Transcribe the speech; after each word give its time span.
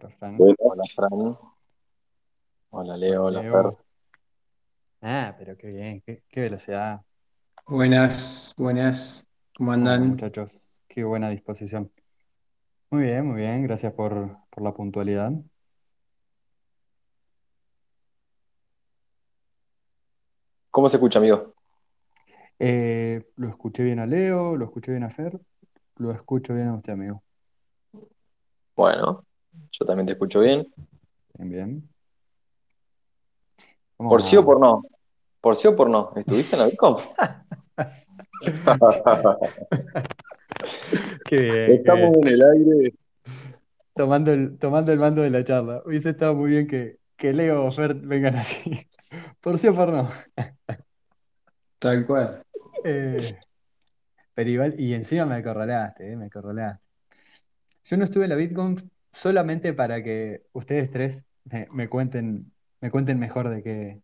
Hola, 0.00 0.14
Fran. 0.18 0.36
Hola, 0.38 0.84
Fran. 0.94 1.38
Hola, 2.70 2.96
Leo. 2.96 3.24
Hola, 3.24 3.42
Fer. 3.42 3.76
Ah, 5.02 5.34
pero 5.38 5.56
qué 5.56 5.68
bien, 5.68 6.00
qué, 6.02 6.22
qué 6.28 6.40
velocidad. 6.42 7.00
Buenas, 7.66 8.54
buenas, 8.56 9.26
¿cómo 9.56 9.72
Hola, 9.72 9.94
andan? 9.94 10.10
muchachos. 10.10 10.50
Qué 10.86 11.02
buena 11.02 11.30
disposición. 11.30 11.90
Muy 12.90 13.02
bien, 13.04 13.26
muy 13.26 13.40
bien. 13.40 13.62
Gracias 13.64 13.92
por, 13.92 14.36
por 14.50 14.62
la 14.62 14.72
puntualidad. 14.72 15.32
¿Cómo 20.70 20.88
se 20.88 20.96
escucha, 20.96 21.18
amigo? 21.18 21.54
Eh, 22.60 23.24
lo 23.36 23.48
escuché 23.48 23.82
bien 23.82 23.98
a 23.98 24.06
Leo, 24.06 24.56
lo 24.56 24.64
escuché 24.64 24.92
bien 24.92 25.04
a 25.04 25.10
Fer, 25.10 25.40
lo 25.96 26.12
escucho 26.12 26.54
bien 26.54 26.68
a 26.68 26.74
usted, 26.74 26.92
amigo. 26.92 27.22
Bueno, 28.76 29.24
yo 29.78 29.86
también 29.86 30.06
te 30.06 30.12
escucho 30.12 30.40
bien. 30.40 30.66
Bien, 31.34 31.50
bien. 31.50 31.88
¿Por 33.96 34.22
sí 34.22 34.36
o 34.36 34.44
por 34.44 34.60
no? 34.60 34.82
¿Por 35.40 35.56
sí 35.56 35.68
o 35.68 35.76
por 35.76 35.88
no? 35.88 36.12
¿Estuviste 36.16 36.56
en 36.56 36.60
la 36.60 36.66
Bitcoin? 36.66 36.96
Qué 41.24 41.36
bien, 41.36 41.66
qué 41.66 41.74
Estamos 41.74 42.12
bien. 42.12 42.26
en 42.26 42.34
el 42.34 42.42
aire. 42.42 42.94
Tomando 43.94 44.32
el, 44.32 44.58
tomando 44.58 44.92
el 44.92 44.98
mando 44.98 45.22
de 45.22 45.30
la 45.30 45.44
charla. 45.44 45.82
Hubiese 45.84 46.10
estado 46.10 46.34
muy 46.34 46.50
bien 46.50 46.66
que, 46.66 46.98
que 47.16 47.32
Leo 47.32 47.64
o 47.66 47.72
Fer 47.72 47.94
vengan 47.94 48.36
así. 48.36 48.86
Por 49.40 49.58
sí 49.58 49.68
o 49.68 49.74
por 49.74 49.90
no. 49.90 50.08
Tal 51.78 52.06
cual. 52.06 52.42
Eh, 52.84 53.38
pero 54.34 54.50
igual, 54.50 54.78
y 54.78 54.92
encima 54.92 55.24
me 55.24 55.36
acorralaste, 55.36 56.12
eh, 56.12 56.16
me 56.16 56.26
acorralaste. 56.26 56.84
Yo 57.84 57.96
no 57.96 58.04
estuve 58.04 58.24
en 58.24 58.30
la 58.30 58.36
Bitcoin 58.36 58.90
solamente 59.18 59.72
para 59.72 60.02
que 60.02 60.44
ustedes 60.52 60.90
tres 60.90 61.24
me, 61.44 61.66
me 61.72 61.88
cuenten, 61.88 62.52
me 62.80 62.90
cuenten 62.90 63.18
mejor 63.18 63.48
de 63.48 63.62
qué, 63.62 64.02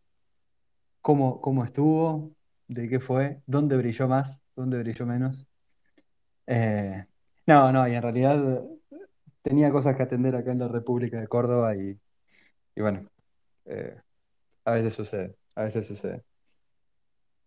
cómo, 1.00 1.40
cómo 1.40 1.64
estuvo, 1.64 2.34
de 2.66 2.88
qué 2.88 2.98
fue, 2.98 3.40
dónde 3.46 3.76
brilló 3.76 4.08
más, 4.08 4.42
dónde 4.56 4.78
brilló 4.78 5.06
menos. 5.06 5.48
Eh, 6.46 7.06
no, 7.46 7.70
no, 7.72 7.86
y 7.86 7.94
en 7.94 8.02
realidad 8.02 8.62
tenía 9.42 9.70
cosas 9.70 9.96
que 9.96 10.02
atender 10.02 10.34
acá 10.34 10.50
en 10.50 10.58
la 10.58 10.68
República 10.68 11.20
de 11.20 11.28
Córdoba 11.28 11.76
y, 11.76 11.98
y 12.74 12.80
bueno, 12.80 13.08
eh, 13.66 13.96
a 14.64 14.72
veces 14.72 14.94
sucede, 14.94 15.36
a 15.54 15.64
veces 15.64 15.86
sucede. 15.86 16.24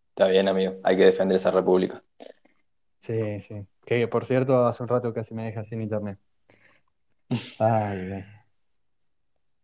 Está 0.09 0.27
bien, 0.27 0.47
amigo. 0.47 0.75
Hay 0.83 0.95
que 0.95 1.05
defender 1.05 1.37
esa 1.37 1.51
república. 1.51 2.01
Sí, 3.01 3.41
sí. 3.41 3.67
Que 3.85 4.07
por 4.07 4.25
cierto, 4.25 4.65
hace 4.65 4.83
un 4.83 4.89
rato 4.89 5.13
casi 5.13 5.33
me 5.33 5.45
deja 5.45 5.63
sin 5.63 5.81
internet. 5.81 6.17
Ay. 7.59 8.23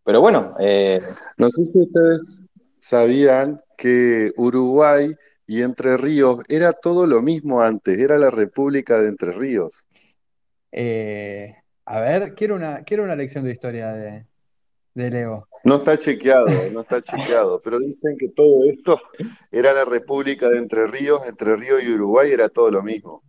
Pero 0.04 0.22
bueno, 0.22 0.56
eh, 0.60 1.00
No 1.38 1.50
sé 1.50 1.66
si 1.66 1.80
ustedes 1.80 2.44
sabían 2.80 3.62
que 3.78 4.32
Uruguay 4.38 5.14
y 5.48 5.62
Entre 5.62 5.98
Ríos 5.98 6.44
era 6.50 6.74
todo 6.74 7.08
lo 7.08 7.22
mismo 7.22 7.62
antes, 7.62 7.98
era 7.98 8.18
la 8.18 8.30
República 8.30 9.00
de 9.00 9.10
Entre 9.10 9.32
Ríos. 9.32 9.88
Eh, 10.72 11.56
a 11.86 12.00
ver, 12.00 12.34
quiero 12.36 12.56
una, 12.56 12.84
quiero 12.84 13.04
una 13.04 13.16
lección 13.16 13.44
de 13.46 13.52
historia 13.52 13.94
de, 13.94 14.26
de 14.94 15.10
Leo. 15.10 15.48
No 15.66 15.76
está 15.76 15.98
chequeado, 15.98 16.48
no 16.74 16.82
está 16.82 17.02
chequeado, 17.02 17.62
pero 17.62 17.80
dicen 17.80 18.18
que 18.18 18.30
todo 18.30 18.66
esto 18.70 19.00
era 19.52 19.72
la 19.72 19.86
República 19.86 20.50
de 20.50 20.58
Entre 20.58 20.88
Ríos, 20.88 21.26
Entre 21.28 21.56
Ríos 21.56 21.82
y 21.84 21.94
Uruguay 21.94 22.30
era 22.32 22.50
todo 22.50 22.70
lo 22.70 22.84
mismo. 22.84 23.24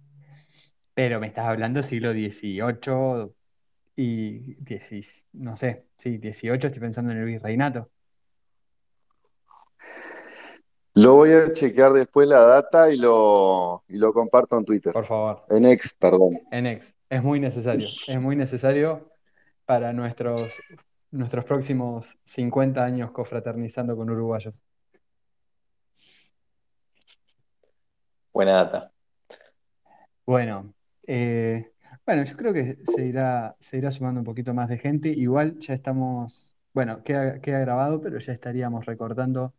Pero 0.95 1.21
me 1.21 1.29
estás 1.29 1.47
hablando 1.47 1.83
siglo 1.83 2.13
XVIII 2.13 3.31
y 3.97 4.57
diecis- 4.57 5.27
no 5.33 5.57
sé, 5.57 5.87
sí, 5.99 6.19
XVIII 6.19 6.67
estoy 6.67 6.81
pensando 6.81 7.13
en 7.13 7.19
el 7.19 7.25
virreinato. 7.27 7.91
Lo 10.97 11.15
voy 11.15 11.31
a 11.33 11.51
chequear 11.53 11.93
después 11.93 12.29
la 12.29 12.41
data 12.41 12.91
y 12.91 12.97
lo, 12.97 13.83
y 13.89 13.99
lo 13.99 14.13
comparto 14.13 14.57
en 14.57 14.65
Twitter. 14.65 14.93
Por 14.93 15.07
favor, 15.07 15.43
En 15.49 15.67
X, 15.67 15.95
perdón. 15.99 16.41
en 16.51 16.67
ex. 16.67 16.95
Es 17.11 17.23
muy 17.23 17.41
necesario, 17.41 17.89
es 18.07 18.21
muy 18.21 18.37
necesario 18.37 19.11
para 19.67 19.93
nuestros, 19.93 20.53
nuestros 21.11 21.45
próximos 21.45 22.17
50 22.25 22.85
años 22.85 23.11
cofraternizando 23.11 23.97
con 23.97 24.09
uruguayos. 24.11 24.63
buena 28.33 28.53
data. 28.65 28.93
Bueno, 30.27 30.75
eh, 31.07 31.71
bueno, 32.07 32.25
yo 32.25 32.37
creo 32.37 32.53
que 32.53 32.79
se 32.85 33.07
irá, 33.07 33.57
se 33.59 33.79
irá 33.79 33.91
sumando 33.91 34.21
un 34.21 34.25
poquito 34.25 34.55
más 34.55 34.69
de 34.69 34.79
gente. 34.79 35.09
Igual 35.09 35.59
ya 35.59 35.75
estamos, 35.75 36.57
bueno, 36.75 37.03
queda, 37.03 37.41
queda 37.41 37.61
grabado, 37.61 38.01
pero 38.01 38.19
ya 38.19 38.33
estaríamos 38.33 38.85
recortando 38.87 39.55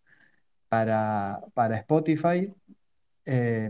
para, 0.69 1.41
para 1.53 1.77
Spotify. 1.79 2.53
Eh, 3.25 3.69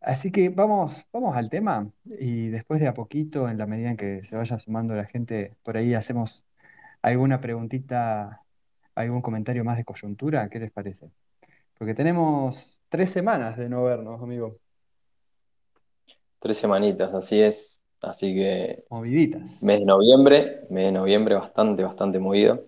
así 0.00 0.30
que 0.30 0.48
vamos, 0.50 1.04
vamos 1.12 1.36
al 1.36 1.50
tema 1.50 1.90
y 2.04 2.48
después 2.48 2.80
de 2.80 2.88
a 2.88 2.94
poquito, 2.94 3.48
en 3.48 3.58
la 3.58 3.66
medida 3.66 3.90
en 3.90 3.96
que 3.96 4.24
se 4.24 4.36
vaya 4.36 4.58
sumando 4.58 4.94
la 4.94 5.04
gente, 5.06 5.56
por 5.62 5.76
ahí 5.76 5.94
hacemos 5.94 6.46
alguna 7.02 7.40
preguntita, 7.40 8.42
algún 8.94 9.22
comentario 9.22 9.64
más 9.64 9.76
de 9.78 9.84
coyuntura, 9.84 10.48
¿qué 10.48 10.58
les 10.60 10.72
parece? 10.72 11.10
Porque 11.78 11.94
tenemos 11.94 12.80
tres 12.88 13.10
semanas 13.10 13.56
de 13.58 13.68
no 13.68 13.84
vernos, 13.84 14.22
amigo, 14.22 14.58
Tres 16.46 16.58
semanitas, 16.58 17.12
así 17.12 17.40
es. 17.40 17.80
Así 18.00 18.32
que 18.32 18.84
moviditas. 18.88 19.60
mes 19.64 19.80
de 19.80 19.84
noviembre, 19.84 20.60
mes 20.70 20.84
de 20.86 20.92
noviembre 20.92 21.34
bastante, 21.34 21.82
bastante 21.82 22.20
movido. 22.20 22.66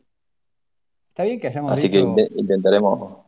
Está 1.10 1.22
bien 1.22 1.38
que 1.38 1.46
hayamos 1.46 1.70
Así 1.72 1.82
que 1.88 1.98
dicho, 1.98 2.08
inte- 2.08 2.28
intentaremos. 2.34 3.18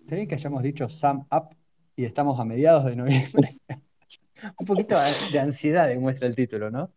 está 0.00 0.14
bien 0.14 0.26
que 0.26 0.34
hayamos 0.36 0.62
dicho 0.62 0.88
sum 0.88 1.26
up 1.30 1.54
y 1.94 2.06
estamos 2.06 2.40
a 2.40 2.44
mediados 2.46 2.86
de 2.86 2.96
noviembre. 2.96 3.58
Un 4.58 4.64
poquito 4.66 4.96
de 5.30 5.38
ansiedad 5.38 5.88
demuestra 5.88 6.26
el 6.26 6.34
título, 6.34 6.70
¿no? 6.70 6.90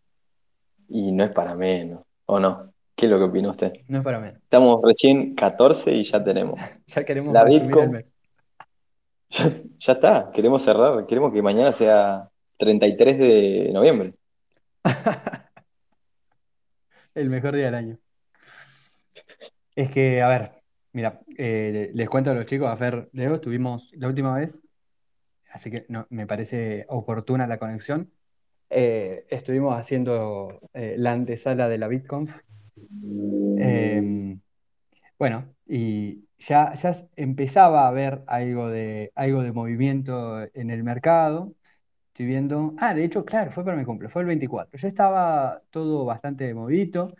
Y 0.87 1.11
no 1.11 1.25
es 1.25 1.31
para 1.31 1.53
menos, 1.55 2.03
¿o 2.25 2.39
no? 2.39 2.71
¿Qué 2.95 3.07
es 3.07 3.11
lo 3.11 3.17
que 3.17 3.25
opina 3.25 3.49
usted? 3.49 3.73
No 3.89 3.97
es 3.97 4.03
para 4.05 4.19
menos. 4.21 4.41
Estamos 4.41 4.79
recién 4.83 5.35
14 5.35 5.91
y 5.91 6.05
ya 6.09 6.23
tenemos. 6.23 6.61
Ya 6.87 7.03
queremos 7.03 7.33
La 7.33 7.43
resumir 7.43 7.61
el 7.63 7.67
Bitcoin. 7.67 7.91
mes. 7.91 8.13
Ya, 9.31 9.51
ya 9.79 9.93
está, 9.93 10.31
queremos 10.33 10.63
cerrar, 10.63 11.05
queremos 11.07 11.33
que 11.33 11.41
mañana 11.41 11.73
sea 11.73 12.29
33 12.57 13.17
de 13.17 13.71
noviembre. 13.73 14.13
El 17.15 17.29
mejor 17.29 17.55
día 17.55 17.65
del 17.65 17.75
año. 17.75 17.99
Es 19.75 19.89
que, 19.91 20.21
a 20.21 20.27
ver, 20.27 20.51
mira, 20.93 21.21
eh, 21.37 21.91
les 21.93 22.09
cuento 22.09 22.31
a 22.31 22.33
los 22.33 22.45
chicos, 22.45 22.69
a 22.69 22.77
Fer, 22.77 23.09
Leo, 23.13 23.35
estuvimos 23.35 23.91
la 23.93 24.07
última 24.07 24.35
vez, 24.35 24.63
así 25.51 25.71
que 25.71 25.85
no, 25.89 26.07
me 26.09 26.27
parece 26.27 26.85
oportuna 26.89 27.47
la 27.47 27.59
conexión. 27.59 28.11
Eh, 28.69 29.25
estuvimos 29.29 29.77
haciendo 29.79 30.59
eh, 30.73 30.95
la 30.97 31.11
antesala 31.11 31.69
de 31.69 31.77
la 31.77 31.87
BitConf. 31.87 32.35
Eh, 33.59 34.37
bueno, 35.19 35.53
y 35.65 36.25
ya, 36.37 36.73
ya 36.73 36.95
empezaba 37.15 37.83
a 37.83 37.87
haber 37.87 38.23
algo 38.27 38.69
de, 38.69 39.11
algo 39.15 39.43
de 39.43 39.51
movimiento 39.51 40.41
en 40.53 40.69
el 40.71 40.83
mercado. 40.83 41.53
Estoy 42.13 42.27
viendo. 42.27 42.75
Ah, 42.77 42.93
de 42.93 43.03
hecho, 43.05 43.25
claro, 43.25 43.51
fue 43.51 43.65
para 43.65 43.75
mi 43.75 43.85
cumple, 43.85 44.07
fue 44.07 44.21
el 44.21 44.27
24. 44.27 44.77
Ya 44.77 44.87
estaba 44.87 45.63
todo 45.71 46.05
bastante 46.05 46.53
movidito. 46.53 47.15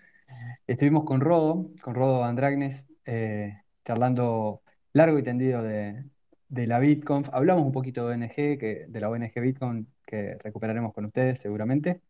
Estuvimos 0.67 1.03
con 1.03 1.19
Rodo, 1.19 1.71
con 1.81 1.95
Rodo 1.95 2.23
Andragnes, 2.23 2.87
eh, 3.05 3.57
charlando 3.83 4.61
largo 4.93 5.17
y 5.17 5.23
tendido 5.23 5.63
de, 5.63 6.05
de 6.47 6.67
la 6.67 6.77
BitConf. 6.77 7.29
Hablamos 7.33 7.65
un 7.65 7.71
poquito 7.71 8.07
de 8.07 8.15
ONG, 8.15 8.35
que, 8.59 8.85
de 8.87 9.01
la 9.01 9.09
ONG 9.09 9.33
Bitcoin, 9.41 9.87
que 10.05 10.37
recuperaremos 10.43 10.93
con 10.93 11.05
ustedes 11.05 11.39
seguramente. 11.39 12.01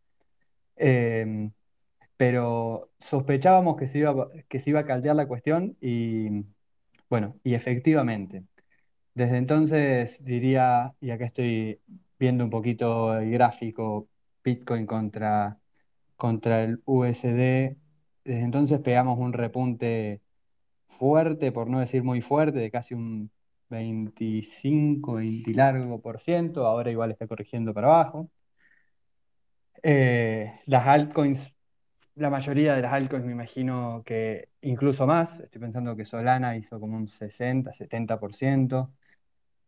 Eh, 0.75 1.49
pero 2.17 2.91
sospechábamos 2.99 3.77
que 3.77 3.87
se 3.87 3.99
iba, 3.99 4.29
que 4.49 4.59
se 4.59 4.71
iba 4.71 4.81
a 4.81 4.85
caldear 4.85 5.15
la 5.15 5.27
cuestión 5.27 5.77
y 5.81 6.45
bueno, 7.09 7.39
y 7.43 7.53
efectivamente. 7.55 8.43
Desde 9.13 9.37
entonces 9.37 10.23
diría, 10.23 10.95
y 11.01 11.11
acá 11.11 11.25
estoy 11.25 11.79
viendo 12.23 12.45
un 12.45 12.49
poquito 12.49 13.17
el 13.19 13.31
gráfico 13.31 14.07
Bitcoin 14.43 14.85
contra, 14.85 15.59
contra 16.15 16.63
el 16.63 16.81
USD, 16.85 17.75
desde 18.23 18.41
entonces 18.41 18.79
pegamos 18.79 19.19
un 19.19 19.33
repunte 19.33 20.21
fuerte, 20.87 21.51
por 21.51 21.69
no 21.69 21.79
decir 21.81 22.03
muy 22.03 22.21
fuerte, 22.21 22.59
de 22.59 22.71
casi 22.71 22.93
un 22.95 23.31
25, 23.69 25.15
20 25.15 25.51
y 25.51 25.53
largo 25.53 26.01
por 26.01 26.19
ciento, 26.19 26.65
ahora 26.67 26.91
igual 26.91 27.11
está 27.11 27.27
corrigiendo 27.27 27.73
para 27.73 27.87
abajo. 27.87 28.29
Eh, 29.83 30.61
las 30.65 30.87
altcoins, 30.87 31.53
la 32.15 32.29
mayoría 32.29 32.75
de 32.75 32.83
las 32.83 32.93
altcoins 32.93 33.25
me 33.25 33.33
imagino 33.33 34.01
que 34.05 34.49
incluso 34.61 35.05
más, 35.07 35.39
estoy 35.41 35.59
pensando 35.61 35.95
que 35.95 36.05
Solana 36.05 36.55
hizo 36.55 36.79
como 36.79 36.95
un 36.97 37.07
60, 37.09 37.73
70%. 37.73 38.93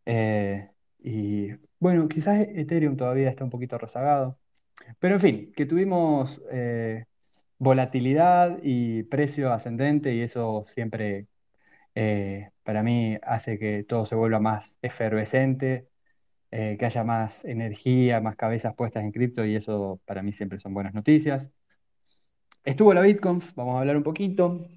Eh, 0.06 0.70
y 1.06 1.54
bueno, 1.78 2.08
quizás 2.08 2.40
Ethereum 2.40 2.96
todavía 2.96 3.30
está 3.30 3.44
un 3.44 3.50
poquito 3.50 3.78
rezagado. 3.78 4.38
Pero 5.00 5.14
en 5.16 5.20
fin, 5.20 5.52
que 5.56 5.66
tuvimos 5.66 6.42
eh, 6.50 7.06
volatilidad 7.58 8.58
y 8.62 9.04
precio 9.04 9.52
ascendente 9.52 10.14
y 10.14 10.22
eso 10.22 10.64
siempre 10.66 11.28
eh, 11.94 12.50
para 12.64 12.82
mí 12.82 13.18
hace 13.22 13.58
que 13.58 13.84
todo 13.84 14.06
se 14.06 14.16
vuelva 14.16 14.40
más 14.40 14.78
efervescente, 14.82 15.88
eh, 16.50 16.76
que 16.78 16.86
haya 16.86 17.04
más 17.04 17.44
energía, 17.44 18.20
más 18.20 18.36
cabezas 18.36 18.74
puestas 18.74 19.04
en 19.04 19.12
cripto 19.12 19.44
y 19.46 19.56
eso 19.56 20.00
para 20.06 20.22
mí 20.22 20.32
siempre 20.32 20.58
son 20.58 20.74
buenas 20.74 20.94
noticias. 20.94 21.50
Estuvo 22.64 22.92
la 22.94 23.00
BitConf, 23.02 23.54
vamos 23.54 23.76
a 23.76 23.80
hablar 23.80 23.96
un 23.96 24.02
poquito. 24.02 24.68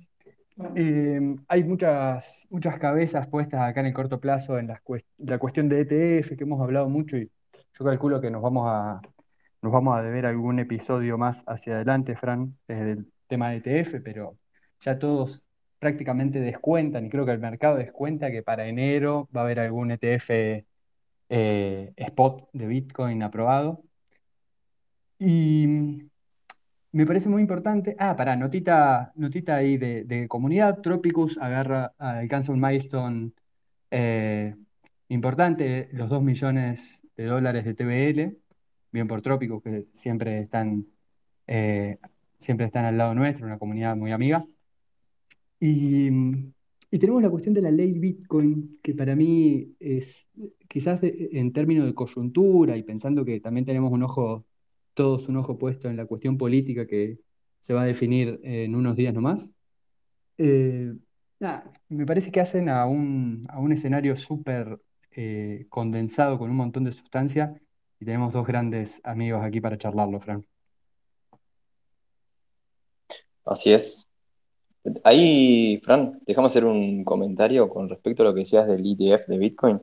Eh, 0.76 1.36
hay 1.48 1.64
muchas, 1.64 2.46
muchas 2.50 2.78
cabezas 2.80 3.28
puestas 3.28 3.62
acá 3.62 3.80
en 3.80 3.88
el 3.88 3.94
corto 3.94 4.20
plazo 4.20 4.60
en 4.60 4.68
la, 4.68 4.82
la 5.18 5.38
cuestión 5.38 5.70
de 5.70 5.82
ETF 5.82 6.36
que 6.36 6.44
hemos 6.44 6.62
hablado 6.62 6.90
mucho 6.90 7.18
y 7.18 7.32
yo 7.80 7.86
calculo 7.86 8.20
que 8.20 8.30
nos 8.30 8.42
vamos 8.42 8.66
a, 8.68 9.02
nos 9.62 9.72
vamos 9.72 9.98
a 9.98 10.02
deber 10.02 10.26
algún 10.26 10.60
episodio 10.60 11.18
más 11.18 11.44
hacia 11.48 11.76
adelante, 11.76 12.16
Fran, 12.16 12.58
desde 12.68 12.92
el 12.92 13.12
tema 13.28 13.52
de 13.52 13.58
ETF, 13.58 14.02
pero 14.04 14.36
ya 14.82 15.00
todos 15.00 15.48
prácticamente 15.80 16.40
descuentan, 16.42 17.06
y 17.06 17.10
creo 17.10 17.26
que 17.26 17.32
el 17.32 17.40
mercado 17.40 17.78
descuenta 17.78 18.32
que 18.32 18.44
para 18.44 18.68
enero 18.68 19.30
va 19.36 19.42
a 19.42 19.44
haber 19.46 19.60
algún 19.62 19.92
ETF 19.92 20.30
eh, 21.30 21.94
spot 21.96 22.50
de 22.54 22.68
Bitcoin 22.68 23.24
aprobado. 23.24 23.84
Y 25.20 26.09
me 26.92 27.06
parece 27.06 27.30
muy 27.30 27.42
importante. 27.42 27.96
Ah, 28.00 28.16
para 28.16 28.36
notita, 28.36 29.12
notita 29.16 29.56
ahí 29.56 29.78
de, 29.78 30.28
comunidad. 30.28 30.82
Tropicus 30.82 31.38
agarra, 31.38 31.94
alcanza 31.98 32.52
un 32.52 32.62
milestone 32.62 33.32
eh, 33.92 34.56
importante, 35.10 35.90
los 35.94 36.10
2 36.10 36.24
millones 36.24 37.04
de 37.16 37.26
dólares 37.26 37.66
de 37.66 37.74
TBL. 37.76 38.38
Bien 38.92 39.08
por 39.08 39.22
Tropicus, 39.22 39.62
que 39.64 39.88
siempre 39.94 40.40
están, 40.42 40.88
eh, 41.48 42.00
siempre 42.40 42.66
están 42.66 42.86
al 42.86 42.98
lado 42.98 43.14
nuestro, 43.14 43.46
una 43.46 43.60
comunidad 43.60 43.96
muy 43.96 44.12
amiga. 44.12 44.46
Y, 45.60 46.10
tenemos 46.90 47.22
la 47.22 47.30
cuestión 47.30 47.54
de 47.54 47.62
la 47.62 47.70
ley 47.72 48.00
Bitcoin, 48.00 48.80
que 48.82 48.96
para 48.96 49.16
mí 49.16 49.76
es, 49.80 50.28
quizás 50.68 51.02
en 51.04 51.54
términos 51.54 51.86
de 51.86 51.94
coyuntura 51.94 52.78
y 52.78 52.84
pensando 52.84 53.24
que 53.24 53.40
también 53.40 53.66
tenemos 53.66 53.92
un 53.92 54.04
ojo 54.04 54.46
todos 55.00 55.30
un 55.30 55.38
ojo 55.38 55.58
puesto 55.58 55.88
en 55.88 55.96
la 55.96 56.06
cuestión 56.06 56.38
política 56.38 56.86
que 56.86 57.20
se 57.62 57.74
va 57.74 57.84
a 57.84 57.86
definir 57.86 58.38
en 58.44 58.76
unos 58.76 58.98
días 58.98 59.14
nomás. 59.14 59.54
Eh, 60.38 60.92
me 61.88 62.06
parece 62.06 62.34
que 62.34 62.42
hacen 62.42 62.68
a 62.68 62.86
un, 62.86 63.42
escenario 63.72 64.18
súper 64.18 64.78
eh, 65.12 65.68
condensado 65.70 66.38
con 66.38 66.50
un 66.50 66.58
montón 66.58 66.84
de 66.84 66.92
sustancia 66.92 67.56
y 67.98 68.04
tenemos 68.04 68.34
dos 68.34 68.46
grandes 68.46 69.00
amigos 69.06 69.42
aquí 69.42 69.62
para 69.62 69.78
charlarlo, 69.78 70.20
Fran. 70.20 70.46
Así 73.46 73.72
es. 73.72 74.06
Ahí, 75.06 75.80
Fran, 75.82 76.20
déjame 76.28 76.48
hacer 76.48 76.66
un 76.66 77.06
comentario 77.06 77.70
con 77.70 77.88
respecto 77.88 78.24
a 78.24 78.26
lo 78.26 78.34
que 78.34 78.42
decías 78.42 78.68
del 78.68 78.86
ETF 78.86 79.30
de 79.30 79.38
Bitcoin. 79.38 79.82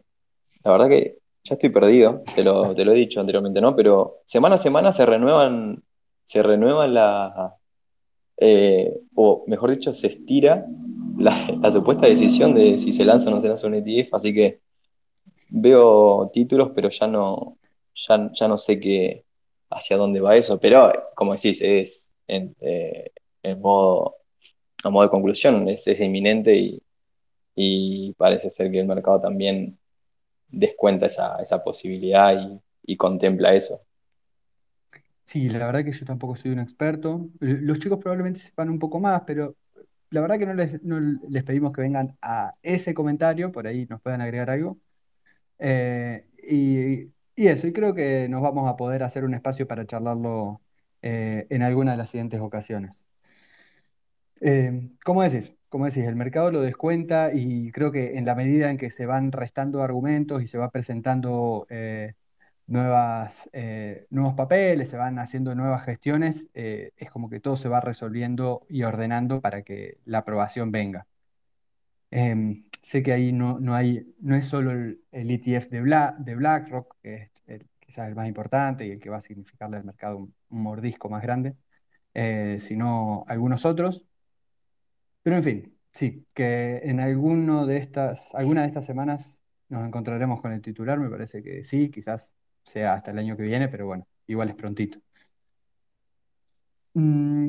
La 0.62 0.72
verdad 0.72 0.88
que 0.88 1.20
ya 1.46 1.54
estoy 1.54 1.70
perdido, 1.70 2.22
te 2.34 2.42
lo, 2.42 2.74
te 2.74 2.84
lo 2.84 2.92
he 2.92 2.96
dicho 2.96 3.20
anteriormente, 3.20 3.60
¿no? 3.60 3.76
Pero 3.76 4.22
semana 4.26 4.56
a 4.56 4.58
semana 4.58 4.92
se 4.92 5.06
renuevan, 5.06 5.82
se 6.24 6.42
renuevan 6.42 6.94
la, 6.94 7.54
eh, 8.36 8.92
o 9.14 9.44
mejor 9.46 9.70
dicho, 9.70 9.94
se 9.94 10.08
estira 10.08 10.66
la, 11.18 11.70
supuesta 11.70 12.06
decisión 12.06 12.54
de 12.54 12.78
si 12.78 12.92
se 12.92 13.04
lanza 13.04 13.30
o 13.30 13.32
no 13.32 13.40
se 13.40 13.48
lanza 13.48 13.66
un 13.66 13.74
ETF, 13.74 14.14
así 14.14 14.34
que 14.34 14.60
veo 15.48 16.30
títulos, 16.32 16.72
pero 16.74 16.90
ya 16.90 17.06
no, 17.06 17.58
ya, 17.94 18.30
ya 18.32 18.48
no 18.48 18.58
sé 18.58 18.80
qué, 18.80 19.24
hacia 19.70 19.96
dónde 19.96 20.20
va 20.20 20.36
eso, 20.36 20.58
pero 20.58 20.92
como 21.14 21.32
decís, 21.32 21.58
es 21.62 22.10
en, 22.26 22.56
eh, 22.60 23.12
modo, 23.60 24.16
a 24.82 24.90
modo 24.90 25.04
de 25.04 25.10
conclusión, 25.10 25.68
es, 25.68 25.86
es 25.86 26.00
inminente 26.00 26.56
y, 26.56 26.82
y 27.54 28.12
parece 28.14 28.50
ser 28.50 28.70
que 28.72 28.80
el 28.80 28.86
mercado 28.86 29.20
también 29.20 29.78
descuenta 30.48 31.06
esa, 31.06 31.36
esa 31.42 31.62
posibilidad 31.62 32.34
y, 32.82 32.96
contempla 32.96 33.54
eso. 33.54 33.80
Sí, 35.24 35.48
la 35.48 35.66
verdad 35.66 35.84
que 35.84 35.92
yo 35.92 36.06
tampoco 36.06 36.36
soy 36.36 36.52
un 36.52 36.60
experto. 36.60 37.28
Los 37.40 37.80
chicos 37.80 37.98
probablemente 37.98 38.40
sepan 38.40 38.70
un 38.70 38.78
poco 38.78 39.00
más, 39.00 39.22
pero 39.26 39.56
la 40.10 40.20
verdad 40.20 40.38
que 40.38 40.46
no 40.46 40.54
les, 40.54 40.80
les 41.28 41.44
pedimos 41.44 41.72
que 41.72 41.80
vengan 41.80 42.16
a 42.22 42.54
ese 42.62 42.94
comentario, 42.94 43.50
por 43.50 43.66
ahí 43.66 43.86
nos 43.86 44.00
puedan 44.00 44.20
agregar 44.20 44.50
algo. 44.50 44.78
Eh, 45.58 46.26
y, 46.48 47.12
eso, 47.36 47.66
y 47.66 47.72
creo 47.72 47.94
que 47.94 48.28
nos 48.28 48.42
vamos 48.42 48.68
a 48.68 48.76
poder 48.76 49.02
hacer 49.02 49.24
un 49.24 49.34
espacio 49.34 49.66
para 49.66 49.86
charlarlo 49.86 50.60
eh, 51.02 51.46
en 51.50 51.62
alguna 51.62 51.92
de 51.92 51.96
las 51.98 52.10
siguientes 52.10 52.40
ocasiones. 52.40 53.06
Eh, 54.40 54.90
¿cómo 55.04 55.22
decís? 55.22 55.56
como 55.68 55.86
decís, 55.86 56.04
el 56.04 56.16
mercado 56.16 56.50
lo 56.50 56.62
descuenta 56.62 57.32
y 57.34 57.70
creo 57.72 57.92
que 57.92 58.16
en 58.18 58.24
la 58.24 58.34
medida 58.34 58.70
en 58.70 58.78
que 58.78 58.90
se 58.90 59.06
van 59.06 59.32
restando 59.32 59.82
argumentos 59.82 60.42
y 60.42 60.46
se 60.46 60.58
va 60.58 60.70
presentando 60.70 61.66
eh, 61.70 62.14
nuevas, 62.66 63.50
eh, 63.52 64.06
nuevos 64.10 64.34
papeles, 64.34 64.88
se 64.90 64.96
van 64.96 65.18
haciendo 65.18 65.54
nuevas 65.54 65.84
gestiones, 65.84 66.48
eh, 66.54 66.92
es 66.96 67.10
como 67.10 67.28
que 67.30 67.40
todo 67.40 67.56
se 67.56 67.68
va 67.68 67.80
resolviendo 67.80 68.60
y 68.68 68.84
ordenando 68.84 69.40
para 69.40 69.62
que 69.62 69.98
la 70.06 70.18
aprobación 70.18 70.72
venga. 70.72 71.06
Em, 72.10 72.64
sé 72.82 73.02
que 73.02 73.12
ahí 73.12 73.32
no, 73.32 73.58
no, 73.60 73.74
hay, 73.74 74.14
no 74.20 74.36
es 74.36 74.46
solo 74.46 74.70
el, 74.72 75.00
ETF 75.12 75.68
de, 75.70 75.82
de 76.18 76.34
BlackRock, 76.34 76.96
que 77.02 77.30
es 77.46 77.60
quizás 77.80 78.08
el 78.08 78.14
más 78.14 78.28
importante 78.28 78.86
y 78.86 78.92
el 78.92 79.00
que 79.00 79.10
va 79.10 79.18
a 79.18 79.20
significarle 79.22 79.76
al 79.76 79.84
mercado 79.84 80.18
un 80.18 80.34
mordisco 80.62 81.08
más 81.08 81.22
grande, 81.22 81.56
sino 82.58 83.24
algunos 83.28 83.64
otros. 83.64 84.05
Pero 85.26 85.38
en 85.38 85.42
fin, 85.42 85.76
sí, 85.92 86.24
que 86.32 86.76
en 86.84 87.00
alguno 87.00 87.66
de 87.66 87.78
estas, 87.78 88.32
alguna 88.32 88.60
de 88.60 88.68
estas 88.68 88.86
semanas 88.86 89.42
nos 89.68 89.84
encontraremos 89.84 90.40
con 90.40 90.52
el 90.52 90.62
titular, 90.62 91.00
me 91.00 91.10
parece 91.10 91.42
que 91.42 91.64
sí, 91.64 91.90
quizás 91.90 92.36
sea 92.62 92.92
hasta 92.92 93.10
el 93.10 93.18
año 93.18 93.36
que 93.36 93.42
viene, 93.42 93.66
pero 93.66 93.86
bueno, 93.86 94.06
igual 94.28 94.50
es 94.50 94.54
prontito. 94.54 95.00
Mm, 96.94 97.48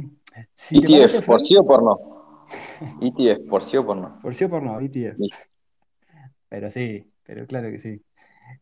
ETF, 0.72 1.24
por 1.24 1.46
sí 1.46 1.56
o 1.56 1.64
por 1.64 1.84
no. 1.84 2.48
ETF, 3.00 3.48
por 3.48 3.64
sí 3.64 3.78
o 3.78 3.86
por 3.86 3.98
no. 3.98 4.22
Por 4.24 4.34
sí 4.34 4.46
o 4.46 4.50
por 4.50 4.64
no, 4.64 4.80
ETF. 4.82 5.20
Pero 6.50 6.72
sí, 6.72 7.14
pero 7.22 7.46
claro 7.46 7.70
que 7.70 7.78
sí. 7.78 8.02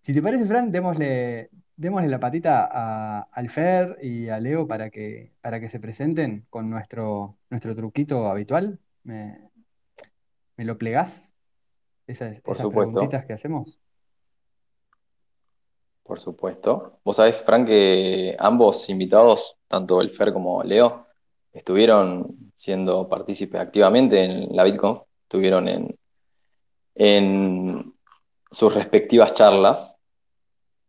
Si 0.01 0.13
te 0.13 0.21
parece, 0.21 0.44
Fran, 0.44 0.73
démosle, 0.73 1.51
démosle 1.77 2.09
la 2.09 2.19
patita 2.19 2.67
a, 2.69 3.29
al 3.31 3.50
Fer 3.50 3.97
y 4.01 4.27
a 4.27 4.41
Leo 4.41 4.67
para 4.67 4.89
que, 4.89 5.31
para 5.39 5.62
que 5.62 5.69
se 5.69 5.79
presenten 5.79 6.45
con 6.50 6.69
nuestro, 6.69 7.38
nuestro 7.50 7.74
truquito 7.77 8.27
habitual. 8.27 8.81
¿Me, 9.05 9.38
lo 10.57 10.77
plegás? 10.77 11.31
Esas, 12.07 12.41
Por 12.41 12.57
supuesto. 12.57 12.91
preguntitas 12.91 13.25
que 13.25 13.33
hacemos. 13.33 13.79
Por 16.03 16.19
supuesto. 16.19 17.00
Vos 17.03 17.15
sabés, 17.15 17.38
Frank, 17.45 17.67
que 17.67 18.35
ambos 18.39 18.89
invitados, 18.89 19.57
tanto 19.67 20.01
el 20.01 20.12
Fer 20.12 20.33
como 20.33 20.63
Leo, 20.63 21.07
estuvieron 21.53 22.51
siendo 22.57 23.07
partícipes 23.07 23.62
activamente 23.62 24.24
en 24.24 24.55
la 24.55 24.63
BitConf, 24.63 25.01
estuvieron 25.24 25.67
en, 25.67 25.97
en 26.95 27.93
sus 28.51 28.74
respectivas 28.74 29.33
charlas. 29.35 29.95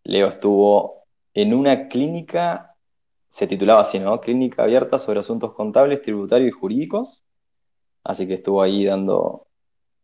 Leo 0.04 0.28
estuvo 0.28 1.04
en 1.35 1.52
una 1.52 1.88
clínica, 1.88 2.75
se 3.30 3.46
titulaba 3.46 3.82
así, 3.82 3.99
¿no? 3.99 4.20
Clínica 4.20 4.62
abierta 4.62 4.99
sobre 4.99 5.20
asuntos 5.20 5.52
contables, 5.52 6.02
tributarios 6.02 6.49
y 6.49 6.52
jurídicos, 6.52 7.25
así 8.07 8.27
que 8.27 8.35
estuvo 8.35 8.63
ahí 8.63 8.85
dando 8.85 9.47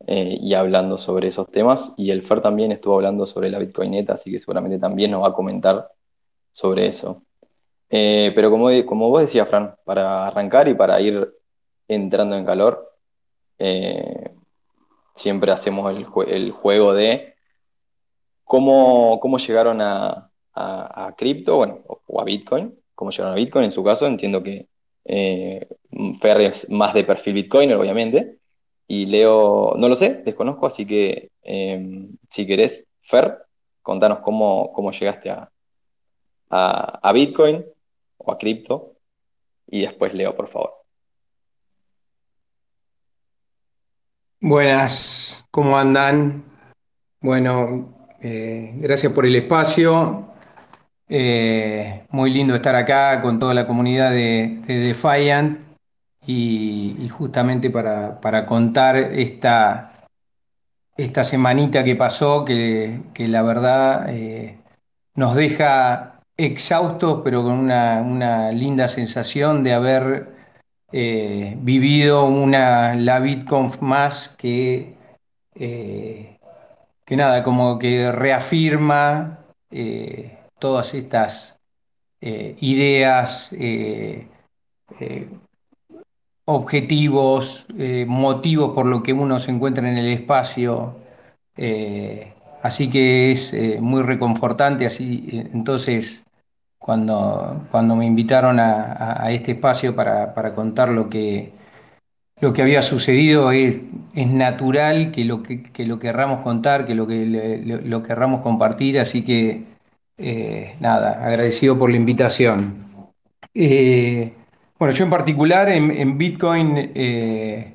eh, 0.07 0.37
y 0.41 0.55
hablando 0.55 0.99
sobre 0.99 1.29
esos 1.29 1.51
temas. 1.51 1.93
Y 1.97 2.11
el 2.11 2.23
Fer 2.23 2.41
también 2.43 2.73
estuvo 2.73 2.95
hablando 2.97 3.27
sobre 3.27 3.51
la 3.51 3.59
Bitcoineta, 3.59 4.15
así 4.15 4.31
que 4.31 4.39
seguramente 4.39 4.79
también 4.79 5.13
nos 5.13 5.23
va 5.23 5.29
a 5.29 5.35
comentar 5.35 5.89
sobre 6.53 6.89
eso. 6.89 7.23
Eh, 7.91 8.33
pero 8.35 8.51
como, 8.51 8.69
como 8.87 9.11
vos 9.11 9.23
decías, 9.23 9.49
Fran, 9.49 9.77
para 9.85 10.27
arrancar 10.27 10.69
y 10.69 10.75
para 10.75 11.01
ir 11.01 11.33
entrando 11.89 12.37
en 12.37 12.45
calor, 12.45 12.91
eh, 13.59 14.35
siempre 15.15 15.53
hacemos 15.53 15.91
el, 15.93 16.51
juego 16.53 16.95
de 16.95 17.35
cómo, 18.45 19.21
cómo 19.21 19.39
llegaron 19.39 19.81
a, 19.81 20.31
a, 20.55 21.15
cripto, 21.17 21.57
bueno, 21.57 21.81
o 21.87 22.21
a 22.21 22.25
Bitcoin, 22.25 22.75
cómo 22.95 23.11
llegaron 23.11 23.33
a 23.33 23.37
Bitcoin 23.37 23.67
en 23.67 23.73
su 23.73 23.85
caso, 23.85 24.07
entiendo 24.07 24.43
que 24.43 24.69
eh, 25.05 25.67
es 25.91 26.71
más 26.71 26.95
de 26.95 27.05
perfil 27.05 27.35
Bitcoiner, 27.35 27.77
obviamente. 27.77 28.37
Y 28.87 29.07
Leo, 29.07 29.75
no 29.77 29.89
lo 29.89 29.95
sé, 29.95 30.23
desconozco, 30.25 30.67
así 30.67 30.87
que 30.87 31.31
em, 31.43 32.17
si 32.29 32.47
querés, 32.47 32.87
Fer, 33.03 33.39
contanos 33.83 34.21
cómo, 34.21 34.73
cómo 34.73 34.93
llegaste 34.93 35.31
a, 35.31 35.51
a, 36.51 37.13
Bitcoin 37.13 37.65
o 38.19 38.33
a 38.33 38.39
cripto. 38.39 38.97
Y 39.67 39.83
después 39.83 40.13
Leo, 40.15 40.37
por 40.37 40.49
favor. 40.49 40.75
Buenas, 44.41 45.45
¿cómo 45.51 45.79
andan? 45.79 46.45
Bueno, 47.21 48.09
eh, 48.21 48.73
gracias 48.77 49.13
por 49.13 49.25
el 49.25 49.37
espacio. 49.37 50.32
Eh, 51.15 52.07
muy 52.09 52.33
lindo 52.33 52.55
estar 52.55 52.75
acá 52.75 53.21
con 53.21 53.39
toda 53.39 53.53
la 53.53 53.67
comunidad 53.67 54.13
de, 54.13 54.63
Defiant. 54.67 55.59
y, 56.27 57.07
justamente 57.11 57.69
para, 57.69 58.19
para 58.19 58.47
contar 58.47 58.97
esta, 58.97 60.07
esta 60.97 61.23
semanita 61.25 61.85
que 61.85 61.97
pasó, 61.97 62.47
que, 62.47 63.03
que 63.13 63.29
la 63.29 63.43
verdad 63.43 64.07
eh, 64.09 64.57
nos 65.15 65.35
deja 65.35 66.21
exhaustos, 66.39 67.21
pero 67.23 67.43
con 67.43 67.59
una, 67.59 68.01
una 68.01 68.51
linda 68.51 68.89
sensación 68.89 69.65
de 69.65 69.75
haber 69.75 70.29
eh, 70.93 71.57
vivido 71.59 72.25
una, 72.25 72.95
la 72.95 73.21
BitConf 73.21 73.83
más 73.83 74.31
que, 74.39 74.97
que 75.55 77.17
nada, 77.17 77.43
como 77.43 77.79
que 77.79 78.11
reafirma 78.13 79.41
todas 80.63 80.95
estas 80.95 81.59
eh, 82.21 82.57
ideas, 82.61 83.51
eh, 83.53 84.29
eh, 85.01 85.29
objetivos, 86.45 87.67
motivos 88.07 88.73
por 88.75 88.87
lo 88.87 89.03
que 89.03 89.13
uno 89.13 89.41
se 89.41 89.51
encuentra 89.51 89.89
en 89.89 89.99
el 89.99 90.13
espacio. 90.13 90.97
así 92.63 92.91
que 92.91 93.33
es 93.33 93.53
muy 93.81 94.03
reconfortante. 94.03 94.87
Así, 94.87 95.29
entonces, 95.53 96.25
cuando, 96.79 97.67
cuando 97.71 97.97
me 97.97 98.07
invitaron 98.07 98.61
a, 98.61 99.31
este 99.33 99.53
espacio 99.53 99.95
para, 99.97 100.35
para 100.35 100.55
contar 100.55 100.91
lo 100.91 101.09
que, 101.09 101.53
lo 102.41 102.53
que 102.53 102.63
había 102.63 102.83
sucedido, 102.83 103.51
es, 103.51 103.81
es 104.15 104.29
natural 104.31 105.11
que 105.13 105.25
lo, 105.25 105.43
que, 105.43 105.63
que 105.73 105.87
lo 105.87 105.99
querramos 105.99 106.43
contar, 106.43 106.87
que 106.87 106.95
lo, 106.95 107.07
que 107.07 107.81
lo 107.85 108.03
querramos 108.03 108.43
compartir. 108.43 109.01
Así 109.01 109.25
que, 109.25 109.72
eh, 110.23 110.77
nada, 110.79 111.25
agradecido 111.27 111.77
por 111.77 111.91
la 111.91 111.97
invitación. 111.97 112.87
Eh, 113.55 114.33
bueno, 114.79 114.95
yo 114.95 115.05
en 115.05 115.11
particular 115.11 115.69
en, 115.69 116.17
Bitcoin 116.17 116.93
eh, 116.95 117.75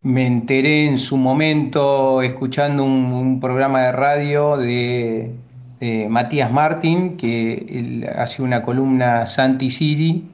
me 0.00 0.26
enteré 0.26 0.86
en 0.86 0.96
su 0.96 1.18
momento 1.18 2.22
escuchando 2.22 2.84
un, 2.84 3.38
programa 3.38 3.82
de 3.82 3.92
radio 3.92 4.56
de, 4.56 5.34
Matías 6.08 6.50
Martín, 6.50 7.16
que 7.16 8.08
hace 8.16 8.40
una 8.40 8.62
columna 8.62 9.26
Santi 9.26 9.68
City, 9.70 10.30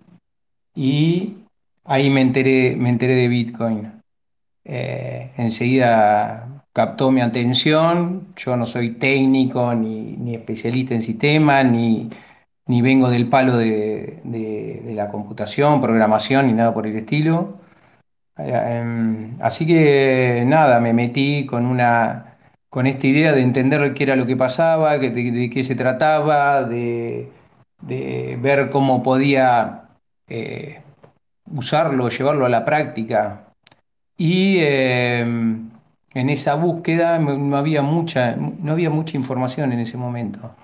y 0.75 1.39
ahí 1.85 2.11
me 2.11 2.21
enteré, 2.21 2.77
me 2.77 2.91
enteré 2.91 3.15
de 3.15 3.29
Bitcoin. 3.29 3.93
Enseguida 4.65 6.48
captó 6.79 7.11
mi 7.11 7.21
atención. 7.23 8.29
Yo 8.37 8.57
no 8.57 8.65
soy 8.65 8.93
técnico 8.93 9.75
ni, 9.75 10.17
ni 10.17 10.37
especialista 10.37 10.95
en 10.95 11.03
sistemas, 11.03 11.65
ni, 11.67 12.09
ni 12.67 12.83
vengo 12.83 13.11
del 13.11 13.29
palo 13.29 13.57
de, 13.57 14.21
de- 14.23 14.93
la 14.95 15.09
computación, 15.11 15.81
programación, 15.81 16.47
ni 16.47 16.53
nada 16.53 16.73
por 16.73 16.87
el 16.87 16.97
estilo. 16.97 17.59
Eh, 18.39 18.53
em, 18.81 19.37
así 19.43 19.67
que 19.67 20.45
nada, 20.47 20.81
me 20.81 20.93
metí 20.93 21.47
con 21.47 21.67
una, 21.67 22.37
con 22.71 22.87
esta 22.87 23.07
idea 23.09 23.33
de 23.33 23.41
entender 23.43 23.95
qué 23.95 24.05
era 24.05 24.17
lo 24.17 24.27
que 24.27 24.37
pasaba, 24.37 24.99
de, 24.99 25.11
de 25.11 25.51
qué 25.51 25.65
se 25.65 25.75
trataba, 25.75 26.63
de, 26.65 27.29
ver 28.41 28.71
cómo 28.71 29.03
podía 29.03 29.83
eh, 30.29 30.81
usarlo, 31.53 32.09
llevarlo 32.09 32.47
a 32.47 32.49
la 32.49 32.65
práctica. 32.65 33.47
Y 34.17 34.59
eh, 34.61 35.25
en 36.15 36.31
esa 36.31 36.55
búsqueda 36.55 37.19
no 37.19 37.57
había 37.57 37.83
mucha, 37.83 38.37
no 38.37 38.73
había 38.73 38.91
mucha 38.91 39.17
información 39.17 39.73
en 39.73 39.81
ese 39.81 39.97
momento. 39.97 40.55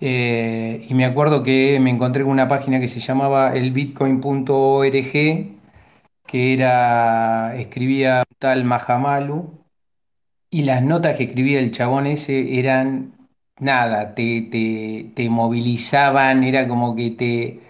Eh, 0.00 0.86
y 0.88 0.94
me 0.94 1.04
acuerdo 1.06 1.42
que 1.44 1.78
me 1.80 1.90
encontré 1.90 2.22
con 2.24 2.32
una 2.32 2.48
página 2.48 2.80
que 2.80 2.88
se 2.88 3.00
llamaba 3.00 3.54
elbitcoin.org, 3.54 5.12
que 6.26 6.52
era, 6.54 7.56
escribía 7.56 8.24
tal 8.38 8.64
Mahamalu, 8.64 9.64
y 10.50 10.62
las 10.64 10.82
notas 10.82 11.16
que 11.16 11.24
escribía 11.24 11.60
el 11.60 11.72
chabón 11.72 12.06
ese 12.06 12.58
eran 12.58 13.14
nada, 13.58 14.14
te, 14.14 14.42
te, 14.50 15.12
te 15.14 15.30
movilizaban, 15.30 16.44
era 16.44 16.68
como 16.68 16.94
que 16.96 17.10
te, 17.12 17.60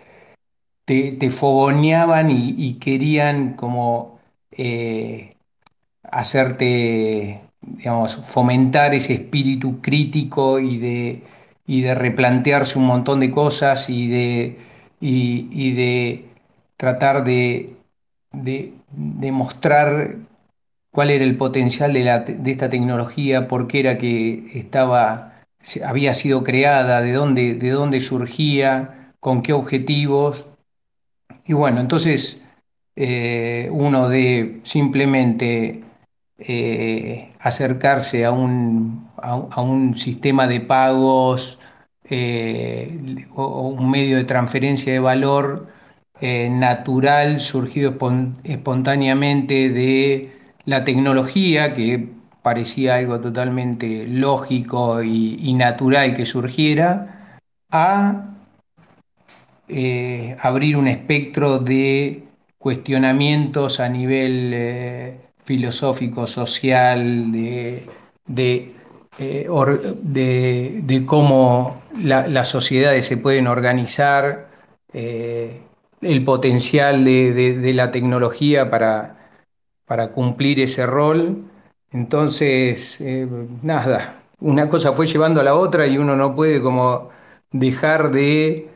te, 0.85 1.13
te 1.13 1.31
fogoneaban 1.31 2.31
y, 2.31 2.55
y 2.59 2.79
querían 2.79 3.55
como... 3.57 4.21
eh, 4.53 5.32
hacerte, 6.13 7.41
digamos, 7.61 8.21
fomentar 8.29 8.95
ese 8.95 9.15
espíritu 9.15 9.81
crítico 9.81 10.61
y 10.61 10.79
de, 10.79 11.23
y 11.67 11.83
de 11.83 11.95
replantearse 11.95 12.79
un 12.79 12.87
montón 12.87 13.21
de 13.21 13.31
cosas 13.33 13.89
y 13.91 14.09
de, 14.09 14.59
y, 15.01 15.49
y 15.51 15.73
de 15.73 16.25
tratar 16.77 17.25
de, 17.25 17.77
de, 18.33 18.75
de 18.91 19.33
mostrar 19.33 20.17
cuál 20.93 21.11
era 21.11 21.25
el 21.25 21.37
potencial 21.37 21.93
de, 21.95 22.05
la, 22.05 22.21
de 22.21 22.51
esta 22.53 22.71
tecnología, 22.71 23.49
por 23.49 23.67
qué 23.67 23.81
era 23.81 23.99
que 23.99 24.51
estaba, 24.55 25.43
había 25.85 26.15
sido 26.15 26.45
creada, 26.45 27.01
de 27.01 27.13
dónde, 27.13 27.55
de 27.55 27.71
dónde 27.71 28.01
surgía, 28.01 29.13
con 29.21 29.43
qué 29.43 29.53
objetivos. 29.55 30.45
Y 31.47 31.55
bueno, 31.55 31.81
entonces 31.81 32.41
eh, 32.97 33.69
uno 33.73 34.09
de 34.09 34.61
simplemente 34.65 35.83
eh, 36.47 37.33
acercarse 37.41 38.25
a 38.25 38.33
un, 38.33 39.09
a, 39.17 39.61
un 39.63 39.97
sistema 39.97 40.47
de 40.47 40.61
pagos 40.61 41.59
eh, 42.05 43.27
o, 43.35 43.69
un 43.69 43.91
medio 43.91 44.17
de 44.17 44.25
transferencia 44.25 44.93
de 44.93 44.99
valor 44.99 45.69
eh, 46.21 46.49
natural, 46.51 47.41
surgido 47.41 47.93
espon- 47.93 48.37
espontáneamente 48.45 49.71
de 49.71 50.33
la 50.65 50.85
tecnología, 50.85 51.75
que 51.75 52.09
parecía 52.43 52.97
algo 52.97 53.21
totalmente 53.21 54.07
lógico 54.07 55.03
y, 55.03 55.53
natural 55.55 56.17
que 56.17 56.27
surgiera, 56.27 57.39
a 57.71 58.29
abrir 60.41 60.77
un 60.77 60.89
espectro 60.89 61.59
de 61.59 62.25
cuestionamientos 62.59 63.81
a 63.81 63.89
nivel 63.89 64.53
filosófico, 65.45 66.27
social, 66.27 67.33
de, 67.33 67.87
de, 68.27 68.73
eh, 69.19 69.47
de- 70.03 71.07
cómo 71.07 71.83
la- 72.01 72.27
las 72.29 72.49
sociedades 72.49 73.07
se 73.07 73.17
pueden 73.17 73.47
organizar, 73.47 74.49
eh, 74.93 75.61
el 76.01 76.25
potencial 76.25 77.05
de, 77.05 77.33
la 77.75 77.91
tecnología 77.93 78.69
para, 78.71 79.17
para 79.87 80.09
cumplir 80.13 80.61
ese 80.61 80.87
rol. 80.87 81.45
Entonces, 81.93 82.97
eh, 83.01 83.27
nada, 83.63 84.23
una 84.41 84.69
cosa 84.69 84.93
fue 84.93 85.07
llevando 85.07 85.41
a 85.41 85.45
la 85.45 85.55
otra 85.55 85.87
y 85.87 85.99
uno 85.99 86.17
no 86.17 86.35
puede 86.35 86.61
como 86.63 87.11
dejar 87.53 88.11
de 88.13 88.69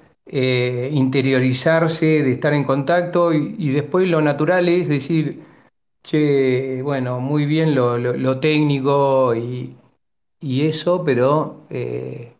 interiorizarse, 0.92 2.06
de 2.22 2.32
estar 2.32 2.52
en 2.52 2.64
contacto 2.64 3.32
y, 3.32 3.54
y 3.58 3.70
después 3.70 4.08
lo 4.08 4.20
natural 4.20 4.68
es 4.68 4.88
decir, 4.88 5.40
che, 6.06 6.80
bueno, 6.82 7.20
muy 7.20 7.44
bien 7.46 7.74
lo, 7.74 7.98
lo- 7.98 8.40
técnico 8.40 9.34
y, 9.34 9.76
y 10.40 10.66
eso, 10.68 11.04
pero 11.04 11.66
eh, 11.70 12.34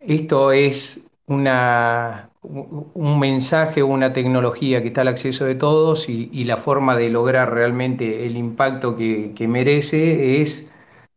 esto 0.00 0.52
es 0.52 1.00
una, 1.26 2.30
un 2.42 3.18
mensaje 3.20 3.82
una 3.82 4.12
tecnología 4.12 4.82
que 4.82 4.88
está 4.88 5.02
al 5.02 5.08
acceso 5.08 5.44
de 5.44 5.54
todos 5.54 6.08
y, 6.08 6.28
y 6.32 6.44
la 6.44 6.56
forma 6.58 6.96
de 6.96 7.10
lograr 7.10 7.52
realmente 7.52 8.26
el 8.26 8.36
impacto 8.36 8.96
que, 8.96 9.32
que 9.34 9.46
merece 9.48 10.40
es 10.42 10.68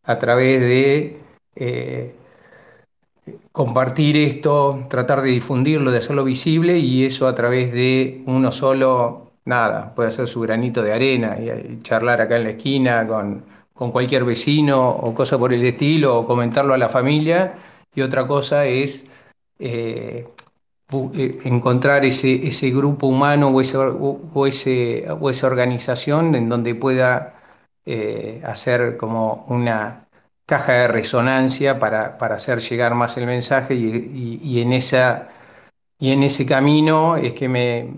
a 0.04 0.20
través 0.20 0.60
de 0.62 1.18
eh, 1.56 2.16
compartir 3.52 4.18
esto, 4.18 4.86
tratar 4.90 5.22
de 5.22 5.30
difundirlo, 5.32 5.92
de 5.92 6.00
hacerlo 6.00 6.24
visible 6.24 6.80
y 6.80 7.06
eso 7.06 7.28
a 7.28 7.36
través 7.36 7.72
de 7.72 8.24
uno 8.26 8.52
solo, 8.52 9.23
nada, 9.46 9.94
puede 9.96 10.10
hacer 10.10 10.28
su 10.28 10.42
granito 10.42 10.82
de 10.84 10.94
arena 10.94 11.38
y, 11.40 11.82
charlar 11.84 12.22
acá 12.22 12.38
en 12.38 12.44
la 12.46 12.50
esquina 12.52 13.08
con, 13.08 13.44
con 13.74 13.92
cualquier 13.92 14.24
vecino 14.26 14.90
o 14.90 15.14
cosa 15.16 15.38
por 15.38 15.54
el 15.54 15.64
estilo 15.66 16.20
o 16.20 16.26
comentarlo 16.28 16.74
a 16.74 16.78
la 16.78 16.90
familia. 16.90 17.54
Y 17.96 18.02
otra 18.02 18.26
cosa 18.28 18.66
es 18.66 19.06
eh, 19.60 20.28
eh, 21.14 21.40
encontrar 21.46 22.06
ese, 22.06 22.48
ese 22.48 22.70
grupo 22.72 23.08
humano 23.08 23.50
o, 23.50 23.62
ese, 23.62 23.78
o, 23.78 24.22
o 24.34 25.30
esa 25.30 25.48
organización 25.48 26.36
en 26.36 26.50
donde 26.50 26.76
pueda 26.76 27.36
eh, 27.86 28.42
hacer 28.46 28.98
como 28.98 29.46
una 29.50 30.06
caja 30.46 30.74
de 30.74 30.88
resonancia 30.90 31.80
para, 31.80 32.18
para 32.18 32.36
hacer 32.36 32.60
llegar 32.60 32.94
más 32.96 33.18
el 33.18 33.26
mensaje 33.26 33.76
y- 33.76 34.40
y 34.44 34.62
en 34.62 34.74
esa, 34.74 35.30
y 36.00 36.12
en 36.12 36.24
ese 36.24 36.46
camino 36.46 37.18
es 37.18 37.34
que 37.34 37.50
me, 37.50 37.90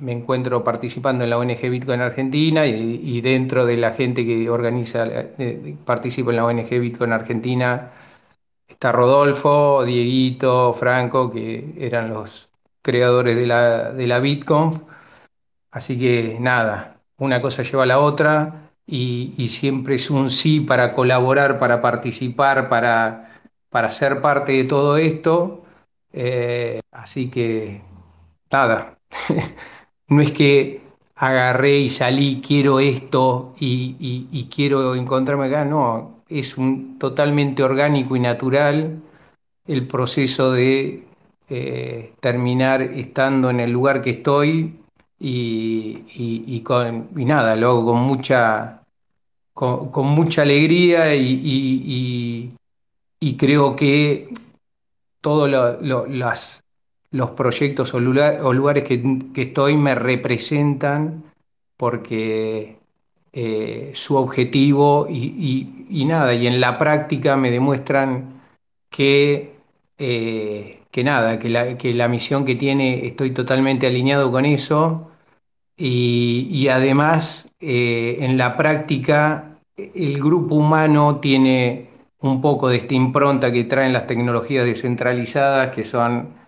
me 0.00 0.12
encuentro 0.12 0.64
participando 0.64 1.24
en 1.24 1.30
la 1.30 1.38
ONG 1.38 1.60
Bitcoin 1.70 2.00
Argentina 2.00 2.66
y, 2.66 3.20
dentro 3.20 3.66
de 3.66 3.76
la 3.76 3.92
gente 3.92 4.24
que 4.24 4.48
organiza, 4.50 5.04
eh, 5.06 5.76
participo 5.84 6.30
en 6.30 6.36
la 6.36 6.44
ONG 6.46 6.68
Bitcoin 6.80 7.12
Argentina 7.12 7.92
Está 8.68 8.92
Rodolfo, 8.92 9.84
Dieguito, 9.84 10.74
Franco, 10.74 11.30
que 11.32 11.74
eran 11.78 12.10
los 12.12 12.50
creadores 12.82 13.36
de 13.36 13.46
la, 13.46 13.92
de 13.92 14.06
la 14.06 14.18
BitConf. 14.20 14.82
así 15.70 15.98
que 15.98 16.38
nada, 16.40 17.00
una 17.18 17.40
cosa 17.42 17.62
lleva 17.62 17.84
a 17.84 17.86
la 17.86 18.00
otra 18.00 18.70
y, 18.86 19.34
y 19.38 19.48
siempre 19.48 19.96
es 19.96 20.10
un 20.10 20.30
sí 20.30 20.60
para 20.60 20.94
colaborar, 20.94 21.58
para 21.58 21.80
participar, 21.82 22.68
para, 22.68 23.40
para 23.70 23.90
ser 23.90 24.20
parte 24.20 24.52
de 24.52 24.64
todo 24.64 24.96
esto. 24.96 25.64
Eh, 26.12 26.80
así 26.92 27.30
que 27.30 27.82
nada, 28.50 28.98
no 30.08 30.20
es 30.20 30.32
que 30.32 30.82
agarré 31.16 31.78
y 31.78 31.90
salí, 31.90 32.40
quiero 32.46 32.80
esto 32.80 33.54
y, 33.58 33.96
quiero 34.54 34.94
encontrarme 34.94 35.46
acá, 35.46 35.64
no, 35.64 36.22
es 36.28 36.56
un, 36.58 36.98
totalmente 36.98 37.62
orgánico 37.62 38.16
y 38.16 38.20
natural 38.20 39.00
el 39.66 39.86
proceso 39.86 40.52
de 40.52 41.04
eh, 41.48 42.12
terminar 42.20 42.82
estando 42.82 43.50
en 43.50 43.60
el 43.60 43.70
lugar 43.70 44.02
que 44.02 44.10
estoy 44.10 44.74
y, 45.18 46.02
y- 46.14 46.44
con, 46.62 47.08
nada, 47.24 47.56
lo 47.56 47.84
con 47.84 47.98
mucha, 48.00 48.82
con, 49.54 49.90
mucha 50.08 50.42
alegría 50.42 51.14
y, 51.14 52.54
creo 53.36 53.76
que 53.76 54.28
todos 55.20 55.50
lo- 55.50 55.80
lo- 55.82 56.06
las- 56.06 56.63
los 57.14 57.30
proyectos 57.30 57.94
o, 57.94 58.00
lugares 58.00 58.82
que, 58.82 59.00
que 59.32 59.42
estoy 59.42 59.76
me 59.76 59.94
representan 59.94 61.22
porque 61.76 62.76
eh, 63.32 63.92
su 63.94 64.16
objetivo 64.16 65.06
y, 65.08 66.04
nada, 66.06 66.34
y 66.34 66.48
en 66.48 66.60
la 66.60 66.76
práctica 66.76 67.36
me 67.36 67.52
demuestran 67.52 68.42
que, 68.90 69.54
eh, 69.96 70.80
que 70.90 71.04
nada, 71.04 71.38
que 71.38 71.48
la, 71.48 71.78
que 71.78 71.94
la 71.94 72.08
misión 72.08 72.44
que 72.44 72.56
tiene 72.56 73.06
estoy 73.06 73.30
totalmente 73.30 73.86
alineado 73.86 74.32
con 74.32 74.44
eso 74.44 75.12
y, 75.76 76.48
y 76.50 76.66
además 76.66 77.48
eh, 77.60 78.18
en 78.20 78.36
la 78.36 78.56
práctica 78.56 79.56
el 79.76 80.18
grupo 80.18 80.56
humano 80.56 81.20
tiene 81.20 81.86
un 82.20 82.40
poco 82.40 82.68
de 82.68 82.78
esta 82.78 82.94
impronta 82.94 83.52
que 83.52 83.64
traen 83.64 83.92
las 83.92 84.08
tecnologías 84.08 84.64
descentralizadas, 84.64 85.72
que 85.74 85.84
son 85.84 86.43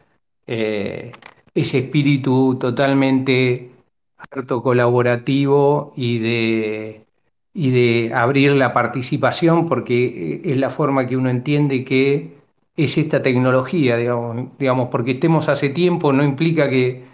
eh, 0.46 1.12
ese 1.54 1.78
espíritu 1.78 2.56
totalmente 2.60 3.70
abierto, 4.18 4.62
colaborativo 4.62 5.92
y 5.96 6.18
de, 6.18 7.06
y 7.54 7.70
de 7.70 8.14
abrir 8.14 8.52
la 8.52 8.72
participación, 8.72 9.68
porque 9.68 10.42
es 10.44 10.56
la 10.56 10.70
forma 10.70 11.06
que 11.06 11.16
uno 11.16 11.30
entiende 11.30 11.84
que 11.84 12.36
es 12.76 12.98
esta 12.98 13.22
tecnología, 13.22 13.96
digamos, 13.96 14.48
digamos, 14.58 14.88
porque 14.90 15.12
estemos 15.12 15.48
hace 15.48 15.70
tiempo 15.70 16.12
no 16.12 16.22
implica 16.22 16.68
que, 16.68 17.04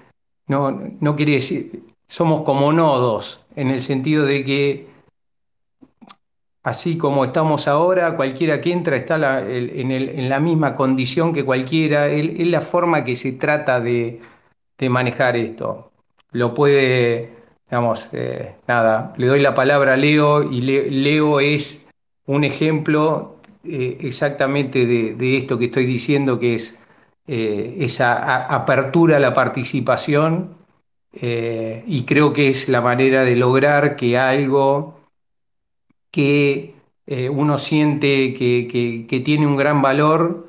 no, 0.48 0.72
no 1.00 1.16
quiere 1.16 1.32
decir, 1.32 1.82
somos 2.08 2.42
como 2.42 2.72
nodos, 2.72 3.40
en 3.56 3.70
el 3.70 3.80
sentido 3.80 4.24
de 4.26 4.44
que 4.44 4.91
así 6.62 6.96
como 6.96 7.24
estamos 7.24 7.66
ahora, 7.68 8.16
cualquiera 8.16 8.60
que 8.60 8.72
entra 8.72 8.96
está 8.96 9.16
en, 9.48 10.28
la 10.28 10.40
misma 10.40 10.76
condición 10.76 11.32
que 11.32 11.44
cualquiera, 11.44 12.08
es 12.08 12.46
la 12.46 12.60
forma 12.60 13.04
que 13.04 13.16
se 13.16 13.32
trata 13.32 13.80
de, 13.80 14.20
manejar 14.88 15.36
esto. 15.36 15.92
Lo 16.32 16.54
puede, 16.54 17.30
digamos, 17.66 18.08
eh, 18.12 18.56
nada, 18.66 19.14
le 19.16 19.28
doy 19.28 19.40
la 19.40 19.54
palabra 19.54 19.94
a 19.94 19.96
Leo 19.96 20.42
y 20.42 20.60
Le- 20.60 20.90
Leo 20.90 21.38
es 21.38 21.84
un 22.26 22.42
ejemplo 22.42 23.36
eh, 23.64 23.98
exactamente 24.00 24.84
de, 24.84 25.38
esto 25.38 25.56
que 25.58 25.66
estoy 25.66 25.86
diciendo, 25.86 26.40
que 26.40 26.56
es 26.56 26.76
eh, 27.28 27.76
esa 27.78 28.46
apertura 28.46 29.18
a 29.18 29.20
la 29.20 29.34
participación 29.34 30.56
y 31.14 32.04
creo 32.06 32.32
que 32.32 32.48
es 32.48 32.68
la 32.70 32.80
manera 32.80 33.22
de 33.24 33.36
lograr 33.36 33.96
que 33.96 34.16
algo 34.16 35.01
que 36.12 36.74
eh, 37.06 37.28
uno 37.30 37.58
siente 37.58 38.34
que, 38.34 39.06
que- 39.08 39.20
tiene 39.20 39.46
un 39.46 39.56
gran 39.56 39.82
valor, 39.82 40.48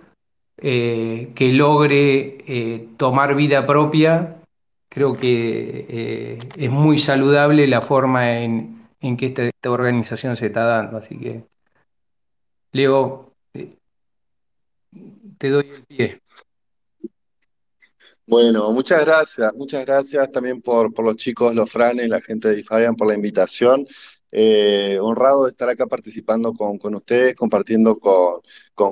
eh, 0.58 1.32
que 1.36 1.54
logre 1.54 2.43
eh, 2.47 2.89
tomar 2.97 3.36
vida 3.36 3.65
propia, 3.65 4.38
creo 4.89 5.17
que 5.17 6.39
es 6.56 6.69
muy 6.71 6.99
saludable 6.99 7.67
la 7.67 7.82
forma 7.82 8.39
en, 8.39 8.88
en 9.02 9.17
que 9.17 9.28
esta, 9.28 9.43
esta 9.43 9.71
organización 9.71 10.38
se 10.38 10.47
está 10.47 10.63
dando. 10.65 10.97
Así 10.97 11.17
que, 11.17 11.43
Leo, 12.73 13.34
te 15.38 15.49
doy 15.49 15.69
el 15.69 15.84
pie. 15.86 16.21
Bueno, 18.26 18.71
muchas 18.71 19.04
gracias, 19.06 19.54
muchas 19.54 19.86
gracias 19.86 20.32
también 20.32 20.62
por, 20.62 20.93
por 20.93 21.06
los 21.06 21.17
chicos, 21.17 21.54
los 21.54 21.69
franes, 21.69 22.08
la 22.10 22.21
gente 22.21 22.49
de 22.49 22.63
Fabian 22.63 22.95
por 22.95 23.08
la 23.08 23.15
invitación. 23.15 23.86
Eh, 24.35 24.97
honrado 24.99 25.43
de 25.43 25.51
estar 25.51 25.69
acá 25.69 25.85
participando 25.85 26.53
con, 26.53 26.79
con 26.79 26.95
ustedes, 26.95 27.35
compartiendo 27.35 27.99
con, 27.99 28.41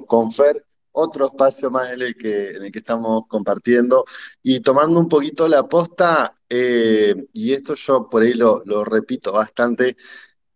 con, 0.06 0.32
Fer, 0.32 0.64
otro 0.92 1.26
espacio 1.26 1.72
más 1.72 1.90
en 1.90 2.02
el 2.04 2.16
que, 2.16 2.52
en 2.52 2.66
el 2.66 2.72
que 2.72 2.78
estamos 2.78 3.24
compartiendo 3.28 4.06
y 4.44 4.60
tomando 4.60 5.00
un 5.00 5.10
poquito 5.10 5.48
la 5.48 5.68
posta, 5.68 6.38
eh, 6.48 7.16
y 7.34 7.54
esto 7.54 7.74
yo 7.74 8.08
por 8.08 8.22
ahí 8.22 8.34
lo, 8.34 8.62
repito 8.86 9.32
bastante, 9.32 9.98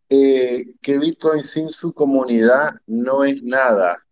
eh, 0.07 0.75
que 0.79 0.99
Bitcoin 0.99 1.41
sin 1.41 1.71
su 1.71 1.91
comunidad 1.91 2.75
no 2.85 3.23
es 3.23 3.41
nada. 3.41 4.05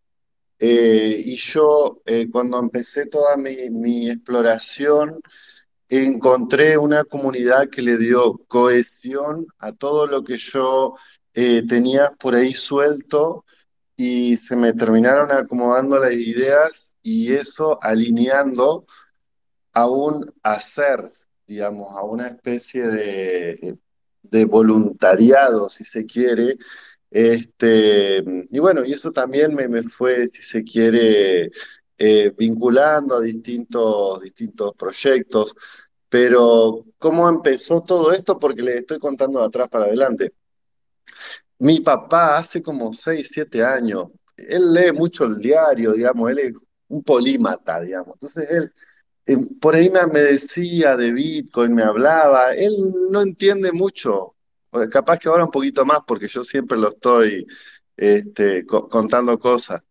Eh, 0.57 1.21
y 1.23 1.35
yo, 1.35 2.01
cuando 2.31 2.57
empecé 2.57 3.05
toda 3.05 3.37
mi 3.37 4.09
exploración, 4.09 5.21
encontré 5.99 6.77
una 6.77 7.03
comunidad 7.03 7.69
que 7.69 7.81
le 7.81 7.97
dio 7.97 8.39
cohesión 8.47 9.45
a 9.59 9.71
todo 9.73 10.07
lo 10.07 10.23
que 10.23 10.37
yo 10.37 10.95
eh, 11.33 11.63
tenía 11.67 12.11
por 12.19 12.35
ahí 12.35 12.53
suelto 12.53 13.45
y 13.95 14.37
se 14.37 14.55
me 14.55 14.73
terminaron 14.73 15.31
acomodando 15.31 15.99
las 15.99 16.13
ideas 16.13 16.93
y 17.01 17.33
eso 17.33 17.77
alineando 17.81 18.85
a 19.73 19.87
un 19.87 20.31
hacer, 20.43 21.11
digamos, 21.47 21.95
a 21.97 22.03
una 22.03 22.27
especie 22.27 22.87
de, 22.87 23.77
de 24.23 24.45
voluntariado, 24.45 25.69
si 25.69 25.83
se 25.83 26.05
quiere. 26.05 26.57
Este, 27.11 28.23
y 28.49 28.59
bueno, 28.59 28.83
y 28.85 28.93
eso 28.93 29.11
también 29.11 29.53
me, 29.53 29.67
me 29.67 29.83
fue, 29.83 30.27
si 30.27 30.41
se 30.41 30.63
quiere, 30.63 31.51
eh, 31.97 32.33
vinculando 32.37 33.15
a 33.17 33.21
distintos, 33.21 34.21
distintos 34.21 34.73
proyectos. 34.75 35.55
Pero, 36.09 36.85
¿cómo 36.99 37.27
empezó 37.29 37.81
todo 37.83 38.11
esto? 38.11 38.37
Porque 38.39 38.61
les 38.63 38.75
estoy 38.77 38.99
contando 38.99 39.39
de 39.39 39.45
atrás 39.47 39.69
para 39.69 39.85
adelante. 39.85 40.33
Mi 41.59 41.79
papá 41.79 42.37
hace 42.37 42.61
como 42.61 42.93
6 42.93 43.29
7 43.31 43.63
años, 43.63 44.07
él 44.37 44.73
lee 44.73 44.91
mucho 44.91 45.25
el 45.25 45.39
diario, 45.39 45.93
digamos, 45.93 46.31
él 46.31 46.39
es 46.39 46.53
un 46.89 47.03
polímata, 47.03 47.79
digamos. 47.81 48.15
Entonces 48.15 48.47
él 48.49 48.73
eh, 49.27 49.37
por 49.61 49.75
ahí 49.75 49.89
me, 49.91 50.19
decía 50.21 50.97
de 50.97 51.11
Bitcoin, 51.11 51.75
me 51.75 51.83
hablaba, 51.83 52.53
él 52.55 52.73
no 53.11 53.21
entiende 53.21 53.73
mucho, 53.73 54.35
capaz 54.91 55.19
que 55.19 55.29
ahora 55.29 55.45
un 55.45 55.51
poquito 55.51 55.85
más 55.85 55.99
porque 56.07 56.27
yo 56.29 56.43
siempre 56.45 56.77
lo 56.77 56.89
estoy 56.89 57.45
este, 57.97 58.65
co- 58.65 58.89
contando 58.89 59.39
cosas. 59.39 59.83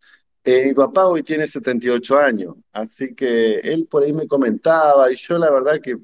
Eh, 0.44 0.66
mi 0.66 0.74
papá 0.74 1.06
hoy 1.06 1.22
tiene 1.22 1.46
78 1.46 2.18
años, 2.18 2.56
así 2.72 3.14
que 3.14 3.60
él 3.60 3.86
por 3.88 4.02
ahí 4.02 4.12
me 4.12 4.26
comentaba 4.26 5.10
y 5.12 5.14
yo 5.16 5.38
la 5.38 5.50
verdad 5.50 5.80
que 5.80 5.96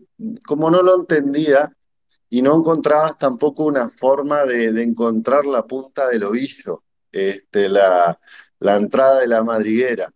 como 0.46 0.70
no 0.70 0.81
lo 0.81 0.94
entendía 0.94 1.72
y 2.31 2.42
no 2.42 2.57
encontraba 2.57 3.16
tampoco 3.18 3.64
una 3.64 3.88
forma 3.88 4.44
de, 4.44 4.66
encontrar 4.83 5.44
la 5.46 5.62
punta 5.62 6.09
del 6.09 6.24
ovillo, 6.24 6.85
este, 7.11 7.68
la, 7.68 8.18
la 8.61 8.77
entrada 8.77 9.20
de 9.20 9.29
la 9.29 9.42
madriguera. 9.42 10.12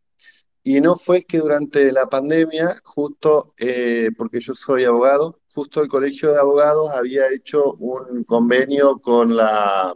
Y 0.62 0.80
no 0.80 0.96
fue 0.96 1.24
que 1.24 1.38
durante 1.38 1.90
la 1.90 2.08
pandemia, 2.08 2.76
justo 2.84 3.54
eh, 3.58 4.10
porque 4.16 4.40
yo 4.40 4.54
soy 4.54 4.84
abogado, 4.84 5.40
justo 5.52 5.82
el 5.82 5.88
Colegio 5.88 6.32
de 6.32 6.38
Abogados 6.38 6.90
había 6.92 7.28
hecho 7.30 7.74
un 7.74 8.24
convenio 8.24 9.00
con 9.00 9.36
la... 9.36 9.94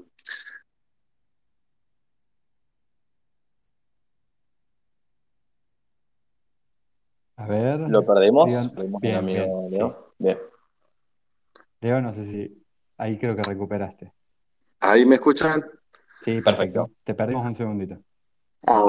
A 7.37 7.47
ver, 7.47 7.81
¿Lo 7.81 7.99
al 7.99 8.07
bien, 8.47 8.71
bien, 9.01 9.17
amigo 9.17 9.69
sí. 9.71 9.77
Leo. 9.77 10.15
Bien, 10.19 10.39
Leo, 11.81 12.01
no 12.01 12.13
sé 12.13 12.25
si 12.25 12.65
ahí 12.97 13.19
creo 13.19 13.37
que 13.37 13.43
recuperaste. 13.45 14.13
¿Ahí 14.81 15.05
me 15.05 15.17
escuchan? 15.17 15.61
Sí, 16.25 16.41
perfecto. 16.41 16.45
perfecto. 16.45 16.91
Te 17.05 17.15
perdimos 17.15 17.47
un 17.47 17.55
segundito. 17.55 17.99
Ah. 18.67 18.87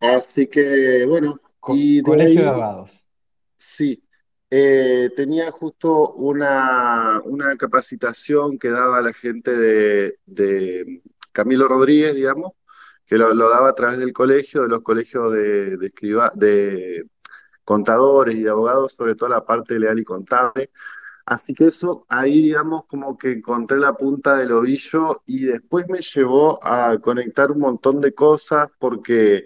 Así 0.00 0.46
que, 0.48 1.06
bueno, 1.08 1.34
Co- 1.60 1.74
y 1.74 1.96
de 1.98 2.02
Colegio 2.02 2.42
de 2.42 2.48
ahí, 2.48 2.52
Abogados. 2.52 3.06
sí, 3.56 4.02
eh, 4.50 5.10
tenía 5.16 5.50
justo 5.50 6.12
una, 6.14 7.22
una 7.24 7.56
capacitación 7.56 8.58
que 8.58 8.68
daba 8.70 9.00
la 9.00 9.12
gente 9.12 9.56
de, 9.56 10.18
de 10.26 11.02
Camilo 11.32 11.66
Rodríguez, 11.68 12.14
digamos, 12.14 12.52
que 13.06 13.16
lo, 13.16 13.32
lo 13.32 13.48
daba 13.48 13.70
a 13.70 13.74
través 13.74 13.98
del 13.98 14.12
colegio, 14.12 14.62
de 14.62 14.68
los 14.68 14.80
colegios 14.80 15.32
de, 15.32 15.76
de, 15.78 15.86
escriba- 15.86 16.32
de 16.34 17.06
contadores 17.64 18.34
y 18.36 18.46
abogados, 18.46 18.92
sobre 18.94 19.14
todo 19.14 19.30
la 19.30 19.44
parte 19.44 19.78
legal 19.78 19.98
y 19.98 20.04
contable. 20.04 20.70
Así 21.26 21.54
que 21.54 21.66
eso 21.66 22.04
ahí, 22.08 22.42
digamos, 22.42 22.86
como 22.86 23.16
que 23.16 23.32
encontré 23.32 23.78
la 23.78 23.94
punta 23.94 24.36
del 24.36 24.52
ovillo 24.52 25.22
y 25.26 25.46
después 25.46 25.86
me 25.88 26.00
llevó 26.00 26.62
a 26.64 26.98
conectar 26.98 27.50
un 27.50 27.60
montón 27.60 28.00
de 28.00 28.14
cosas 28.14 28.68
porque 28.78 29.44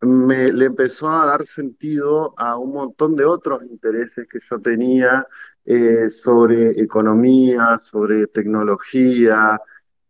me 0.00 0.52
le 0.52 0.66
empezó 0.66 1.08
a 1.10 1.26
dar 1.26 1.44
sentido 1.44 2.34
a 2.36 2.58
un 2.58 2.72
montón 2.72 3.16
de 3.16 3.24
otros 3.24 3.62
intereses 3.64 4.26
que 4.28 4.38
yo 4.40 4.60
tenía 4.60 5.26
eh, 5.64 6.08
sobre 6.10 6.70
economía, 6.80 7.78
sobre 7.78 8.26
tecnología, 8.26 9.60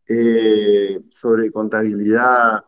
eh, 0.07 1.01
sobre 1.11 1.51
contabilidad. 1.51 2.65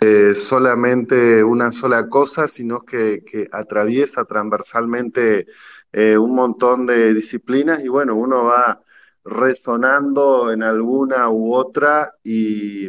Eh, 0.00 0.34
solamente 0.34 1.44
una 1.44 1.72
sola 1.72 2.08
cosa, 2.08 2.48
sino 2.48 2.80
que, 2.80 3.22
atraviesa 3.52 4.24
transversalmente 4.24 5.46
eh, 5.92 6.18
un 6.18 6.34
montón 6.34 6.86
de 6.86 7.14
disciplinas 7.14 7.84
y 7.84 7.88
bueno, 7.88 8.14
uno 8.14 8.44
va 8.44 8.82
resonando 9.24 10.52
en 10.52 10.62
alguna 10.62 11.30
u 11.30 11.54
otra 11.54 12.12
y, 12.22 12.88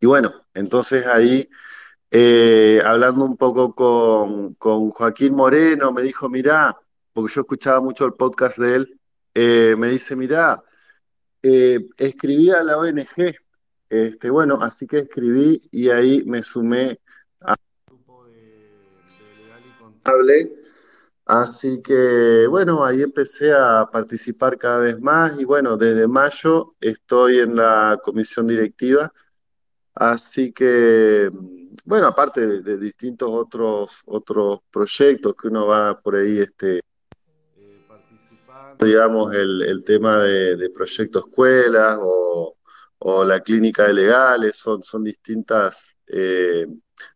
y 0.00 0.06
bueno, 0.06 0.32
entonces 0.54 1.06
ahí, 1.06 1.48
eh, 2.10 2.82
hablando 2.84 3.24
un 3.24 3.36
poco 3.36 3.74
con, 3.74 4.54
con 4.54 4.90
Joaquín 4.90 5.34
Moreno, 5.34 5.92
me 5.92 6.02
dijo, 6.02 6.28
mirá, 6.28 6.76
porque 7.12 7.32
yo 7.34 7.40
escuchaba 7.42 7.80
mucho 7.80 8.04
el 8.06 8.14
podcast 8.14 8.58
de 8.58 8.74
él, 8.76 9.00
me 9.78 9.88
dice, 9.88 10.16
mirá, 10.16 10.62
escribí 11.42 12.50
a 12.50 12.62
la 12.62 12.78
ONG, 12.78 13.34
este, 14.02 14.30
bueno, 14.30 14.58
así 14.60 14.86
que 14.86 14.98
escribí 15.00 15.60
y 15.70 15.88
ahí 15.90 16.24
me 16.26 16.42
sumé 16.42 16.98
al 17.40 17.56
grupo 17.86 18.24
de, 18.26 18.32
de 18.32 19.36
legal 19.42 19.62
y 19.66 19.78
contable. 19.78 20.52
Así 21.26 21.80
que 21.82 22.46
bueno, 22.48 22.84
ahí 22.84 23.02
empecé 23.02 23.52
a 23.52 23.88
participar 23.90 24.58
cada 24.58 24.78
vez 24.78 25.00
más 25.00 25.38
y 25.40 25.44
bueno, 25.44 25.76
desde 25.76 26.06
mayo 26.06 26.74
estoy 26.80 27.40
en 27.40 27.56
la 27.56 27.98
comisión 28.02 28.46
directiva 28.46 29.12
Así 29.94 30.52
que, 30.52 31.30
bueno, 31.84 32.08
aparte 32.08 32.44
de, 32.46 32.60
de 32.62 32.78
distintos 32.78 33.28
otros, 33.30 34.02
otros 34.06 34.58
proyectos 34.70 35.34
que 35.36 35.48
uno 35.48 35.68
va 35.68 36.00
por 36.00 36.16
ahí 36.16 36.38
este, 36.38 36.78
eh, 37.56 37.84
participando, 37.86 38.84
digamos, 38.84 39.32
el, 39.32 39.62
el 39.62 39.84
tema 39.84 40.18
de, 40.18 40.56
de 40.56 40.70
proyecto 40.70 41.20
escuelas 41.20 41.98
o, 42.02 42.56
o 42.98 43.24
la 43.24 43.40
clínica 43.40 43.86
de 43.86 43.94
legales, 43.94 44.56
son, 44.56 44.82
son 44.82 45.04
distintas, 45.04 45.96
eh, 46.06 46.66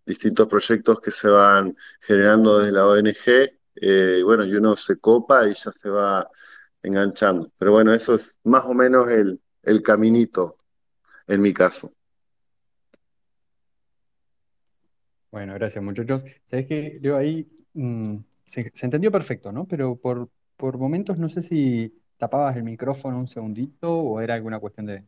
distintos 0.07 0.47
proyectos 0.49 1.01
que 1.01 1.11
se 1.11 1.29
van 1.29 1.77
generando 2.01 2.59
desde 2.59 2.73
la 2.73 2.87
ONG. 2.87 3.51
eh, 3.81 4.23
bueno, 4.25 4.45
y 4.45 4.55
uno 4.55 4.77
se 4.77 4.99
copa 4.99 5.49
y 5.49 5.55
ya 5.55 5.73
se 5.73 5.89
va 5.89 6.29
enganchando. 6.83 7.51
Pero 7.59 7.73
bueno, 7.73 7.93
eso 7.93 8.15
es 8.15 8.39
más 8.45 8.65
o 8.67 8.75
menos 8.75 9.09
el, 9.09 9.41
el 9.63 9.83
caminito 9.83 10.57
en 11.29 11.43
mi 11.43 11.53
caso. 11.55 11.93
Bueno, 15.31 15.55
gracias 15.55 15.85
muchachos. 15.85 16.23
Sabes 16.51 16.67
que 16.67 16.99
Leo 17.03 17.17
ahí 17.17 17.49
mm, 17.75 18.17
se, 18.45 18.71
se 18.75 18.87
entendió 18.87 19.13
perfecto, 19.13 19.53
¿no? 19.53 19.67
Pero 19.67 19.97
por, 19.97 20.31
por 20.57 20.79
momentos 20.79 21.19
no 21.19 21.29
sé 21.29 21.43
si 21.43 21.95
tapabas 22.17 22.57
el 22.57 22.65
micrófono 22.65 23.19
un 23.19 23.29
segundito 23.29 23.93
o 24.01 24.21
era 24.21 24.35
alguna 24.35 24.59
cuestión 24.59 24.87
de, 24.87 25.05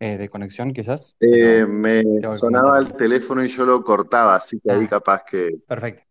eh, 0.00 0.16
de 0.18 0.28
conexión 0.28 0.72
quizás, 0.72 1.16
Eh, 1.20 1.64
me 1.66 2.02
sonaba 2.36 2.78
el 2.78 2.92
teléfono 2.94 3.44
y 3.44 3.48
yo 3.48 3.64
lo 3.64 3.82
cortaba, 3.82 4.36
así 4.36 4.60
que 4.60 4.70
ahí 4.70 4.86
Ah, 4.86 4.88
capaz 4.88 5.22
que... 5.24 5.58
perfecto. 5.66 6.02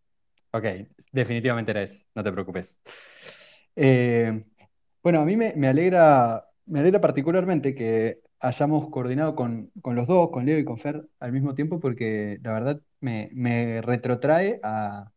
Ok, 0.52 0.64
definitivamente 1.12 1.72
era 1.72 1.82
eso, 1.82 2.04
no 2.14 2.22
te 2.22 2.32
preocupes. 2.32 2.80
Eh, 3.76 4.44
bueno, 5.02 5.20
a 5.20 5.24
mí 5.24 5.36
me, 5.36 5.54
me 5.56 5.68
alegra, 5.68 6.44
me 6.66 6.80
alegra 6.80 7.00
particularmente 7.00 7.74
que 7.74 8.20
hayamos 8.40 8.90
coordinado 8.90 9.34
con, 9.34 9.70
con 9.82 9.94
los 9.96 10.06
dos, 10.06 10.30
con 10.30 10.46
Leo 10.46 10.58
y 10.58 10.64
con 10.64 10.78
Fer, 10.78 11.08
al 11.20 11.32
mismo 11.32 11.54
tiempo, 11.54 11.80
porque 11.80 12.38
la 12.42 12.52
verdad 12.52 12.80
me, 13.00 13.30
me 13.32 13.80
retrotrae 13.82 14.60
a, 14.62 15.10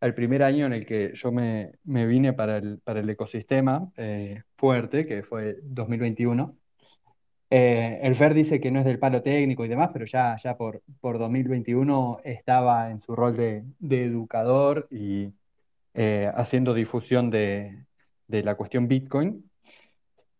al 0.00 0.14
primer 0.14 0.42
año 0.42 0.66
en 0.66 0.72
el 0.74 0.86
que 0.86 1.12
yo 1.14 1.32
me, 1.32 1.72
me 1.84 2.06
vine 2.06 2.32
para 2.34 2.58
el, 2.58 2.80
para 2.80 3.00
el 3.00 3.10
ecosistema 3.10 3.92
eh, 3.96 4.42
fuerte, 4.56 5.06
que 5.06 5.22
fue 5.24 5.58
2021. 5.62 6.58
Eh, 7.52 7.98
el 8.02 8.14
Fer 8.14 8.32
dice 8.32 8.60
que 8.60 8.70
no 8.70 8.78
es 8.78 8.84
del 8.84 9.00
palo 9.00 9.22
técnico 9.22 9.64
y 9.64 9.68
demás, 9.68 9.90
pero 9.92 10.04
ya, 10.06 10.36
ya 10.36 10.56
por, 10.56 10.82
por 11.00 11.18
2021 11.18 12.20
estaba 12.24 12.90
en 12.90 13.00
su 13.00 13.16
rol 13.16 13.36
de, 13.36 13.64
educador 13.80 14.86
y 14.90 15.32
eh, 15.94 16.30
haciendo 16.34 16.74
difusión 16.74 17.28
de, 17.30 17.86
de 18.28 18.42
la 18.44 18.54
cuestión 18.56 18.86
Bitcoin. 18.86 19.50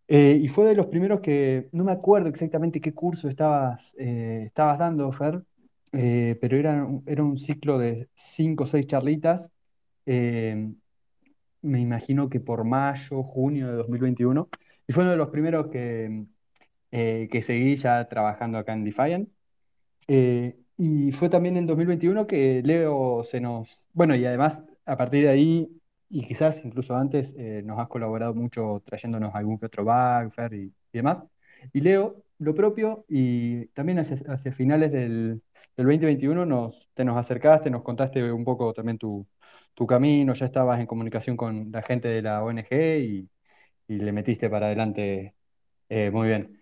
Eh, 0.08 0.38
y 0.42 0.48
fue 0.48 0.66
de 0.66 0.74
los 0.74 0.86
primeros 0.86 1.20
que, 1.20 1.68
no 1.72 1.84
me 1.84 1.92
acuerdo 1.92 2.28
exactamente 2.28 2.80
qué 2.80 2.94
curso 2.94 3.28
estabas, 3.28 3.94
eh, 3.98 4.44
estabas 4.46 4.78
dando, 4.78 5.10
Fer, 5.12 5.44
pero 5.92 6.56
era, 6.56 6.88
era 7.06 7.24
un 7.24 7.36
ciclo 7.36 7.78
de 7.78 8.08
cinco 8.14 8.64
o 8.64 8.66
seis 8.66 8.86
charlitas, 8.86 9.50
me 11.62 11.80
imagino 11.80 12.28
que 12.28 12.40
por 12.40 12.64
mayo, 12.64 13.22
junio 13.22 13.68
de 13.68 13.74
2021, 13.74 14.48
y 14.86 14.92
fue 14.92 15.02
uno 15.04 15.12
de 15.12 15.16
los 15.16 15.28
primeros 15.30 15.68
que, 15.68 16.26
eh, 16.92 17.28
que 17.30 17.42
seguí 17.42 17.76
ya 17.76 18.08
trabajando 18.08 18.58
acá 18.58 18.72
en 18.72 18.84
Defiant. 18.84 19.28
Eh, 20.08 20.58
y 20.76 21.12
fue 21.12 21.28
también 21.28 21.56
en 21.56 21.66
2021 21.66 22.26
que 22.26 22.62
Leo 22.64 23.22
se 23.24 23.40
nos, 23.40 23.86
bueno, 23.92 24.14
y 24.16 24.24
además 24.26 24.62
a 24.86 24.96
partir 24.96 25.24
de 25.24 25.30
ahí, 25.30 25.80
y 26.08 26.26
quizás 26.26 26.64
incluso 26.64 26.96
antes, 26.96 27.34
eh, 27.38 27.62
nos 27.64 27.78
has 27.78 27.88
colaborado 27.88 28.34
mucho 28.34 28.82
trayéndonos 28.84 29.34
algún 29.34 29.58
que 29.58 29.66
otro 29.66 29.84
bug, 29.84 30.32
Fer 30.32 30.54
y, 30.54 30.64
y 30.66 30.74
demás. 30.92 31.22
Y 31.72 31.80
Leo, 31.80 32.24
lo 32.38 32.54
propio, 32.54 33.04
y 33.08 33.66
también 33.68 33.98
hacia, 33.98 34.16
hacia 34.32 34.52
finales 34.52 34.90
del, 34.92 35.42
del 35.76 35.86
2021 35.86 36.46
nos, 36.46 36.88
te 36.94 37.04
nos 37.04 37.16
acercaste, 37.16 37.70
nos 37.70 37.82
contaste 37.82 38.32
un 38.32 38.44
poco 38.44 38.72
también 38.72 38.98
tu, 38.98 39.26
tu 39.74 39.86
camino, 39.86 40.34
ya 40.34 40.46
estabas 40.46 40.80
en 40.80 40.86
comunicación 40.86 41.36
con 41.36 41.70
la 41.72 41.82
gente 41.82 42.08
de 42.08 42.22
la 42.22 42.42
ONG 42.42 42.72
y, 43.00 43.30
y 43.88 43.98
le 43.98 44.12
metiste 44.12 44.50
para 44.50 44.66
adelante 44.66 45.34
eh, 45.88 46.10
muy 46.10 46.28
bien. 46.28 46.59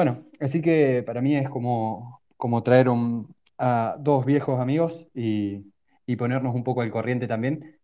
Bueno, 0.00 0.24
así 0.40 0.62
que 0.62 1.02
para 1.04 1.20
mí 1.20 1.36
es 1.36 1.50
como, 1.50 2.22
como 2.38 2.62
traer 2.62 2.88
un- 2.88 3.34
a 3.58 3.96
dos 4.00 4.24
viejos 4.24 4.58
amigos 4.58 5.10
y, 5.14 5.66
y 6.06 6.16
ponernos 6.16 6.54
un 6.54 6.64
poco 6.64 6.80
al 6.80 6.90
corriente 6.90 7.28
también. 7.28 7.78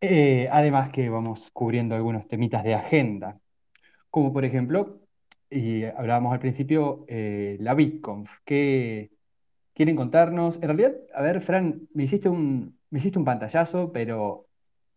Eh, 0.00 0.48
además 0.50 0.90
que 0.90 1.08
vamos 1.08 1.48
cubriendo 1.52 1.94
algunos 1.94 2.26
temitas 2.26 2.64
de 2.64 2.74
agenda, 2.74 3.38
como 4.10 4.32
por 4.32 4.44
ejemplo, 4.44 5.00
y 5.50 5.84
hablábamos 5.84 6.32
al 6.34 6.40
principio, 6.40 7.04
eh, 7.08 7.56
la 7.60 7.74
BitConf. 7.74 8.30
¿Qué 8.44 9.12
quieren 9.74 9.96
contarnos? 9.96 10.56
En 10.56 10.62
realidad, 10.64 10.94
a 11.14 11.22
ver, 11.22 11.42
Fran, 11.42 11.88
me 11.94 12.04
hiciste 12.04 12.28
un, 12.30 12.78
me 12.90 13.00
hiciste 13.00 13.18
un 13.18 13.24
pantallazo, 13.26 13.92
pero 13.92 14.48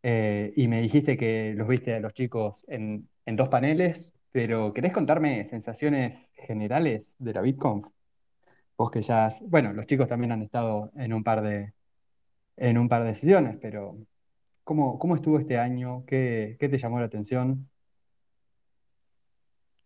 eh, 0.04 0.54
y 0.58 0.68
me 0.70 0.82
dijiste 0.82 1.18
que 1.18 1.54
los 1.58 1.68
viste 1.68 1.96
a 1.96 2.00
los 2.02 2.14
chicos 2.14 2.66
en, 2.70 3.10
en 3.26 3.36
dos 3.38 3.50
paneles, 3.50 4.14
pero 4.36 4.74
¿querés 4.74 4.92
contarme 4.92 5.46
sensaciones 5.46 6.30
generales 6.36 7.16
de 7.20 7.34
la 7.34 7.40
BitConf? 7.42 7.88
Vos 8.78 8.92
que 8.92 9.02
ya 9.04 9.28
has- 9.28 9.42
bueno, 9.42 9.74
los 9.74 9.86
chicos 9.88 10.08
también 10.08 10.32
han 10.34 10.42
estado 10.44 10.92
en 10.98 11.14
un 11.14 11.24
par 11.24 11.42
de, 11.44 11.74
en 12.58 12.78
un 12.78 12.90
par 12.90 13.04
de 13.06 13.16
sesiones, 13.16 13.58
pero 13.62 13.98
¿cómo, 14.64 15.00
cómo 15.00 15.16
estuvo 15.16 15.40
este 15.40 15.58
año? 15.60 16.06
¿Qué, 16.08 16.58
qué 16.60 16.70
te 16.70 16.78
llamó 16.80 17.00
la 17.00 17.08
atención? 17.08 17.70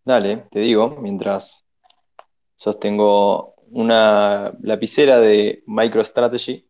Dale, 0.05 0.47
te 0.51 0.59
digo, 0.59 0.89
mientras 1.01 1.65
sostengo 2.55 3.55
una 3.71 4.53
lapicera 4.61 5.19
de 5.19 5.63
MicroStrategy. 5.67 6.67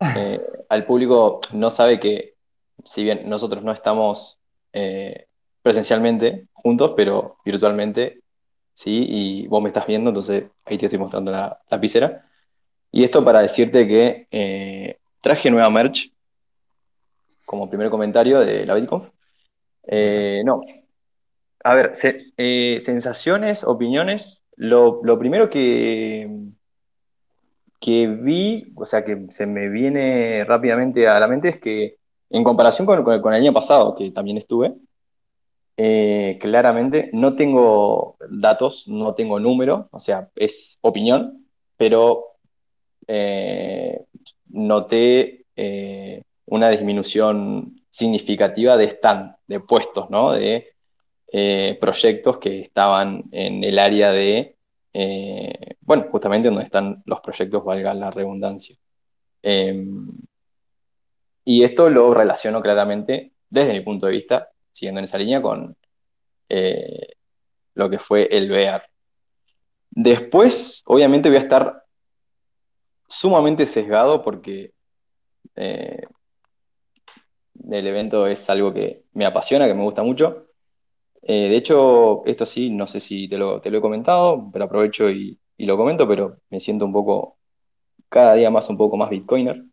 Eh, 0.14 0.40
al 0.68 0.86
público 0.86 1.40
no 1.52 1.70
sabe 1.70 2.00
que, 2.00 2.36
si 2.84 3.04
bien 3.04 3.28
nosotros 3.28 3.64
no 3.64 3.72
estamos 3.72 4.40
eh, 4.72 5.28
presencialmente 5.62 6.48
juntos, 6.52 6.92
pero 6.96 7.38
virtualmente 7.44 8.20
sí, 8.74 9.06
y 9.08 9.46
vos 9.46 9.62
me 9.62 9.68
estás 9.68 9.86
viendo, 9.86 10.10
entonces 10.10 10.44
ahí 10.64 10.78
te 10.78 10.86
estoy 10.86 10.98
mostrando 10.98 11.30
la 11.30 11.60
lapicera. 11.70 12.26
Y 12.90 13.04
esto 13.04 13.24
para 13.24 13.40
decirte 13.40 13.86
que 13.86 14.26
eh, 14.30 14.98
traje 15.20 15.50
nueva 15.50 15.70
merch 15.70 16.12
como 17.46 17.70
primer 17.70 17.90
comentario 17.90 18.40
de 18.40 18.66
la. 18.66 18.74
Genial. 18.74 19.12
Eh, 19.84 20.42
no, 20.44 20.60
a 21.64 21.74
ver, 21.74 21.94
eh, 22.36 22.78
sensaciones, 22.80 23.64
opiniones. 23.64 24.42
Lo, 24.56 25.00
lo 25.02 25.18
primero 25.18 25.48
que, 25.48 26.28
que 27.80 28.06
vi, 28.06 28.72
o 28.76 28.86
sea, 28.86 29.04
que 29.04 29.26
se 29.30 29.46
me 29.46 29.68
viene 29.68 30.44
rápidamente 30.44 31.08
a 31.08 31.18
la 31.18 31.28
mente 31.28 31.48
es 31.48 31.58
que 31.58 31.96
en 32.30 32.44
comparación 32.44 32.86
con 32.86 33.34
el 33.34 33.40
año 33.40 33.52
pasado, 33.52 33.94
que 33.96 34.10
también 34.10 34.38
estuve, 34.38 34.74
eh, 35.76 36.38
claramente 36.40 37.10
no 37.12 37.34
tengo 37.34 38.16
datos, 38.28 38.86
no 38.88 39.14
tengo 39.14 39.40
número, 39.40 39.88
o 39.90 40.00
sea, 40.00 40.28
es 40.36 40.78
opinión, 40.82 41.46
pero 41.76 42.36
eh, 43.06 44.04
noté 44.48 45.46
eh, 45.56 46.22
una 46.46 46.68
disminución 46.68 47.80
significativa 47.90 48.76
de 48.76 48.84
stand, 48.86 49.34
de 49.46 49.60
puestos, 49.60 50.10
¿no? 50.10 50.32
De 50.32 50.68
proyectos 51.80 52.38
que 52.38 52.60
estaban 52.60 53.24
en 53.32 53.64
el 53.64 53.78
área 53.78 54.12
de, 54.12 54.54
bueno, 55.80 56.06
justamente 56.10 56.48
donde 56.48 56.64
están 56.64 57.02
los 57.06 57.20
proyectos, 57.20 57.64
valga 57.64 57.94
la 57.94 58.10
redundancia. 58.10 58.76
Em, 59.42 60.08
y 61.44 61.64
esto 61.64 61.88
lo 61.88 62.12
relaciono 62.14 62.60
claramente, 62.60 63.32
desde 63.48 63.72
mi 63.72 63.80
punto 63.80 64.06
de 64.06 64.12
vista, 64.12 64.51
siguiendo 64.72 65.00
en 65.00 65.04
esa 65.04 65.18
línea, 65.18 65.42
con 65.42 65.76
eh, 66.48 67.14
lo 67.74 67.90
que 67.90 67.98
fue 67.98 68.28
el 68.30 68.50
VR. 68.50 68.82
Después, 69.90 70.82
obviamente, 70.86 71.28
voy 71.28 71.38
a 71.38 71.42
estar 71.42 71.84
sumamente 73.08 73.66
sesgado 73.66 74.22
porque 74.22 74.72
el 75.54 76.06
evento 77.86 78.26
es 78.26 78.48
algo 78.48 78.72
que 78.72 79.04
me 79.12 79.26
apasiona, 79.26 79.66
que 79.66 79.74
me 79.74 79.82
gusta 79.82 80.02
mucho, 80.02 80.46
eh, 81.22 81.48
de 81.48 81.56
hecho, 81.56 82.24
esto 82.26 82.46
sí, 82.46 82.70
no 82.70 82.88
sé 82.88 83.00
si 83.00 83.28
te 83.28 83.38
lo, 83.38 83.62
he 83.64 83.80
comentado, 83.80 84.50
pero 84.52 84.64
aprovecho 84.64 85.08
y, 85.10 85.38
lo 85.58 85.76
comento, 85.76 86.08
pero 86.08 86.38
me 86.50 86.58
siento 86.60 86.84
un 86.84 86.92
poco, 86.92 87.38
cada 88.08 88.34
día 88.34 88.50
más 88.50 88.68
un 88.68 88.76
poco 88.76 88.96
más 88.96 89.10
bitcoiner. 89.10 89.64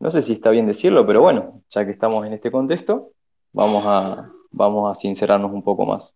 No 0.00 0.10
sé 0.10 0.22
si 0.22 0.34
está 0.34 0.50
bien 0.50 0.66
decirlo, 0.66 1.06
pero 1.06 1.22
bueno, 1.22 1.62
ya 1.70 1.86
que 1.86 1.92
estamos 1.92 2.26
en 2.26 2.34
este 2.34 2.50
contexto, 2.50 3.12
vamos 3.56 3.84
a, 3.86 4.30
vamos 4.50 4.90
a 4.90 5.00
sincerarnos 5.00 5.50
un 5.50 5.62
poco 5.62 5.86
más. 5.86 6.14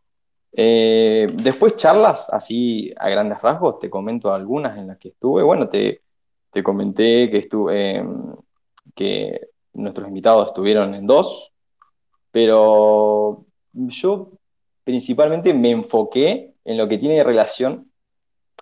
Eh, 0.52 1.26
después 1.42 1.76
charlas, 1.76 2.26
así 2.28 2.92
a 2.98 3.08
grandes 3.08 3.40
rasgos, 3.40 3.78
te 3.78 3.88
comento 3.88 4.32
algunas 4.32 4.76
en 4.76 4.88
las 4.88 4.98
que 4.98 5.08
estuve. 5.08 5.42
Bueno, 5.42 5.68
te, 5.70 6.02
te 6.52 6.62
comenté 6.62 7.30
que, 7.30 7.38
estuve, 7.38 7.96
em, 7.96 8.34
que 8.94 9.40
nuestros 9.72 10.06
invitados 10.08 10.48
estuvieron 10.48 10.94
en 10.94 11.06
dos, 11.06 11.50
pero 12.30 13.46
yo 13.72 14.32
principalmente 14.84 15.54
me 15.54 15.70
enfoqué 15.70 16.54
en 16.64 16.76
lo 16.76 16.88
que 16.88 16.98
tiene 16.98 17.24
relación 17.24 17.90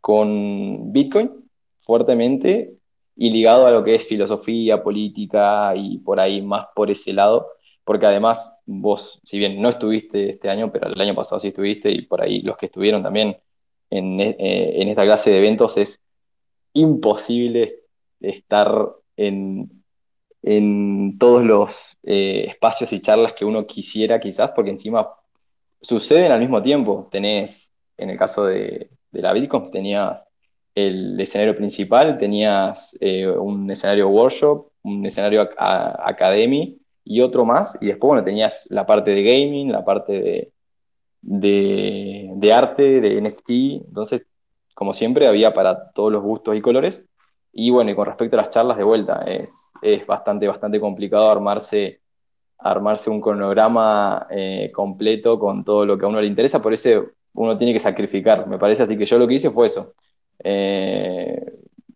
con 0.01 0.93
Bitcoin 0.93 1.51
fuertemente 1.81 2.75
y 3.17 3.31
ligado 3.31 3.67
a 3.67 3.73
lo 3.73 3.83
que 3.83 3.97
es 3.97 4.05
filosofía, 4.07 4.85
política 4.85 5.75
y 5.75 5.99
por 5.99 6.21
ahí 6.21 6.43
más 6.43 6.69
por 6.77 6.93
ese 6.93 7.13
lado, 7.13 7.49
porque 7.89 8.05
además 8.05 8.55
vos, 8.67 9.19
si 9.25 9.39
bien 9.39 9.63
no 9.63 9.71
estuviste 9.71 10.29
este 10.29 10.51
año, 10.51 10.71
pero 10.71 10.89
el 10.89 11.01
año 11.01 11.15
pasado 11.15 11.41
sí 11.41 11.49
estuviste 11.49 11.91
y 11.91 12.03
por 12.03 12.21
ahí 12.21 12.43
los 12.43 12.59
que 12.59 12.67
estuvieron 12.67 13.03
también 13.03 13.39
en, 13.89 14.21
eh, 14.21 14.91
esta 14.91 15.05
clase 15.05 15.31
de 15.31 15.39
eventos 15.39 15.79
es 15.79 15.99
imposible 16.75 17.77
estar 18.21 18.91
en, 19.17 19.71
todos 21.19 21.43
los 21.43 21.97
eh, 22.03 22.49
espacios 22.49 22.93
y 22.93 23.01
charlas 23.01 23.33
que 23.33 23.47
uno 23.47 23.67
quisiera 23.67 24.21
quizás, 24.21 24.51
porque 24.55 24.71
encima 24.71 25.09
suceden 25.81 26.31
al 26.31 26.41
mismo 26.41 26.63
tiempo. 26.63 27.09
Tenés, 27.11 27.73
en 27.97 28.11
el 28.11 28.19
caso 28.19 28.45
de, 28.45 28.91
la 29.13 29.33
Bitcoin, 29.33 29.71
tenías 29.71 30.21
el 30.75 31.19
escenario 31.19 31.57
principal, 31.57 32.19
tenías 32.19 32.95
eh, 33.01 33.27
un 33.27 33.71
escenario 33.71 34.11
workshop, 34.11 34.73
un 34.83 35.07
escenario 35.07 35.49
academy 35.57 36.79
y 37.09 37.23
otro 37.23 37.45
más, 37.47 37.79
y 37.81 37.87
después, 37.87 38.09
bueno, 38.09 38.25
tenías 38.25 38.67
la 38.71 38.85
parte 38.87 39.13
de 39.13 39.23
gaming, 39.23 39.73
la 39.73 39.83
parte 39.85 40.13
de, 40.21 40.53
de, 41.23 42.53
arte, 42.53 43.01
de 43.01 43.17
NFT, 43.23 43.51
entonces, 43.89 44.27
como 44.75 44.93
siempre, 44.93 45.27
había 45.27 45.55
para 45.55 45.91
todos 45.93 46.13
los 46.13 46.23
gustos 46.23 46.55
y 46.55 46.61
colores. 46.61 47.03
Y 47.53 47.71
bueno, 47.71 47.91
y 47.91 47.95
con 47.95 48.07
respecto 48.07 48.37
a 48.39 48.43
las 48.43 48.51
charlas 48.51 48.77
de 48.77 48.85
vuelta, 48.85 49.25
es, 49.27 49.51
es 49.83 50.07
bastante, 50.07 50.47
bastante 50.47 50.81
complicado 50.81 51.31
armarse 51.31 52.01
armarse 52.59 53.09
un 53.09 53.21
cronograma 53.21 54.27
eh, 54.31 54.71
completo 54.75 55.39
con 55.39 55.65
todo 55.65 55.87
lo 55.87 55.97
que 55.97 56.05
a 56.05 56.09
uno 56.09 56.21
le 56.21 56.27
interesa, 56.27 56.61
por 56.61 56.75
eso 56.75 57.07
uno 57.35 57.57
tiene 57.57 57.73
que 57.73 57.81
sacrificar, 57.81 58.49
me 58.49 58.59
parece, 58.59 58.83
así 58.83 58.99
que 58.99 59.07
yo 59.07 59.19
lo 59.19 59.29
que 59.29 59.35
hice 59.35 59.51
fue 59.51 59.69
eso. 59.69 59.95
Eh, 60.43 61.41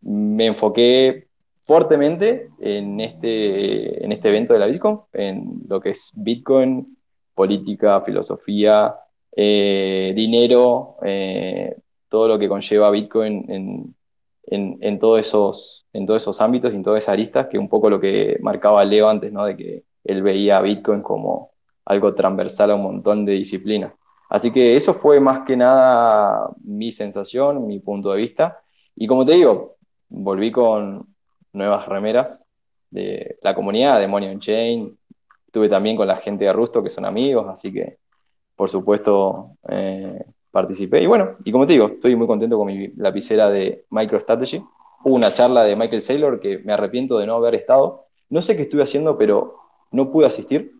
me 0.02 0.46
enfoqué 0.46 1.28
fuertemente 1.66 2.50
en 2.60 3.00
este, 3.00 4.04
en 4.04 4.12
este 4.12 4.28
evento 4.28 4.52
de 4.52 4.58
la 4.58 4.66
Bitcoin, 4.66 5.00
en 5.12 5.62
lo 5.68 5.80
que 5.80 5.90
es 5.90 6.10
Bitcoin, 6.14 6.96
política, 7.34 8.00
filosofía, 8.02 8.94
eh, 9.34 10.12
dinero, 10.14 10.96
todo 12.08 12.28
lo 12.28 12.38
que 12.38 12.48
conlleva 12.48 12.90
Bitcoin 12.90 13.50
en, 13.50 13.94
en, 14.46 14.98
todos 14.98 15.20
esos, 15.20 15.86
en 15.92 16.06
todos 16.06 16.22
esos 16.22 16.40
ámbitos 16.40 16.72
y 16.72 16.76
en 16.76 16.82
todas 16.82 17.02
esas 17.02 17.12
aristas, 17.14 17.46
que 17.48 17.58
un 17.58 17.68
poco 17.68 17.88
lo 17.88 18.00
que 18.00 18.38
marcaba 18.42 18.84
Leo 18.84 19.08
antes, 19.08 19.32
¿no? 19.32 19.44
De 19.44 19.56
que 19.56 19.84
él 20.04 20.22
veía 20.22 20.60
Bitcoin 20.60 21.02
como 21.02 21.52
algo 21.84 22.14
transversal 22.14 22.70
a 22.70 22.74
un 22.74 22.82
montón 22.82 23.24
de 23.24 23.32
disciplinas. 23.32 23.92
Así 24.28 24.50
que 24.52 24.76
eso 24.76 24.94
fue 24.94 25.20
más 25.20 25.46
que 25.46 25.56
nada 25.56 26.50
mi 26.64 26.92
sensación, 26.92 27.66
mi 27.66 27.80
punto 27.80 28.12
de 28.12 28.18
vista. 28.18 28.60
Y 28.96 29.06
como 29.06 29.26
te 29.26 29.32
digo, 29.32 29.76
volví 30.08 30.50
con 30.50 31.11
nuevas 31.52 31.86
remeras 31.88 32.42
de 32.90 33.36
la 33.42 33.54
comunidad 33.54 34.00
de 34.00 34.06
Money 34.06 34.28
on 34.30 34.40
Chain. 34.40 34.98
Estuve 35.46 35.68
también 35.68 35.96
con 35.96 36.06
la 36.06 36.16
gente 36.16 36.44
de 36.44 36.52
Rusto, 36.52 36.82
que 36.82 36.90
son 36.90 37.04
amigos, 37.04 37.46
así 37.48 37.72
que 37.72 37.98
por 38.56 38.70
supuesto 38.70 39.56
eh, 39.68 40.24
participé. 40.50 41.02
Y 41.02 41.06
bueno, 41.06 41.36
y 41.44 41.52
como 41.52 41.66
te 41.66 41.72
digo, 41.72 41.86
estoy 41.88 42.14
muy 42.16 42.26
contento 42.26 42.56
con 42.56 42.66
mi 42.66 42.88
lapicera 42.96 43.50
de 43.50 43.84
MicroStrategy. 43.90 44.62
Hubo 45.04 45.14
una 45.14 45.34
charla 45.34 45.64
de 45.64 45.74
Michael 45.74 46.02
Saylor 46.02 46.40
que 46.40 46.58
me 46.58 46.72
arrepiento 46.72 47.18
de 47.18 47.26
no 47.26 47.34
haber 47.34 47.54
estado. 47.56 48.06
No 48.30 48.42
sé 48.42 48.56
qué 48.56 48.62
estuve 48.62 48.82
haciendo, 48.84 49.18
pero 49.18 49.56
no 49.90 50.10
pude 50.10 50.26
asistir. 50.26 50.72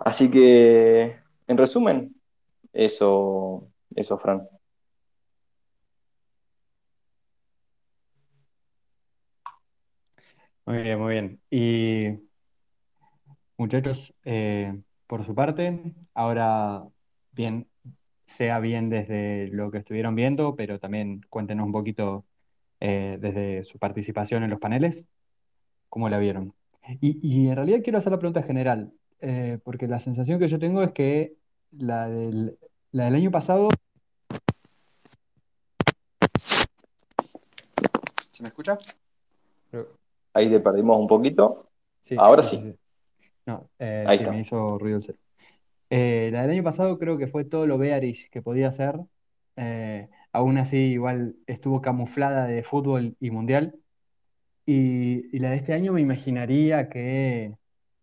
Así 0.00 0.30
que, 0.30 1.16
en 1.46 1.56
resumen, 1.58 2.14
eso, 2.72 3.64
eso, 3.94 4.18
Fran. 4.18 4.48
Muy 10.68 10.82
bien, 10.82 10.98
muy 10.98 11.12
bien. 11.14 11.40
Y 11.50 12.28
muchachos, 13.56 14.12
eh, 14.22 14.78
por 15.06 15.24
su 15.24 15.34
parte, 15.34 15.94
ahora 16.12 16.84
bien, 17.32 17.66
sea 18.26 18.60
bien 18.60 18.90
desde 18.90 19.48
lo 19.48 19.70
que 19.70 19.78
estuvieron 19.78 20.14
viendo, 20.14 20.56
pero 20.56 20.78
también 20.78 21.22
cuéntenos 21.30 21.64
un 21.64 21.72
poquito 21.72 22.26
eh, 22.80 23.16
desde 23.18 23.64
su 23.64 23.78
participación 23.78 24.42
en 24.42 24.50
los 24.50 24.60
paneles, 24.60 25.08
¿cómo 25.88 26.10
la 26.10 26.18
vieron? 26.18 26.52
Y, 27.00 27.48
en 27.48 27.56
realidad 27.56 27.80
quiero 27.82 27.96
hacer 27.96 28.12
la 28.12 28.18
pregunta 28.18 28.42
general, 28.42 28.92
eh, 29.22 29.58
porque 29.64 29.88
la 29.88 29.98
sensación 29.98 30.38
que 30.38 30.48
yo 30.48 30.58
tengo 30.58 30.82
es 30.82 30.92
que 30.92 31.32
la 31.70 32.10
del, 32.10 32.58
la 32.92 33.06
del 33.06 33.14
año 33.14 33.30
pasado... 33.30 33.70
¿Se 38.20 38.42
me 38.42 38.50
escucha? 38.50 38.76
Ahí 40.38 40.50
te 40.50 40.60
perdimos 40.60 40.98
un 40.98 41.06
poquito. 41.06 41.70
Ahora 42.16 42.42
sí. 42.42 42.74
No, 43.46 43.68
eh, 43.78 44.04
Ahí 44.06 44.20
me 44.26 44.40
hizo 44.40 44.78
ruido 44.78 44.98
el 44.98 45.02
cel. 45.02 45.16
Eh, 45.90 46.30
la 46.32 46.42
del 46.42 46.50
año 46.50 46.62
pasado 46.62 46.98
creo 46.98 47.16
que 47.16 47.26
fue 47.26 47.44
todo 47.44 47.66
lo 47.66 47.78
bearish 47.78 48.28
que 48.30 48.42
podía 48.42 48.70
ser. 48.72 49.00
aún 50.32 50.58
así, 50.58 50.76
igual 50.76 51.36
estuvo 51.46 51.80
camuflada 51.80 52.46
de 52.46 52.62
fútbol 52.62 53.16
y 53.20 53.30
mundial. 53.30 53.74
Y, 54.70 55.38
la 55.38 55.48
de 55.50 55.56
este 55.56 55.72
año 55.72 55.94
me 55.94 56.02
imaginaría 56.02 56.90
que 56.90 57.56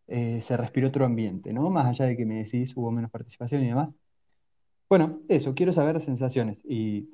eh, 0.08 0.40
se 0.42 0.58
respiró 0.58 0.88
otro 0.88 1.06
ambiente, 1.06 1.54
¿no? 1.54 1.70
Más 1.70 1.86
allá 1.86 2.06
de 2.06 2.18
que 2.18 2.26
me 2.26 2.44
decís 2.44 2.76
hubo 2.76 2.90
menos 2.90 3.12
participación 3.12 3.64
y 3.64 3.68
demás. 3.68 3.96
Bueno, 4.90 5.22
eso, 5.30 5.54
quiero 5.54 5.74
saber 5.74 6.02
sensaciones 6.02 6.64
y 6.68 7.08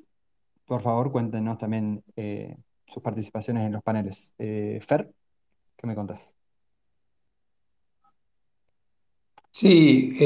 por 0.64 0.80
favor 0.80 1.12
cuéntenos 1.12 1.58
también 1.58 2.02
eh, 2.16 2.56
sus 2.92 3.02
participaciones 3.02 3.66
en 3.66 3.72
los 3.72 3.82
paneles. 3.82 4.34
Eh, 4.38 4.78
Fer, 4.82 5.10
¿qué 5.76 5.86
me 5.86 5.94
contás? 5.94 6.34
Sí, 9.50 10.16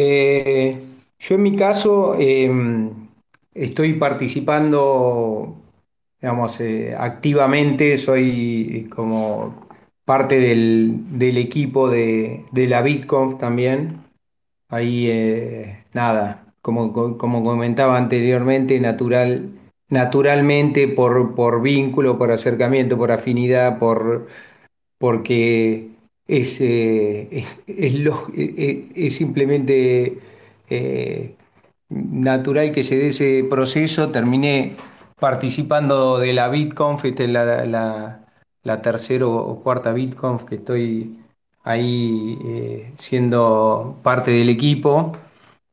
yo 1.18 1.34
en 1.34 1.42
mi 1.42 1.56
caso 1.56 2.14
em, 2.18 3.08
estoy 3.54 3.94
participando 3.94 5.56
digamos, 6.20 6.60
eh, 6.60 6.94
activamente 6.98 7.98
soy 7.98 8.88
como 8.94 9.66
parte 10.04 10.40
del, 10.40 11.38
equipo 11.38 11.88
de, 11.88 12.44
la 12.52 12.82
BitConf 12.82 13.38
también. 13.38 14.04
Ahí, 14.68 15.06
eh, 15.08 15.84
nada, 15.92 16.54
como, 16.62 16.92
como 17.18 17.44
comentaba 17.44 17.96
anteriormente, 17.96 18.80
natural, 18.80 19.50
naturalmente 19.88 20.88
por, 20.88 21.34
por 21.34 21.62
vínculo, 21.62 22.18
por 22.18 22.30
acercamiento, 22.32 22.96
por 22.98 23.12
afinidad, 23.12 23.78
por, 23.78 24.28
porque 24.98 25.90
es, 26.28 26.60
eh, 26.60 27.46
es, 27.66 29.16
simplemente 29.16 30.18
natural 31.88 32.72
que 32.72 32.82
se 32.82 32.96
dé 32.96 33.08
ese 33.08 33.44
proceso. 33.48 34.10
Terminé 34.10 34.76
participando 35.18 36.18
de 36.18 36.32
la 36.32 36.48
BitConf, 36.48 37.04
esta 37.04 37.24
es 37.24 37.30
la, 37.30 38.22
la, 38.62 38.82
tercera 38.82 39.26
o 39.26 39.62
cuarta 39.62 39.92
BitConf 39.92 40.44
que 40.44 40.56
estoy 40.56 41.18
ahí 41.64 42.38
eh, 42.44 42.92
siendo 42.98 43.98
parte 44.02 44.30
del 44.30 44.48
equipo. 44.50 45.12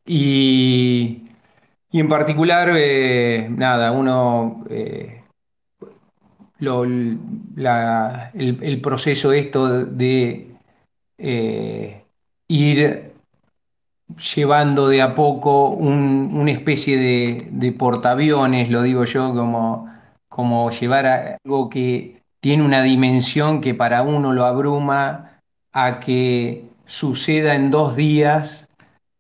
Y, 0.06 1.23
y 1.94 2.00
en 2.00 2.10
particular, 2.10 2.72
eh, 2.76 3.48
nada, 3.52 3.92
uno, 3.92 4.66
eh, 4.68 5.22
el, 8.34 8.82
proceso 8.82 9.32
esto 9.32 9.86
de 9.86 10.56
eh, 11.20 12.04
ir 12.48 13.12
llevando 14.36 14.88
de 14.88 15.04
a 15.04 15.14
poco 15.14 15.70
un- 15.70 16.32
una 16.34 16.50
especie 16.52 16.98
de, 16.98 17.48
de 17.52 17.72
portaaviones, 17.72 18.72
lo 18.72 18.82
digo 18.82 19.06
yo, 19.06 19.32
como, 19.36 19.88
como 20.30 20.72
llevar 20.72 21.06
algo 21.46 21.70
que 21.70 22.24
tiene 22.40 22.64
una 22.64 22.82
dimensión 22.82 23.62
que 23.62 23.76
para 23.76 24.02
uno 24.02 24.34
lo 24.34 24.46
abruma 24.46 25.38
a 25.72 26.00
que 26.00 26.64
suceda 26.88 27.54
en 27.54 27.70
dos 27.70 27.96
días, 27.96 28.68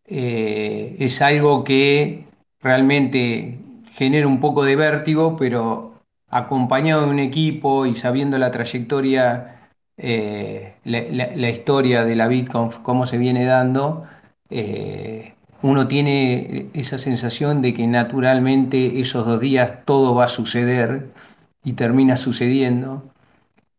es 0.05 1.21
algo 1.21 1.63
que 1.63 2.23
realmente 2.63 3.59
genera 3.93 4.27
un 4.27 4.39
poco 4.39 4.63
de 4.63 4.75
vértigo, 4.75 5.37
pero 5.37 5.93
acompañado 6.29 7.03
de 7.03 7.11
un 7.11 7.19
equipo 7.19 7.85
y 7.85 7.95
sabiendo 7.95 8.37
la 8.37 8.51
trayectoria, 8.51 9.69
eh, 9.97 10.75
la, 10.85 11.49
historia 11.49 12.03
de 12.05 12.15
la 12.15 12.27
BitConf, 12.27 12.77
cómo 12.79 13.05
se 13.05 13.17
viene 13.19 13.45
dando 13.45 14.05
eh, 14.49 15.33
uno 15.63 15.87
tiene 15.87 16.69
esa 16.73 16.99
sensación 16.99 17.61
de 17.61 17.73
que 17.73 17.87
naturalmente 17.87 18.99
esos 18.99 19.25
dos 19.25 19.39
días 19.39 19.85
todo 19.85 20.13
va 20.13 20.25
a 20.25 20.27
suceder 20.27 21.09
y 21.63 21.73
termina 21.73 22.17
sucediendo. 22.17 23.03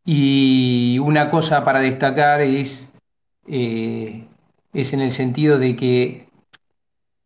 Y 0.05 0.99
una 0.99 1.31
cosa 1.31 1.65
para 1.65 1.81
destacar 1.81 2.41
es, 2.41 2.91
eh, 3.47 4.27
es 4.73 4.93
en 4.95 5.01
el 5.01 5.13
sentido 5.13 5.59
de 5.59 5.77
que 5.77 6.27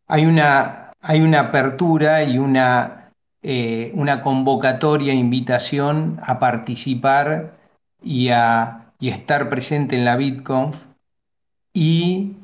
hay 0.08 0.26
una, 0.26 0.87
hay 1.00 1.20
una 1.20 1.40
apertura 1.40 2.24
y 2.24 2.38
una, 2.38 3.12
eh, 3.42 3.92
una 3.94 4.22
convocatoria, 4.22 5.14
invitación 5.14 6.20
a 6.22 6.38
participar 6.38 7.56
y 8.02 8.30
a, 8.30 8.92
y 8.98 9.10
estar 9.10 9.48
presente 9.48 9.96
en 9.96 10.04
la 10.04 10.16
BitConf. 10.16 10.76
Y 11.72 12.36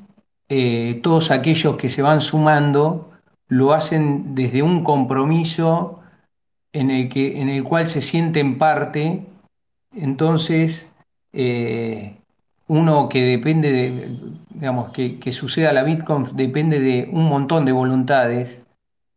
eh, 0.49 1.01
todos 1.03 1.31
aquellos 1.31 1.77
que 1.77 1.91
se 1.91 2.03
van 2.03 2.21
sumando 2.21 3.11
lo 3.49 3.73
hacen 3.73 4.35
desde 4.35 4.63
un 4.63 4.85
compromiso 4.85 6.01
en 6.73 6.91
el 6.91 7.09
que, 7.09 7.41
en 7.41 7.49
el 7.49 7.65
cual 7.65 7.89
se 7.89 8.01
sienten 8.01 8.59
parte, 8.59 9.25
entonces 9.93 10.91
eh, 11.33 12.17
uno 12.67 13.09
que 13.09 13.23
depende 13.23 13.73
de, 13.73 14.19
digamos, 14.55 14.93
que, 14.93 15.19
que 15.19 15.33
suceda 15.33 15.73
la 15.73 15.83
BitConf 15.83 16.33
depende 16.33 16.81
de 16.81 17.09
un 17.13 17.25
montón 17.29 17.65
de 17.65 17.73
voluntades 17.73 18.63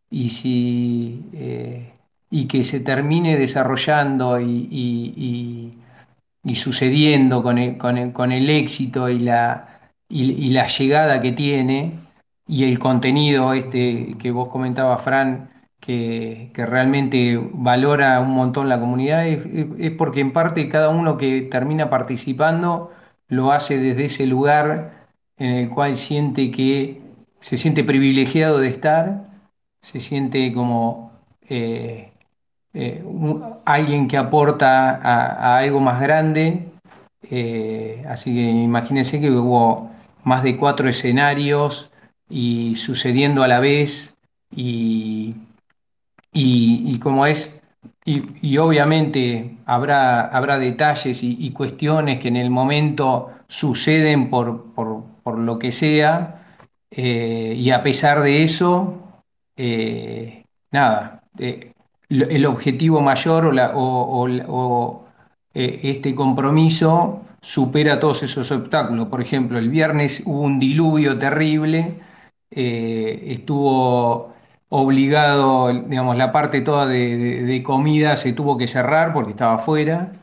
y 0.09 0.31
si 0.31 1.25
eh, 1.33 1.93
y 2.29 2.47
que 2.47 2.63
se 2.65 2.79
termine 2.81 3.37
desarrollando 3.37 4.39
y, 4.41 4.69
y- 4.71 6.55
sucediendo 6.55 7.43
con 7.43 7.57
el, 7.57 7.77
con 7.77 7.97
el- 7.97 8.13
con 8.13 8.31
el 8.31 8.49
éxito 8.49 9.09
y 9.09 9.19
la, 9.19 9.91
y, 10.09 10.49
la 10.51 10.67
llegada 10.67 11.21
que 11.21 11.31
tiene 11.33 11.99
y 12.47 12.63
el 12.63 12.79
contenido 12.79 13.53
este 13.53 14.15
que 14.19 14.31
vos 14.31 14.49
comentabas, 14.49 15.03
Fran, 15.03 15.49
que, 15.81 16.51
que 16.53 16.65
realmente 16.65 17.37
valora 17.53 18.19
un 18.21 18.31
montón 18.31 18.69
la 18.69 18.79
comunidad, 18.79 19.27
es- 19.27 19.45
es 19.79 19.91
porque 19.91 20.21
en 20.21 20.31
parte 20.33 20.69
cada 20.69 20.89
uno 20.89 21.17
que 21.17 21.41
termina 21.43 21.89
participando 21.89 22.91
lo 23.27 23.51
hace 23.51 23.77
desde 23.77 24.05
ese 24.05 24.25
lugar 24.25 24.96
en 25.37 25.49
el 25.51 25.69
cual 25.69 25.97
siente 25.97 26.51
que 26.51 27.01
se 27.39 27.57
siente 27.57 27.83
privilegiado 27.83 28.59
de 28.59 28.69
estar, 28.69 29.29
se 29.81 29.99
siente 30.01 30.53
como... 30.53 31.11
eh, 31.49 32.11
eh, 32.73 33.03
alguien 33.65 34.07
que 34.07 34.17
aporta 34.17 34.91
a, 35.01 35.57
algo 35.57 35.79
más 35.79 35.99
grande. 36.01 36.67
eh, 37.29 38.03
así 38.07 38.33
que 38.33 38.41
imagínense 38.41 39.19
que 39.19 39.31
hubo 39.31 39.89
más 40.23 40.43
de 40.43 40.57
cuatro 40.57 40.87
escenarios 40.89 41.89
y 42.29 42.75
sucediendo 42.75 43.43
a 43.43 43.47
la 43.47 43.59
vez 43.59 44.15
y, 44.51 45.35
y, 46.33 46.83
y 46.93 46.99
como 46.99 47.25
es, 47.25 47.59
y, 48.05 48.57
obviamente 48.57 49.57
habrá, 49.65 50.27
habrá 50.27 50.59
detalles 50.59 51.23
y, 51.23 51.51
cuestiones 51.51 52.19
que 52.19 52.27
en 52.29 52.37
el 52.37 52.49
momento 52.49 53.31
suceden 53.47 54.29
por, 54.29 54.73
lo 55.39 55.59
que 55.59 55.71
sea, 55.71 56.37
eh, 56.91 57.53
y 57.55 57.71
a 57.71 57.83
pesar 57.83 58.21
de 58.21 58.43
eso, 58.43 59.21
eh, 59.55 60.45
nada, 60.71 61.23
eh, 61.39 61.73
el 62.09 62.45
objetivo 62.45 63.01
mayor 63.01 63.53
o, 63.75 65.03
este 65.53 66.15
compromiso 66.15 67.21
supera 67.41 67.99
todos 67.99 68.23
esos 68.23 68.51
obstáculos. 68.51 69.07
Por 69.09 69.21
ejemplo, 69.21 69.57
el 69.59 69.69
viernes 69.69 70.23
hubo 70.25 70.41
un 70.41 70.59
diluvio 70.59 71.17
terrible, 71.19 71.99
estuvo 72.51 74.33
obligado, 74.69 75.73
digamos, 75.73 76.17
la 76.17 76.31
parte 76.31 76.61
toda 76.61 76.85
de, 76.87 77.61
comida 77.65 78.17
se 78.17 78.33
tuvo 78.33 78.57
que 78.57 78.67
cerrar 78.67 79.13
porque 79.13 79.31
estaba 79.31 79.55
afuera. 79.55 80.13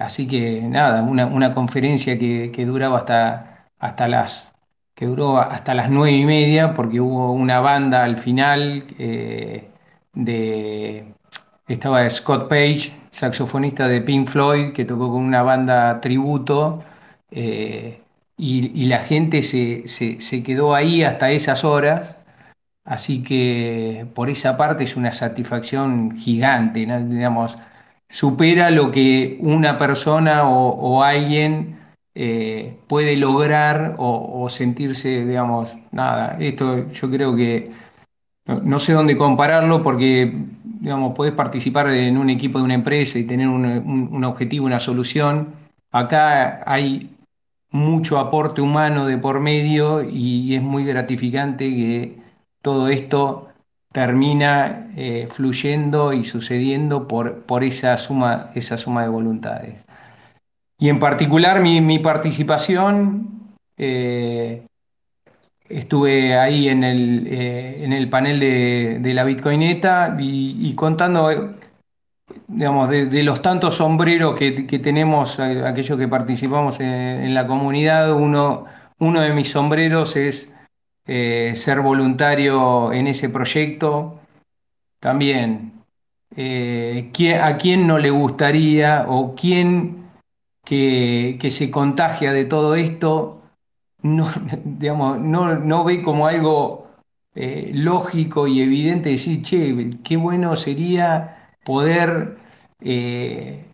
Así 0.00 0.26
que 0.26 0.62
nada, 0.62 1.02
una, 1.02 1.26
una 1.26 1.54
conferencia 1.54 2.18
que 2.18 2.64
duraba 2.66 2.98
hasta, 2.98 3.55
hasta 3.78 4.08
las, 4.08 4.54
que 4.94 5.06
duró 5.06 5.38
hasta 5.38 5.74
las 5.74 5.90
nueve 5.90 6.16
y 6.16 6.24
media 6.24 6.74
porque 6.74 7.00
hubo 7.00 7.32
una 7.32 7.60
banda 7.60 8.04
al 8.04 8.18
final 8.18 8.84
eh, 8.98 9.70
de, 10.14 11.14
estaba 11.68 12.08
Scott 12.10 12.48
Page, 12.48 12.92
saxofonista 13.10 13.88
de 13.88 14.00
Pink 14.02 14.28
Floyd, 14.30 14.72
que 14.72 14.84
tocó 14.84 15.10
con 15.12 15.22
una 15.22 15.42
banda 15.42 16.00
tributo 16.00 16.84
eh, 17.30 18.02
y, 18.38 18.84
la 18.86 19.00
gente 19.00 19.42
se, 19.42 19.88
se 19.88 20.42
quedó 20.42 20.74
ahí 20.74 21.02
hasta 21.02 21.30
esas 21.30 21.64
horas. 21.64 22.18
Así 22.84 23.22
que 23.24 24.06
por 24.14 24.30
esa 24.30 24.56
parte 24.56 24.84
es 24.84 24.96
una 24.96 25.12
satisfacción 25.12 26.16
gigante, 26.16 26.86
¿no? 26.86 27.00
Digamos, 27.00 27.56
supera 28.10 28.70
lo 28.70 28.90
que 28.92 29.38
una 29.40 29.78
persona 29.78 30.48
o 30.48 31.02
alguien 31.02 31.75
eh, 32.18 32.78
puede 32.88 33.14
lograr 33.14 33.96
o, 33.98 34.48
sentirse, 34.48 35.26
digamos, 35.26 35.70
nada, 35.92 36.38
esto 36.40 36.90
yo 36.90 37.10
creo 37.10 37.36
que 37.36 37.72
no, 38.46 38.80
sé 38.80 38.94
dónde 38.94 39.18
compararlo 39.18 39.82
porque, 39.82 40.32
digamos, 40.80 41.14
podés 41.14 41.34
participar 41.34 41.90
en 41.90 42.16
un 42.16 42.30
equipo 42.30 42.58
de 42.58 42.64
una 42.64 42.74
empresa 42.74 43.18
y 43.18 43.24
tener 43.24 43.48
un, 43.48 44.24
objetivo, 44.24 44.64
una 44.64 44.80
solución. 44.80 45.56
Acá 45.92 46.62
hay 46.64 47.10
mucho 47.70 48.18
aporte 48.18 48.62
humano 48.62 49.06
de 49.06 49.18
por 49.18 49.40
medio 49.40 50.02
y 50.02 50.54
es 50.54 50.62
muy 50.62 50.86
gratificante 50.86 51.68
que 51.68 52.18
todo 52.62 52.88
esto 52.88 53.48
termina 53.92 54.90
eh, 54.96 55.28
fluyendo 55.32 56.14
y 56.14 56.24
sucediendo 56.24 57.06
por, 57.08 57.42
por 57.42 57.62
esa 57.62 57.98
suma, 57.98 58.52
esa 58.54 58.78
suma 58.78 59.02
de 59.02 59.08
voluntades. 59.10 59.85
Y 60.78 60.88
en 60.88 60.98
particular 60.98 61.60
mi, 61.60 61.98
participación, 61.98 63.54
eh, 63.76 64.62
estuve 65.68 66.38
ahí 66.38 66.68
en 66.68 66.84
el, 66.84 67.26
eh, 67.28 67.84
en 67.84 67.92
el 67.92 68.08
panel 68.10 68.40
de, 68.40 68.98
de 69.00 69.14
la 69.14 69.24
Bitcoineta 69.24 70.16
y, 70.18 70.74
contando, 70.74 71.30
eh, 71.30 71.50
digamos, 72.48 72.90
de, 72.90 73.22
los 73.22 73.40
tantos 73.40 73.76
sombreros 73.76 74.38
que, 74.38 74.66
que 74.66 74.78
tenemos, 74.78 75.38
aquellos 75.40 75.98
que 75.98 76.08
participamos 76.08 76.78
en, 76.80 77.32
la 77.32 77.46
comunidad, 77.46 78.12
uno, 78.12 78.66
uno 78.98 79.20
de 79.22 79.32
mis 79.32 79.50
sombreros 79.50 80.14
es 80.16 80.52
ser 81.06 81.80
voluntario 81.80 82.92
en 82.92 83.06
ese 83.06 83.28
proyecto. 83.30 84.20
También, 85.00 85.72
eh, 86.34 87.10
¿quién- 87.12 87.40
¿a 87.40 87.56
quién 87.56 87.86
no 87.86 87.98
le 87.98 88.10
gustaría 88.10 89.04
o 89.08 89.34
quién 89.34 90.05
que, 90.66 91.38
se 91.52 91.70
contagia 91.70 92.32
de 92.34 92.44
todo 92.46 92.76
esto 92.76 93.42
no, 94.02 94.30
digamos, 94.64 95.20
no, 95.20 95.56
no 95.56 95.84
ve 95.84 96.02
como 96.02 96.26
algo 96.26 96.88
eh, 97.34 97.70
lógico 97.74 98.46
y 98.46 98.60
evidente 98.62 99.10
decir, 99.10 99.42
che, 99.42 99.98
qué 100.04 100.16
bueno 100.16 100.56
sería 100.56 101.50
poder 101.64 102.38
eh, 102.80 103.64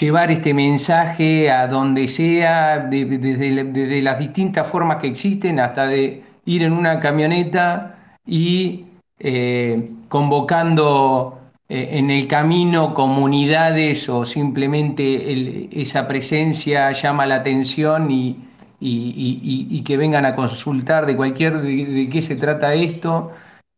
llevar 0.00 0.30
este 0.30 0.54
mensaje 0.54 1.50
a 1.50 1.66
donde 1.66 2.08
sea, 2.08 2.78
de- 2.78 3.04
de- 3.04 3.18
desde, 3.18 3.50
la- 3.50 3.64
desde 3.64 4.02
las 4.02 4.18
distintas 4.18 4.70
formas 4.70 4.98
que 5.00 5.08
existen, 5.08 5.60
hasta 5.60 5.86
de 5.86 6.22
ir 6.46 6.62
en 6.62 6.72
una 6.72 7.00
camioneta 7.00 8.16
y 8.26 8.86
eh, 9.18 9.90
convocando 10.08 11.33
en 11.68 12.10
el 12.10 12.28
camino 12.28 12.94
comunidades 12.94 14.08
o 14.08 14.24
simplemente 14.24 15.80
esa 15.80 16.06
presencia 16.06 16.92
llama 16.92 17.26
la 17.26 17.36
atención 17.36 18.10
y, 18.10 18.36
y- 18.80 19.40
y- 19.70 19.82
que 19.84 19.96
vengan 19.96 20.26
a 20.26 20.34
consultar 20.36 21.06
de 21.06 21.16
cualquier 21.16 21.60
de, 21.62 22.08
qué 22.10 22.22
se 22.22 22.36
trata 22.36 22.74
esto. 22.74 23.30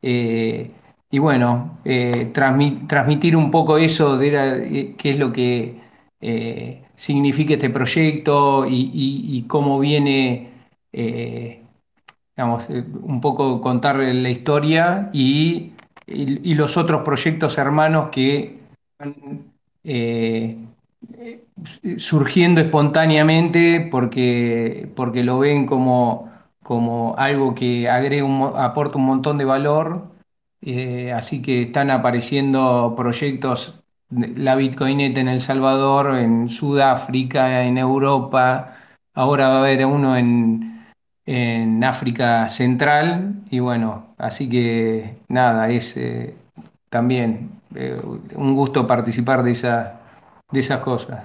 Eh, 0.02 0.70
y 1.10 1.18
bueno, 1.18 1.78
eh, 1.84 2.30
transmi- 2.34 2.86
transmitir 2.88 3.36
un 3.36 3.50
poco 3.50 3.78
eso 3.78 4.16
de 4.18 4.28
eh, 4.80 4.94
qué 4.98 5.10
es 5.10 5.18
lo 5.18 5.32
que 5.32 5.80
eh, 6.20 6.82
significa 6.96 7.54
este 7.54 7.70
proyecto 7.70 8.66
y, 8.68 8.90
cómo 9.48 9.78
viene. 9.78 10.50
eh, 10.92 11.62
digamos, 12.36 12.64
eh, 12.70 12.84
un 13.02 13.20
poco 13.20 13.60
contar 13.60 13.96
la 13.96 14.30
historia 14.30 15.10
y, 15.12 15.72
y- 16.06 16.54
los 16.54 16.76
otros 16.76 17.02
proyectos 17.02 17.58
hermanos 17.58 18.10
que 18.10 18.58
van 18.98 19.14
eh, 19.84 20.56
eh, 21.14 21.44
surgiendo 21.98 22.60
espontáneamente 22.60 23.88
porque, 23.90 24.88
porque 24.96 25.22
lo 25.24 25.38
ven 25.38 25.66
como, 25.66 26.30
como 26.62 27.14
algo 27.18 27.54
que 27.54 27.88
agrega 27.88 28.24
un 28.24 28.52
aporta 28.56 28.98
un 28.98 29.06
montón 29.06 29.38
de 29.38 29.44
valor. 29.44 30.08
Eh, 30.62 31.12
así 31.12 31.42
que 31.42 31.62
están 31.62 31.90
apareciendo 31.90 32.94
proyectos, 32.96 33.78
la 34.10 34.56
Bitcoineta 34.56 35.20
en 35.20 35.28
El 35.28 35.40
Salvador, 35.40 36.16
en 36.16 36.48
Sudáfrica, 36.48 37.64
en 37.64 37.78
Europa. 37.78 38.76
Ahora 39.14 39.48
va 39.48 39.56
a 39.56 39.58
haber 39.60 39.84
uno 39.86 40.16
en, 40.16 40.75
en 41.26 41.82
África 41.84 42.48
Central 42.48 43.34
y 43.50 43.58
bueno, 43.60 44.14
así 44.18 44.48
que 44.48 45.16
nada, 45.28 45.70
es 45.70 45.96
eh, 45.96 46.34
también 46.90 47.50
eh, 47.74 48.00
un 48.34 48.54
gusto 48.54 48.86
participar 48.86 49.42
de 49.42 49.52
esa, 49.52 50.00
de 50.52 50.60
esas 50.60 50.80
cosas. 50.82 51.24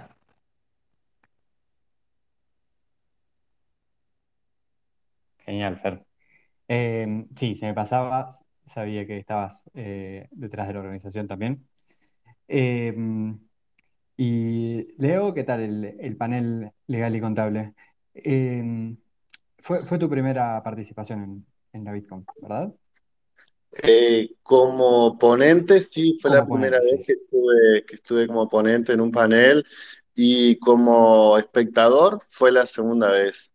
Genial, 5.46 5.78
Fer. 5.80 6.06
Eh, 6.68 7.26
sí, 7.38 7.56
se 7.56 7.68
me 7.68 7.74
pasaba, 7.74 8.32
sabía 8.66 9.06
que 9.08 9.18
estabas 9.20 9.70
eh, 9.76 10.28
detrás 10.32 10.68
de 10.68 10.76
la 10.76 10.80
organización 10.82 11.28
también. 11.28 11.68
Eh, 12.48 12.94
y 14.18 14.88
Leo, 15.02 15.34
¿qué 15.34 15.44
tal 15.44 15.62
el, 15.62 15.86
el 16.00 16.18
panel 16.18 16.72
legal 16.88 17.16
y 17.16 17.22
contable? 17.22 17.74
Fue, 19.62 19.80
fue 19.84 19.98
tu 19.98 20.10
primera 20.10 20.62
participación 20.64 21.24
en, 21.24 21.46
en 21.74 21.86
la 21.86 21.94
Bitcoin, 21.94 22.26
¿verdad? 22.42 22.74
Eh, 23.84 24.36
como 24.44 25.18
ponente, 25.18 25.82
sí, 25.82 26.18
fue 26.22 26.32
la 26.32 26.46
primera 26.46 26.78
vez 26.80 27.06
que 27.06 27.14
estuve, 27.14 27.86
que 27.86 27.96
estuve 27.96 28.28
como 28.28 28.50
ponente 28.50 28.92
en 28.92 29.00
un 29.00 29.12
panel 29.12 29.66
y 30.14 30.60
como 30.60 31.38
espectador 31.38 32.22
fue 32.28 32.52
la 32.52 32.66
segunda 32.66 33.12
vez. 33.12 33.54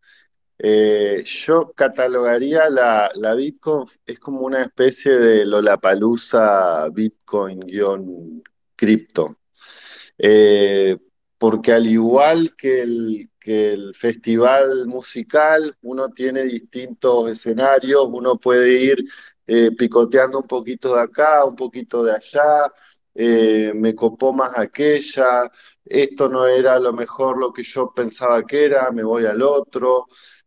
Eh, 0.58 1.22
yo 1.26 1.72
catalogaría 1.72 2.70
la, 2.70 3.10
la 3.14 3.34
Bitcoin, 3.34 3.84
es 4.06 4.18
como 4.18 4.40
una 4.40 4.62
especie 4.62 5.18
de 5.18 5.44
Lollapalooza 5.44 6.88
Bitcoin-cripto. 6.88 9.36
Eh, 10.16 10.96
porque 11.46 11.72
al 11.72 11.86
igual 11.86 12.56
que 12.56 12.82
el, 12.82 13.30
que 13.38 13.72
el 13.72 13.94
festival 13.94 14.88
musical, 14.88 15.76
uno 15.82 16.08
tiene 16.08 16.42
distintos 16.42 17.30
escenarios, 17.30 18.08
uno 18.12 18.36
puede 18.36 18.82
ir 18.82 19.04
eh, 19.46 19.70
picoteando 19.70 20.40
un 20.40 20.48
poquito 20.48 20.96
de 20.96 21.02
acá, 21.02 21.44
un 21.44 21.54
poquito 21.54 22.02
de 22.02 22.14
allá, 22.14 22.72
eh, 23.14 23.70
me 23.76 23.94
copó 23.94 24.32
más 24.32 24.58
aquella, 24.58 25.48
esto 25.84 26.28
no 26.28 26.48
era 26.48 26.80
lo 26.80 26.92
mejor 26.92 27.38
lo 27.38 27.52
que 27.52 27.62
yo 27.62 27.92
pensaba 27.94 28.42
que 28.44 28.64
era, 28.64 28.90
me 28.90 29.04
voy 29.04 29.26
al 29.26 29.40
otro. 29.40 30.06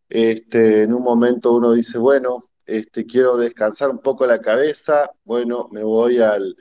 Este, 0.10 0.84
en 0.84 0.94
un 0.94 1.04
momento 1.04 1.54
uno 1.54 1.72
dice, 1.72 1.98
bueno, 1.98 2.44
este, 2.66 3.06
quiero 3.06 3.38
descansar 3.38 3.90
un 3.90 4.00
poco 4.00 4.26
la 4.26 4.42
cabeza, 4.42 5.10
bueno, 5.24 5.70
me 5.72 5.82
voy 5.82 6.20
al, 6.20 6.58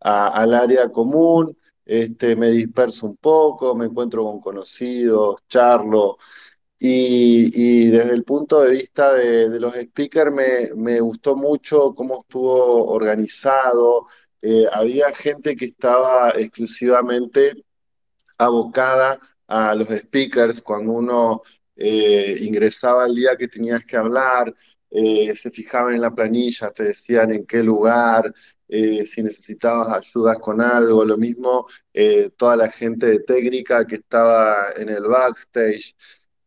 al 0.00 0.52
área 0.52 0.90
común 0.90 1.56
este, 1.88 2.36
me 2.36 2.50
disperso 2.50 3.06
un 3.06 3.16
poco, 3.16 3.74
me 3.74 3.86
encuentro 3.86 4.24
con 4.24 4.40
conocidos, 4.40 5.42
charlo, 5.48 6.18
y, 6.78 7.90
desde 7.90 8.12
el 8.12 8.24
punto 8.24 8.62
de 8.62 8.72
vista 8.72 9.14
de, 9.14 9.48
de 9.48 9.60
los 9.60 9.74
speakers 9.74 10.32
me, 10.32 10.74
me 10.76 11.00
gustó 11.00 11.34
mucho 11.36 11.94
cómo 11.94 12.20
estuvo 12.20 12.86
organizado, 12.90 14.06
eh, 14.42 14.66
había 14.72 15.12
gente 15.14 15.56
que 15.56 15.66
estaba 15.66 16.30
exclusivamente 16.30 17.54
abocada 18.38 19.18
a 19.48 19.74
los 19.74 19.88
speakers 19.88 20.62
cuando 20.62 20.92
uno 20.92 21.42
eh, 21.76 22.36
ingresaba 22.40 23.04
al 23.04 23.14
día 23.14 23.36
que 23.36 23.48
tenías 23.48 23.84
que 23.84 23.96
hablar, 23.96 24.54
eh, 24.90 25.34
se 25.36 25.50
fijaban 25.50 25.94
en 25.94 26.00
la 26.02 26.14
planilla, 26.14 26.70
te 26.70 26.84
decían 26.84 27.32
en 27.32 27.46
qué 27.46 27.62
lugar, 27.62 28.32
eh, 28.68 29.04
si 29.06 29.22
necesitabas 29.22 29.88
ayudas 29.88 30.38
con 30.38 30.60
algo, 30.60 31.04
lo 31.04 31.16
mismo 31.16 31.66
eh, 31.92 32.30
toda 32.36 32.56
la 32.56 32.70
gente 32.70 33.06
de 33.06 33.20
técnica 33.20 33.86
que 33.86 33.96
estaba 33.96 34.72
en 34.76 34.90
el 34.90 35.02
backstage, 35.02 35.94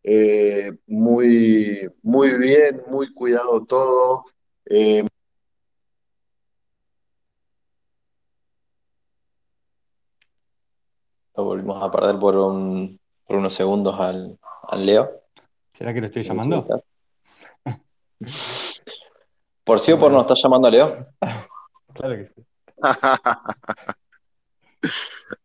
eh, 0.04 0.72
muy, 0.88 1.90
muy 2.02 2.38
bien, 2.38 2.82
muy 2.88 3.14
cuidado 3.14 3.66
todo. 3.66 4.26
Eh, 4.66 5.06
Lo 11.36 11.46
volvimos 11.46 11.82
a 11.82 11.90
perder 11.92 12.20
por, 12.20 12.36
un, 12.36 13.00
por 13.26 13.38
unos 13.38 13.54
segundos 13.54 14.00
al, 14.00 14.38
al 14.68 14.86
Leo. 14.86 15.10
¿Será 15.72 15.94
que 15.94 16.02
lo 16.02 16.08
estoy 16.08 16.24
llamando? 16.24 16.68
Por 19.64 19.80
sí 19.80 19.92
o 19.92 20.00
por 20.00 20.12
no, 20.12 20.22
¿estás 20.22 20.42
llamando 20.44 20.68
a 20.68 20.72
Leo? 20.72 21.06
claro 21.94 22.16
que 22.18 22.26
sí. 22.26 22.46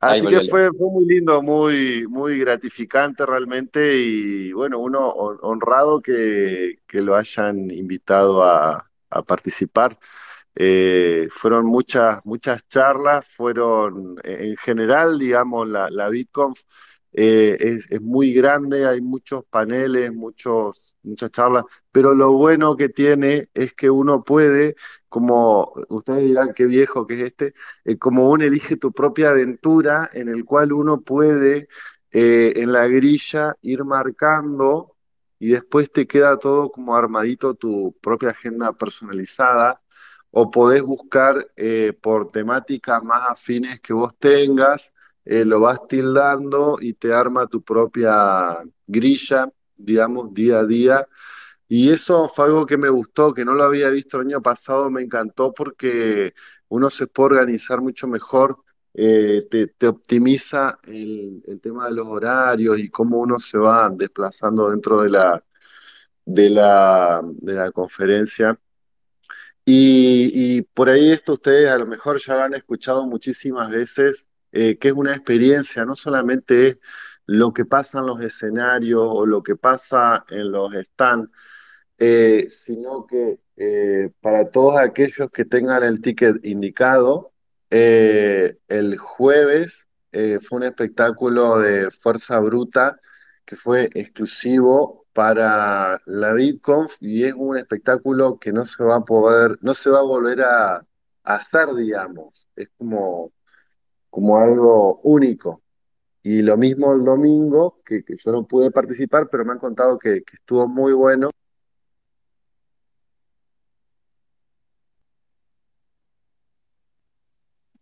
Así 0.01 0.29
que 0.29 0.43
fue, 0.43 0.71
fue 0.73 0.91
muy 0.91 1.05
lindo, 1.07 1.43
muy, 1.43 2.07
muy 2.09 2.39
gratificante 2.39 3.25
realmente 3.27 3.97
y 3.99 4.53
bueno, 4.53 4.79
uno 4.79 5.09
hon- 5.15 5.39
honrado 5.43 6.01
que, 6.03 6.77
que 6.87 7.01
lo 7.01 7.17
hayan 7.17 7.71
invitado 7.71 8.43
a, 8.45 8.91
a 9.11 9.23
participar. 9.23 9.99
Eh, 10.57 11.29
fueron 11.31 11.67
muchas, 11.67 12.21
muchas 12.27 12.69
charlas, 12.69 13.29
fueron 13.29 14.17
eh, 14.25 14.39
en 14.51 14.57
general, 14.59 15.19
digamos, 15.19 15.69
la, 15.69 15.91
la 15.91 16.09
BitConf 16.11 16.61
eh, 17.13 17.57
es, 17.61 17.91
es 17.93 18.01
muy 18.03 18.33
grande, 18.35 18.87
hay 18.87 19.01
muchos 19.01 19.45
paneles, 19.47 20.13
muchos, 20.15 20.86
muchas 21.07 21.31
charlas, 21.31 21.65
pero 21.93 22.15
lo 22.15 22.33
bueno 22.33 22.77
que 22.77 22.89
tiene 22.89 23.49
es 23.55 23.75
que 23.75 23.91
uno 23.91 24.25
puede, 24.25 24.77
como 25.09 25.73
ustedes 25.89 26.25
dirán 26.25 26.53
qué 26.55 26.67
viejo 26.67 27.07
que 27.07 27.15
es 27.15 27.23
este, 27.23 27.55
eh, 27.85 27.99
como 27.99 28.31
uno 28.31 28.45
elige 28.45 28.77
tu 28.77 28.93
propia 28.93 29.31
aventura 29.31 30.11
en 30.13 30.29
el 30.29 30.45
cual 30.45 30.73
uno 30.73 31.01
puede 31.03 31.69
eh, 32.11 32.53
en 32.57 32.73
la 32.73 32.87
grilla 32.87 33.57
ir 33.63 33.85
marcando 33.85 34.97
y 35.39 35.49
después 35.51 35.93
te 35.93 36.07
queda 36.07 36.39
todo 36.39 36.71
como 36.71 36.97
armadito 36.97 37.55
tu 37.55 37.95
propia 38.01 38.31
agenda 38.31 38.73
personalizada 38.73 39.81
o 40.31 40.51
podés 40.51 40.83
buscar 40.83 41.47
eh, 41.57 41.93
por 42.01 42.31
temáticas 42.31 43.03
más 43.03 43.23
afines 43.31 43.81
que 43.81 43.93
vos 43.93 44.15
tengas, 44.19 44.93
lo 45.25 45.59
vas 45.61 45.81
tildando 45.89 46.79
y 46.81 46.93
te 46.95 47.13
arma 47.13 47.47
tu 47.49 47.63
propia 47.63 48.59
grilla, 48.87 49.51
digamos, 49.77 50.33
día 50.35 50.61
a 50.61 50.65
día. 50.67 51.07
Y 51.69 51.91
eso 51.91 52.29
fue 52.29 52.47
algo 52.47 52.67
que 52.67 52.77
me 52.79 52.89
gustó, 52.89 53.35
que 53.35 53.45
no 53.45 53.55
lo 53.55 53.65
había 53.65 53.89
visto 53.91 54.19
el 54.21 54.29
año 54.29 54.43
pasado, 54.43 54.91
me 54.91 55.03
encantó 55.03 55.53
porque 55.53 56.35
uno 56.69 56.91
se 56.91 57.07
puede 57.07 57.35
organizar 57.37 57.81
mucho 57.81 58.07
mejor, 58.09 58.59
eh, 58.95 59.47
te, 59.51 59.87
optimiza 59.89 60.79
el, 60.85 61.43
el 61.47 61.61
tema 61.61 61.87
de 61.87 61.93
los 61.93 62.07
horarios 62.07 62.79
y 62.79 62.89
cómo 62.91 63.19
uno 63.19 63.39
se 63.39 63.59
va 63.59 63.91
desplazando 63.91 64.71
dentro 64.71 65.03
de 65.03 65.11
la, 65.11 65.45
de 66.25 66.51
la, 66.51 67.23
de 67.25 67.55
la 67.55 67.71
conferencia. 67.73 68.59
Y, 69.65 70.59
y 70.59 70.63
por 70.63 70.89
ahí 70.89 71.11
esto 71.11 71.35
ustedes 71.35 71.71
a 71.71 71.79
lo 71.79 71.87
mejor 71.87 72.21
ya 72.21 72.35
lo 72.35 72.43
han 72.43 72.55
escuchado 72.55 73.05
muchísimas 73.07 73.71
veces, 73.71 74.29
eh, 74.53 74.79
que 74.79 74.89
es 74.89 74.95
una 74.95 75.13
experiencia, 75.13 75.85
no 75.85 75.97
solamente 75.97 76.69
es 76.69 76.79
lo 77.27 77.53
que 77.53 77.65
pasa 77.65 78.01
en 78.01 78.07
los 78.07 78.21
escenarios 78.21 79.03
o 79.05 79.27
lo 79.27 79.43
que 79.43 79.57
pasa 79.57 80.25
en 80.31 80.53
los 80.53 80.73
stands, 80.75 81.31
eh, 81.99 82.47
sino 82.51 83.07
que 83.07 83.41
eh, 83.57 84.11
para 84.21 84.51
todos 84.51 84.79
aquellos 84.79 85.31
que 85.31 85.45
tengan 85.45 85.83
el 85.83 86.01
ticket 86.01 86.45
indicado, 86.45 87.33
eh, 87.71 88.59
el 88.69 88.99
jueves 88.99 89.89
fue 90.49 90.59
un 90.59 90.63
espectáculo 90.65 91.59
de 91.59 91.91
fuerza 91.91 92.39
bruta 92.41 92.99
que 93.45 93.55
fue 93.55 93.91
exclusivo 93.95 95.07
para 95.13 96.01
la 96.07 96.33
VidConf 96.33 96.97
y 97.03 97.25
es 97.25 97.35
un 97.35 97.59
espectáculo 97.59 98.39
que 98.39 98.53
no 98.53 98.65
se 98.65 98.83
va 98.83 98.97
a 98.97 99.05
poder, 99.05 99.59
no 99.61 99.75
se 99.75 99.91
va 99.91 99.99
a 100.01 100.03
volver 100.03 100.43
a, 100.43 100.77
a 100.77 100.87
hacer, 101.25 101.75
digamos. 101.75 102.49
Es 102.57 102.69
como 102.79 103.33
como 104.17 104.39
algo 104.39 105.01
único. 105.03 105.63
Y 106.29 106.43
lo 106.43 106.57
mismo 106.57 106.93
el 106.93 107.05
domingo, 107.05 107.81
que, 107.87 108.03
que 108.05 108.17
yo 108.17 108.33
no 108.33 108.45
pude 108.49 108.73
participar, 108.73 109.29
pero 109.31 109.45
me 109.45 109.53
han 109.53 109.61
contado 109.61 109.97
que, 109.97 110.25
que 110.25 110.35
estuvo 110.35 110.67
muy 110.67 110.93
bueno. 110.93 111.31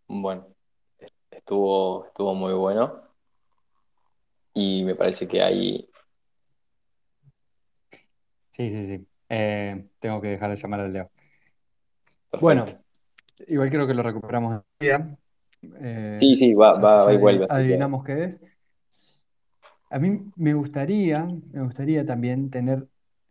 Bueno, 0.07 0.45
estuvo, 1.31 2.05
estuvo 2.05 2.35
muy 2.35 2.53
bueno. 2.53 3.01
Y 4.53 4.83
me 4.83 4.93
parece 4.93 5.27
que 5.27 5.41
ahí 5.41 5.89
Sí, 8.51 8.69
sí, 8.69 8.87
sí. 8.87 9.07
Eh, 9.27 9.87
tengo 9.99 10.21
que 10.21 10.27
dejar 10.27 10.51
de 10.51 10.55
llamar 10.55 10.81
al 10.81 10.93
Leo. 10.93 11.09
Perfecto. 12.29 12.41
Bueno, 12.41 12.65
igual 13.47 13.71
creo 13.71 13.87
que 13.87 13.95
lo 13.95 14.03
recuperamos 14.03 14.61
enseguida. 14.79 15.17
Eh, 15.81 16.17
Sí, 16.19 16.35
sí, 16.37 16.53
va, 16.53 16.73
va, 16.79 16.97
ya 16.97 17.03
va 17.05 17.13
y 17.13 17.17
vuelve, 17.17 17.47
adivinamos 17.49 18.03
qué 18.05 18.23
es. 18.25 18.41
A 19.89 19.99
mí 19.99 20.19
me 20.35 20.53
gustaría, 20.53 21.25
me 21.53 21.61
gustaría 21.63 22.05
también 22.05 22.49
tener, 22.49 22.87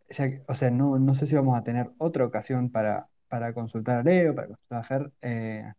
ya 0.09 0.29
que- 0.29 0.41
o 0.47 0.55
sea, 0.55 0.71
no, 0.71 0.97
no 0.99 1.13
sé 1.15 1.25
si 1.25 1.35
vamos 1.35 1.57
a 1.57 1.63
tener 1.63 1.89
otra 1.97 2.25
ocasión 2.25 2.69
para, 2.71 3.07
para 3.27 3.53
consultar 3.53 3.97
a 3.99 4.03
Leo, 4.03 4.33
para 4.35 4.47
consultar 4.47 4.79
a 4.79 4.83
Fer, 4.83 5.11
eh, 5.21 5.73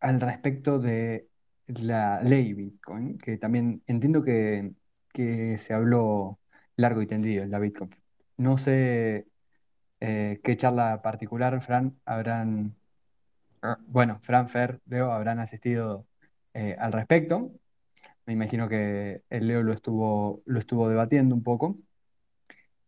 al 0.00 0.20
respecto 0.20 0.78
de 0.78 1.28
la 1.66 2.22
ley 2.22 2.54
Bitcoin, 2.54 3.18
que 3.18 3.38
también 3.38 3.82
entiendo 3.86 4.22
que, 4.22 4.72
que 5.12 5.58
se 5.58 5.74
habló 5.74 6.38
largo 6.76 7.02
y 7.02 7.06
tendido 7.06 7.44
en 7.44 7.50
la 7.50 7.58
Bitcoin. 7.58 7.90
No 8.36 8.58
sé 8.58 9.26
eh, 10.00 10.40
qué 10.42 10.56
charla 10.56 11.02
particular, 11.02 11.60
Fran, 11.62 11.98
habrán, 12.04 12.76
bueno, 13.86 14.18
Fran, 14.22 14.48
Fer, 14.48 14.80
Leo, 14.86 15.12
habrán 15.12 15.38
asistido 15.38 16.06
eh, 16.54 16.76
al 16.78 16.92
respecto. 16.92 17.52
Me 18.26 18.32
imagino 18.32 18.68
que 18.68 19.22
el 19.30 19.46
Leo 19.48 19.62
lo 19.62 19.72
estuvo, 19.72 20.42
lo 20.46 20.58
estuvo 20.58 20.88
debatiendo 20.88 21.34
un 21.34 21.42
poco. 21.42 21.76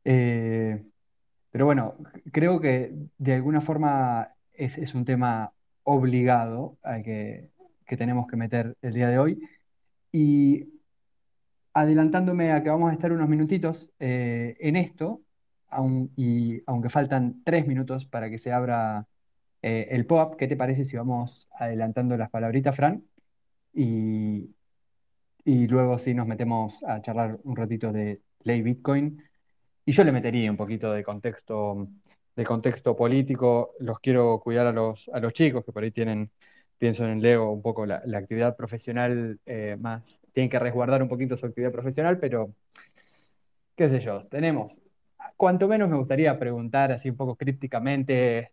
Eh, 0.04 0.84
pero 1.50 1.66
bueno, 1.66 1.96
creo 2.32 2.60
que 2.60 2.94
de 3.18 3.34
alguna 3.34 3.60
forma 3.60 4.30
es, 4.52 4.78
es 4.78 4.94
un 4.94 5.04
tema 5.04 5.52
obligado 5.84 6.78
al 6.82 7.02
que, 7.02 7.50
que 7.86 7.96
tenemos 7.96 8.26
que 8.26 8.36
meter 8.36 8.76
el 8.82 8.94
día 8.94 9.08
de 9.08 9.18
hoy. 9.18 9.40
Y 10.12 10.68
adelantándome 11.74 12.52
a 12.52 12.62
que 12.62 12.70
vamos 12.70 12.90
a 12.90 12.94
estar 12.94 13.12
unos 13.12 13.28
minutitos 13.28 13.90
eh, 13.98 14.56
en 14.60 14.76
esto, 14.76 15.22
aun- 15.70 16.10
y 16.16 16.62
aunque 16.66 16.90
faltan 16.90 17.42
tres 17.44 17.66
minutos 17.66 18.04
para 18.04 18.28
que 18.30 18.38
se 18.38 18.52
abra 18.52 19.06
eh, 19.62 19.88
el 19.90 20.04
pop-up, 20.06 20.36
¿qué 20.36 20.48
te 20.48 20.56
parece 20.56 20.84
si 20.84 20.96
vamos 20.96 21.48
adelantando 21.58 22.16
las 22.16 22.30
palabritas, 22.30 22.76
Fran? 22.76 23.04
Y, 23.72 24.50
y 25.44 25.66
luego 25.68 25.98
sí 25.98 26.14
nos 26.14 26.26
metemos 26.26 26.82
a 26.84 27.00
charlar 27.00 27.38
un 27.44 27.56
ratito 27.56 27.92
de 27.92 28.20
ley 28.42 28.62
Bitcoin. 28.62 29.22
Y 29.84 29.92
yo 29.92 30.04
le 30.04 30.12
metería 30.12 30.50
un 30.50 30.56
poquito 30.56 30.92
de 30.92 31.02
contexto, 31.02 31.88
de 32.36 32.44
contexto 32.44 32.94
político. 32.94 33.74
Los 33.80 33.98
quiero 34.00 34.40
cuidar 34.40 34.66
a 34.66 34.72
los, 34.72 35.08
a 35.12 35.20
los 35.20 35.32
chicos 35.32 35.64
que 35.64 35.72
por 35.72 35.82
ahí 35.82 35.90
tienen, 35.90 36.30
pienso 36.78 37.06
en 37.06 37.22
Leo, 37.22 37.50
un 37.50 37.62
poco 37.62 37.86
la, 37.86 38.02
la 38.04 38.18
actividad 38.18 38.56
profesional 38.56 39.40
eh, 39.46 39.76
más. 39.80 40.20
Tienen 40.32 40.50
que 40.50 40.58
resguardar 40.58 41.02
un 41.02 41.08
poquito 41.08 41.36
su 41.36 41.46
actividad 41.46 41.72
profesional, 41.72 42.18
pero 42.18 42.52
qué 43.74 43.88
sé 43.88 44.00
yo, 44.00 44.26
tenemos. 44.26 44.82
Cuanto 45.36 45.66
menos 45.66 45.88
me 45.88 45.96
gustaría 45.96 46.38
preguntar 46.38 46.92
así 46.92 47.10
un 47.10 47.16
poco 47.16 47.36
crípticamente, 47.36 48.52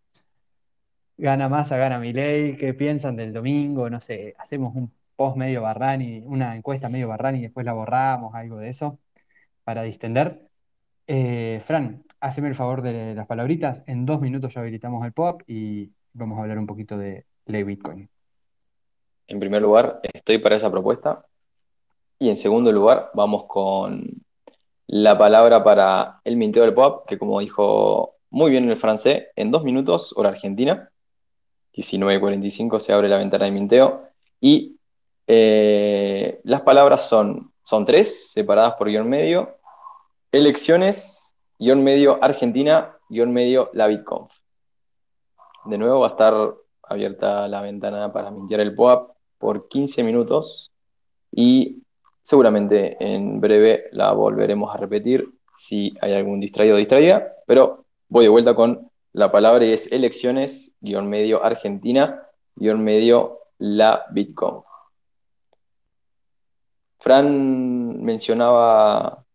gana 1.20 1.49
Massa, 1.49 1.78
gana 1.78 1.99
Milei, 1.99 2.55
¿qué 2.55 2.74
piensan 2.74 3.15
del 3.17 3.34
domingo? 3.34 3.89
No 3.89 3.99
sé, 3.99 4.36
hacemos 4.39 4.74
un 4.76 4.91
post 5.15 5.36
medio 5.36 5.61
Barrani, 5.61 6.24
una 6.26 6.55
encuesta 6.55 6.88
medio 6.88 7.09
Barrani 7.09 7.39
y 7.39 7.41
después 7.43 7.65
la 7.65 7.74
borramos, 7.74 8.34
algo 8.34 8.57
de 8.57 8.70
eso, 8.70 8.99
para 9.65 9.84
distender. 9.84 10.47
Eh, 11.07 11.61
Fran, 11.65 12.03
haceme 12.22 12.47
el 12.47 12.55
favor 12.55 12.82
de 12.82 13.15
las 13.15 13.28
palabritas. 13.28 13.84
En 13.86 14.05
dos 14.05 14.22
minutos 14.22 14.53
ya 14.53 14.61
habilitamos 14.61 15.05
el 15.05 15.11
pop 15.11 15.41
y 15.45 15.91
vamos 16.13 16.39
a 16.39 16.43
hablar 16.43 16.57
un 16.57 16.67
poquito 16.67 16.97
de 16.97 17.26
ley 17.45 17.63
Bitcoin. 17.63 18.09
en 19.28 19.39
primer 19.39 19.61
lugar 19.61 19.99
estoy 20.01 20.38
para 20.38 20.55
esa 20.55 20.72
propuesta. 20.72 21.26
Y 22.17 22.30
en 22.30 22.38
segundo 22.38 22.72
lugar, 22.72 23.11
vamos 23.13 23.45
con 23.47 24.05
la 24.88 25.17
palabra 25.17 25.63
para 25.63 26.22
el 26.24 26.38
minteo 26.38 26.63
del 26.63 26.74
pop, 26.74 27.05
que 27.07 27.17
como 27.17 27.39
dijo 27.41 28.15
muy 28.30 28.51
bien 28.51 28.70
el 28.70 28.80
francés, 28.80 29.28
en 29.36 29.51
dos 29.51 29.63
minutos, 29.63 30.13
hora 30.15 30.30
argentina, 30.30 30.89
19.45 31.80 32.80
se 32.80 32.93
abre 32.93 33.07
la 33.09 33.17
ventana 33.17 33.45
de 33.45 33.51
minteo. 33.51 34.03
Y 34.41 34.77
eh, 35.27 36.41
las 36.43 36.61
palabras 36.61 37.07
son, 37.07 37.53
son 37.63 37.86
tres, 37.86 38.32
separadas 38.32 38.73
por 38.73 38.89
guion 38.89 39.07
medio. 39.07 39.57
Elecciones, 40.32 41.36
guion 41.57 41.84
medio 41.84 42.23
Argentina, 42.23 42.95
guion 43.09 43.32
medio 43.32 43.69
la 43.73 43.88
BitConf. 43.88 44.32
De 45.65 45.77
nuevo 45.77 46.01
va 46.01 46.07
a 46.07 46.11
estar 46.11 46.53
abierta 46.84 47.47
la 47.47 47.61
ventana 47.61 48.11
para 48.11 48.32
mintear 48.32 48.61
el 48.61 48.75
POAP 48.75 49.11
por 49.38 49.67
15 49.67 50.03
minutos 50.03 50.71
y 51.32 51.84
seguramente 52.21 52.97
en 52.99 53.39
breve 53.39 53.86
la 53.91 54.11
volveremos 54.13 54.73
a 54.73 54.77
repetir 54.77 55.30
si 55.55 55.93
hay 56.01 56.13
algún 56.13 56.39
distraído 56.39 56.75
o 56.75 56.77
distraída, 56.77 57.34
pero 57.45 57.86
voy 58.07 58.25
de 58.25 58.30
vuelta 58.30 58.55
con 58.55 58.88
la 59.14 59.32
palabra 59.32 59.66
es 59.66 59.91
elecciones, 59.91 60.74
guion 60.82 61.10
medio 61.10 61.43
Argentina, 61.43 62.28
guion 62.55 62.84
medio 62.84 63.39
la 63.57 64.05
Bitcoin. 64.12 64.62
Fran 66.99 68.03
mencionaba 68.03 69.26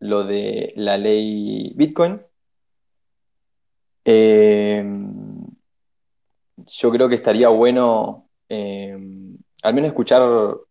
lo 0.00 0.24
de 0.24 0.72
la 0.76 0.96
ley 0.96 1.72
Bitcoin. 1.74 2.22
Eh, 4.04 4.84
yo 6.66 6.90
creo 6.90 7.08
que 7.08 7.16
estaría 7.16 7.48
bueno 7.48 8.28
eh, 8.48 8.96
al 9.62 9.74
menos 9.74 9.88
escuchar 9.88 10.22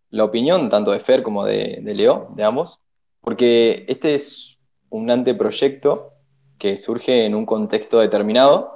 la 0.09 0.23
opinión 0.23 0.69
tanto 0.69 0.91
de 0.91 0.99
Fer 0.99 1.23
como 1.23 1.45
de, 1.45 1.79
de 1.81 1.93
Leo, 1.93 2.33
de 2.35 2.43
ambos, 2.43 2.79
porque 3.21 3.85
este 3.87 4.15
es 4.15 4.57
un 4.89 5.09
anteproyecto 5.09 6.10
que 6.61 6.77
surge 6.77 7.25
en 7.25 7.33
un 7.33 7.43
contexto 7.43 7.99
determinado 7.99 8.71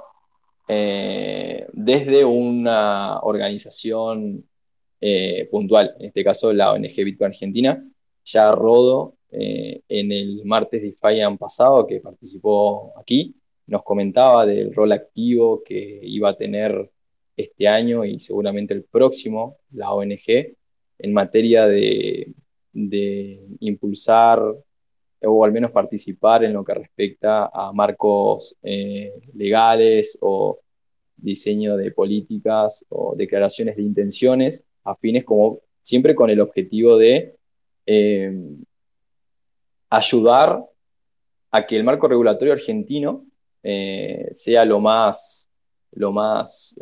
eh, 0.66 1.68
desde 1.72 2.24
una 2.24 3.20
organización 3.20 4.44
eh, 5.00 5.46
puntual, 5.52 5.94
en 6.00 6.06
este 6.06 6.24
caso 6.24 6.52
la 6.52 6.72
ONG 6.72 6.96
Bitcoin 6.96 7.30
Argentina. 7.30 7.80
Ya 8.24 8.50
Rodo, 8.50 9.14
eh, 9.30 9.82
en 9.88 10.10
el 10.10 10.44
martes 10.44 10.82
de 10.82 10.88
Defiant 10.88 11.38
pasado, 11.38 11.86
que 11.86 12.00
participó 12.00 12.92
aquí, 12.98 13.36
nos 13.68 13.84
comentaba 13.84 14.44
del 14.44 14.74
rol 14.74 14.90
activo 14.90 15.62
que 15.64 16.00
iba 16.02 16.30
a 16.30 16.36
tener 16.36 16.90
este 17.36 17.68
año 17.68 18.04
y 18.04 18.18
seguramente 18.18 18.74
el 18.74 18.82
próximo 18.82 19.58
la 19.70 19.92
ONG 19.92 20.56
en 20.98 21.12
materia 21.12 21.68
de, 21.68 22.32
de 22.72 23.46
impulsar 23.60 24.42
o 25.26 25.44
al 25.44 25.52
menos 25.52 25.70
participar 25.70 26.44
en 26.44 26.52
lo 26.52 26.64
que 26.64 26.74
respecta 26.74 27.50
a 27.52 27.72
marcos 27.72 28.56
eh, 28.62 29.12
legales 29.34 30.16
o 30.20 30.60
diseño 31.16 31.76
de 31.76 31.90
políticas 31.90 32.84
o 32.88 33.14
declaraciones 33.16 33.76
de 33.76 33.82
intenciones 33.82 34.64
afines 34.84 35.24
como 35.24 35.60
siempre 35.82 36.14
con 36.14 36.30
el 36.30 36.40
objetivo 36.40 36.96
de 36.96 37.36
eh, 37.86 38.32
ayudar 39.90 40.64
a 41.50 41.66
que 41.66 41.76
el 41.76 41.84
marco 41.84 42.08
regulatorio 42.08 42.52
argentino 42.52 43.24
eh, 43.62 44.28
sea 44.32 44.64
lo 44.64 44.80
más, 44.80 45.48
lo 45.92 46.12
más 46.12 46.74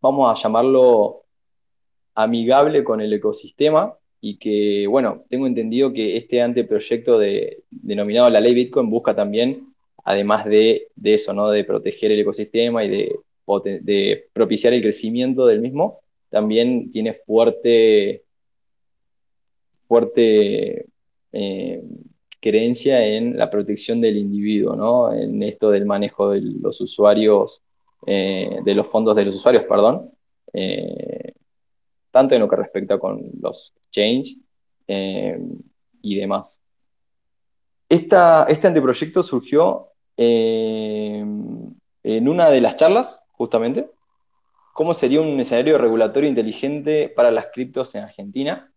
vamos 0.00 0.30
a 0.30 0.40
llamarlo 0.40 1.24
amigable 2.14 2.84
con 2.84 3.00
el 3.00 3.12
ecosistema 3.12 3.96
y 4.20 4.38
que, 4.38 4.86
bueno, 4.86 5.24
tengo 5.28 5.46
entendido 5.46 5.92
que 5.92 6.16
este 6.16 6.42
anteproyecto 6.42 7.18
de, 7.18 7.62
denominado 7.70 8.30
la 8.30 8.40
ley 8.40 8.54
Bitcoin 8.54 8.90
busca 8.90 9.14
también, 9.14 9.68
además 10.04 10.46
de, 10.46 10.88
de 10.96 11.14
eso, 11.14 11.32
¿no? 11.32 11.50
De 11.50 11.64
proteger 11.64 12.12
el 12.12 12.20
ecosistema 12.20 12.84
y 12.84 12.88
de, 12.88 14.24
propiciar 14.32 14.72
el 14.72 14.82
crecimiento 14.82 15.46
del 15.46 15.60
mismo, 15.60 16.00
también 16.30 16.90
tiene 16.90 17.14
fuerte, 17.14 18.24
fuerte 19.86 20.86
eh, 21.32 21.82
creencia 22.40 23.06
en 23.06 23.38
la 23.38 23.50
protección 23.50 24.00
del 24.00 24.16
individuo, 24.16 24.74
¿no? 24.74 25.12
En 25.12 25.42
esto 25.42 25.70
del 25.70 25.86
manejo 25.86 26.30
de 26.30 26.40
los 26.40 26.80
usuarios, 26.80 27.62
eh, 28.06 28.58
de 28.64 28.74
los 28.74 28.86
fondos 28.88 29.14
de 29.16 29.24
los 29.24 29.36
usuarios, 29.36 29.64
perdón, 29.64 30.10
eh, 30.52 31.15
tanto 32.16 32.34
en 32.34 32.40
lo 32.40 32.48
que 32.48 32.56
respecta 32.56 32.98
con 32.98 33.20
los 33.42 33.74
exchange 33.90 34.38
eh, 34.88 35.38
y 36.00 36.16
demás. 36.16 36.62
Esta, 37.90 38.44
este 38.48 38.68
anteproyecto 38.68 39.22
surgió 39.22 39.88
eh, 40.16 41.22
en 42.02 42.28
una 42.28 42.48
de 42.48 42.60
las 42.62 42.76
charlas, 42.76 43.20
justamente, 43.32 43.90
cómo 44.72 44.94
sería 44.94 45.20
un 45.20 45.38
escenario 45.38 45.76
regulatorio 45.76 46.26
inteligente 46.30 47.10
para 47.14 47.30
las 47.30 47.48
criptos 47.52 47.94
en 47.94 48.04
Argentina. 48.04 48.72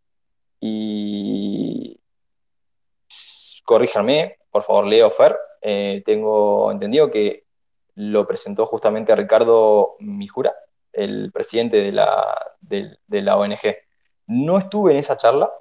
Y 0.59 1.97
corríjanme, 3.63 4.35
por 4.51 4.63
favor, 4.63 4.85
Leo 4.85 5.11
Fer. 5.11 5.37
Eh, 5.61 6.03
tengo 6.05 6.73
entendido 6.73 7.09
que 7.09 7.45
lo 7.95 8.27
presentó 8.27 8.65
justamente 8.65 9.15
Ricardo 9.15 9.95
Mijura, 9.99 10.53
el 10.93 11.31
presidente 11.31 11.77
de 11.77 11.91
la, 11.91 12.53
de, 12.61 12.97
la 13.07 13.37
ONG. 13.37 13.59
No 14.27 14.57
estuve 14.57 14.91
en 14.93 14.97
esa 14.97 15.17
charla, 15.17 15.51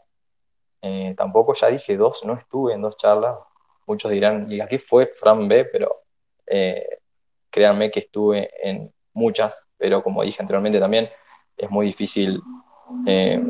eh, 0.83 1.15
tampoco, 1.17 1.55
ya 1.55 1.69
dije 1.69 1.97
dos, 1.97 2.25
no 2.25 2.35
estuve 2.35 2.75
en 2.75 2.83
dos 2.83 2.97
charlas. 2.97 3.37
Muchos 3.87 4.11
dirán, 4.11 4.51
y 4.51 4.61
aquí 4.61 4.79
fue 4.79 5.07
Fran 5.07 5.49
B, 5.49 5.65
pero 5.67 6.03
eh, 6.47 7.01
créanme 7.51 7.91
que 7.91 8.01
estuve 8.01 8.51
en 8.63 8.93
muchas, 9.15 9.69
pero 9.77 10.03
como 10.03 10.23
dije 10.23 10.41
anteriormente 10.41 10.79
también, 10.79 11.09
es 11.57 11.71
muy 11.71 11.87
difícil 11.87 12.41
eh, 13.07 13.43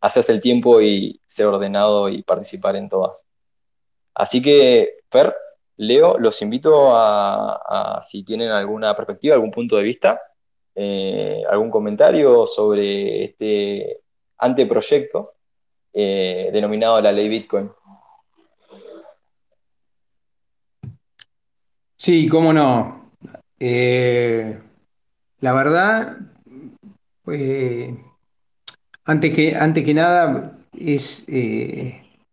hacerse 0.00 0.32
el 0.32 0.40
tiempo 0.40 0.80
y 0.80 1.20
ser 1.26 1.46
ordenado 1.46 2.08
y 2.08 2.22
participar 2.22 2.76
en 2.76 2.88
todas. 2.88 3.24
Así 4.14 4.42
que, 4.42 4.98
Fer, 5.10 5.34
Leo, 5.76 6.18
los 6.18 6.42
invito 6.42 6.90
a, 6.92 8.02
si 8.08 8.24
tienen 8.24 8.50
alguna 8.50 8.96
perspectiva, 8.96 9.34
algún 9.34 9.52
punto 9.52 9.76
de 9.76 9.84
vista, 9.84 10.20
eh, 10.80 11.42
algún 11.50 11.72
comentario 11.72 12.46
sobre 12.46 13.24
este 13.24 13.98
anteproyecto 14.36 15.32
eh, 15.92 16.50
denominado 16.52 17.00
la 17.00 17.10
ley 17.10 17.28
Bitcoin. 17.28 17.68
Sí, 21.96 22.28
cómo 22.28 22.52
no. 22.52 23.10
Eh, 23.58 24.56
la 25.40 25.52
verdad, 25.52 26.16
antes, 29.04 29.34
que, 29.34 29.56
antes 29.56 29.84
que 29.84 29.94
nada, 29.94 30.58
es 30.78 31.24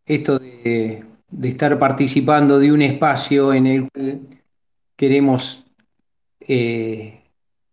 esto 0.06 0.38
de 0.38 1.04
estar 1.42 1.80
participando 1.80 2.60
de 2.60 2.72
un 2.72 2.84
espacio 2.84 3.54
en 3.54 3.66
el 3.66 3.90
cual 3.90 4.22
queremos 4.96 5.66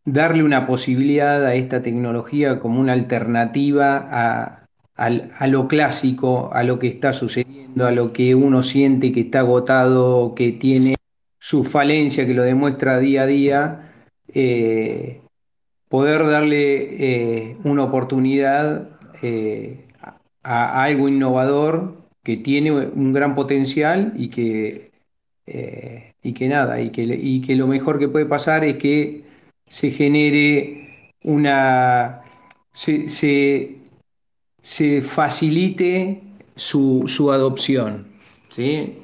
darle 0.05 0.43
una 0.43 0.67
posibilidad 0.67 1.45
a 1.45 1.55
esta 1.55 1.83
tecnología 1.83 2.59
como 2.61 2.81
una 2.81 2.93
alternativa 2.93 4.09
a, 4.97 5.47
lo 5.47 5.69
clásico, 5.69 6.51
a 6.53 6.63
lo 6.63 6.79
que 6.79 6.89
está 6.89 7.13
sucediendo, 7.13 7.87
a 7.87 7.93
lo 7.93 8.13
que 8.13 8.35
uno 8.35 8.63
siente 8.63 9.13
que 9.13 9.21
está 9.21 9.41
agotado, 9.41 10.35
que 10.35 10.53
tiene 10.53 10.95
su 11.39 11.65
falencia, 11.65 12.27
que 12.27 12.35
lo 12.35 12.43
demuestra 12.43 12.99
día 12.99 13.23
a 13.23 13.27
día, 13.27 13.93
eh, 14.29 15.21
poder 15.89 16.27
darle 16.27 17.51
eh, 17.51 17.57
una 17.65 17.85
oportunidad 17.85 18.89
a 20.43 20.83
algo 20.83 21.09
innovador 21.09 22.03
que 22.23 22.37
tiene 22.37 22.71
un 22.71 23.13
gran 23.13 23.35
potencial 23.35 24.13
y 24.17 24.29
que, 24.29 24.93
eh, 25.47 26.15
y 26.23 26.35
que 26.35 26.49
nada, 26.49 26.81
y 26.81 26.91
que, 26.91 27.03
y 27.03 27.43
que 27.43 27.57
lo 27.57 27.67
mejor 27.67 27.99
que 27.99 28.09
puede 28.09 28.27
pasar 28.27 28.65
es 28.65 28.77
que 28.77 29.25
se 29.73 29.91
genere 29.91 31.09
una, 31.25 32.21
se, 32.75 33.09
se, 33.09 35.01
facilite 35.03 36.23
su, 36.55 37.05
su 37.07 37.33
adopción. 37.33 38.07
¿sí? 38.51 38.99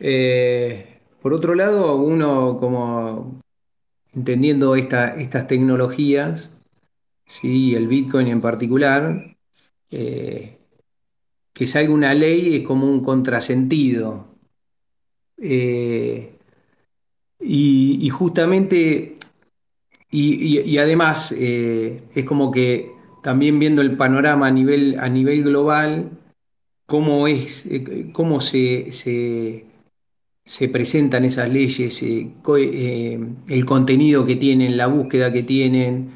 Eh, 0.00 1.00
por 1.20 1.34
otro 1.34 1.54
lado, 1.54 1.96
uno 1.96 2.58
como 2.58 3.42
entendiendo 4.14 4.74
esta, 4.74 5.20
estas 5.20 5.46
tecnologías, 5.48 6.48
¿sí? 7.26 7.74
el 7.74 7.86
Bitcoin 7.86 8.28
en 8.28 8.40
particular, 8.40 9.36
eh, 9.90 10.56
que 11.52 11.66
salga 11.66 11.92
una 11.92 12.14
ley 12.14 12.56
es 12.56 12.66
como 12.66 12.86
un 12.86 13.04
contrasentido. 13.04 14.28
Eh, 15.36 16.34
y, 17.46 18.08
justamente, 18.08 19.13
y, 20.16 20.78
además, 20.78 21.34
eh, 21.36 22.02
es 22.14 22.24
como 22.24 22.52
que 22.52 22.92
también 23.22 23.58
viendo 23.58 23.82
el 23.82 23.96
panorama 23.96 24.46
a 24.46 24.50
nivel, 24.50 24.96
a 25.00 25.08
nivel 25.08 25.42
global, 25.42 26.10
cómo, 26.86 27.26
es, 27.26 27.66
eh, 27.66 28.10
cómo 28.12 28.40
se, 28.40 28.92
se, 28.92 30.68
presentan 30.68 31.24
esas 31.24 31.48
leyes, 31.50 32.00
el 32.02 33.64
contenido 33.66 34.24
que 34.24 34.36
tienen, 34.36 34.76
la 34.76 34.86
búsqueda 34.86 35.32
que 35.32 35.42
tienen, 35.42 36.10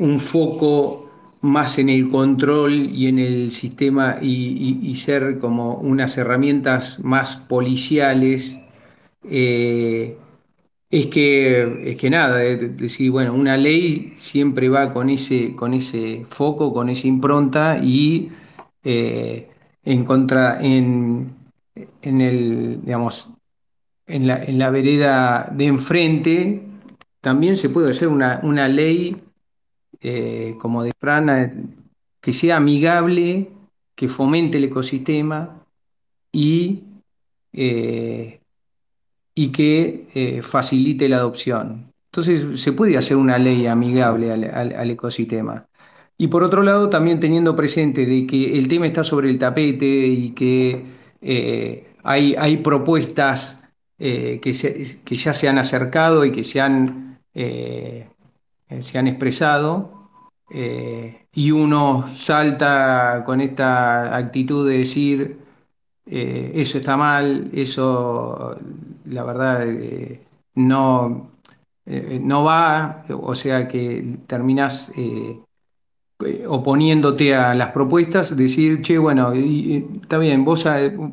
un 0.00 0.18
foco 0.18 1.04
más 1.44 1.78
en 1.78 1.90
el 1.90 2.08
control 2.08 2.90
y 2.92 3.06
en 3.06 3.18
el 3.18 3.52
sistema 3.52 4.18
y, 4.20 4.96
ser 4.96 5.38
como 5.38 5.74
unas 5.76 6.16
herramientas 6.16 6.98
más 7.00 7.36
policiales, 7.36 8.58
eh, 9.28 10.16
es, 10.94 11.06
que, 11.06 11.90
es 11.90 11.96
que 11.96 12.08
nada, 12.08 12.44
es 12.44 12.76
decir, 12.76 13.10
bueno, 13.10 13.34
una 13.34 13.56
ley 13.56 14.14
siempre 14.16 14.68
va 14.68 14.92
con 14.92 15.10
ese, 15.10 15.56
con 15.56 15.74
ese 15.74 16.24
foco, 16.30 16.72
con 16.72 16.88
esa 16.88 17.08
impronta 17.08 17.78
y 17.82 18.30
eh, 18.84 19.48
en 19.82 20.04
contra, 20.04 20.62
en, 20.62 21.34
en 22.00 22.20
el, 22.20 22.80
digamos, 22.84 23.28
en 24.06 24.28
la, 24.28 24.44
en 24.44 24.56
la 24.56 24.70
vereda 24.70 25.50
de 25.52 25.66
enfrente, 25.66 26.62
también 27.20 27.56
se 27.56 27.70
puede 27.70 27.90
hacer 27.90 28.06
una, 28.06 28.38
una 28.44 28.68
ley 28.68 29.16
eh, 30.00 30.54
como 30.60 30.84
de 30.84 30.92
Fran, 30.96 31.74
que 32.20 32.32
sea 32.32 32.58
amigable, 32.58 33.48
que 33.96 34.08
fomente 34.08 34.58
el 34.58 34.64
ecosistema 34.64 35.60
y, 36.30 36.84
eh, 37.52 38.38
y 39.34 39.50
que 39.52 40.06
eh, 40.14 40.42
facilite 40.42 41.08
la 41.08 41.16
adopción. 41.16 41.92
Entonces 42.12 42.60
se 42.60 42.72
puede 42.72 42.96
hacer 42.96 43.16
una 43.16 43.38
ley 43.38 43.66
amigable 43.66 44.30
al, 44.32 44.90
ecosistema. 44.90 45.66
Y 46.16 46.28
por 46.28 46.44
otro 46.44 46.62
lado, 46.62 46.88
también 46.88 47.18
teniendo 47.18 47.56
presente 47.56 48.06
de 48.06 48.26
que 48.26 48.56
el 48.56 48.68
tema 48.68 48.86
está 48.86 49.02
sobre 49.02 49.30
el 49.30 49.38
tapete 49.38 49.84
y 49.84 50.30
que 50.30 50.84
hay, 52.04 52.36
hay, 52.38 52.56
propuestas 52.58 53.60
que, 53.98 54.40
que, 55.04 55.16
ya 55.16 55.32
se 55.32 55.48
han 55.48 55.58
acercado 55.58 56.24
y 56.24 56.30
que 56.30 56.44
se 56.44 56.60
han 56.60 57.18
eh, 58.68 58.82
se 58.82 58.98
han 58.98 59.06
expresado 59.06 60.10
eh, 60.50 61.26
y 61.32 61.50
uno 61.50 62.14
salta 62.16 63.22
con 63.26 63.40
esta 63.40 64.16
actitud 64.16 64.68
de 64.68 64.78
decir 64.78 65.38
eh, 66.06 66.52
eso 66.54 66.78
está 66.78 66.96
mal, 66.96 67.50
eso 67.52 68.56
la 69.06 69.24
verdad 69.24 69.66
no, 70.54 71.30
no 71.86 72.44
va, 72.44 73.04
o 73.10 73.34
sea 73.34 73.68
que 73.68 74.18
terminas 74.26 74.92
oponiéndote 76.46 77.34
a 77.34 77.54
las 77.54 77.72
propuestas, 77.72 78.36
decir, 78.36 78.82
che, 78.82 78.98
bueno, 78.98 79.32
está 79.32 80.18
bien, 80.18 80.44
vos, 80.44 80.66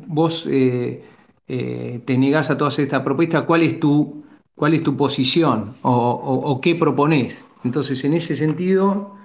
vos 0.06 0.44
te 0.44 2.18
negás 2.18 2.50
a 2.50 2.56
todas 2.56 2.78
estas 2.78 3.02
propuestas, 3.02 3.44
¿cuál 3.44 3.62
es 3.62 3.80
tu 3.80 4.22
cuál 4.54 4.74
es 4.74 4.82
tu 4.82 4.96
posición 4.96 5.74
o, 5.82 6.60
qué 6.62 6.74
propones. 6.74 7.44
Entonces, 7.64 8.04
en 8.04 8.14
ese 8.14 8.36
sentido, 8.36 9.16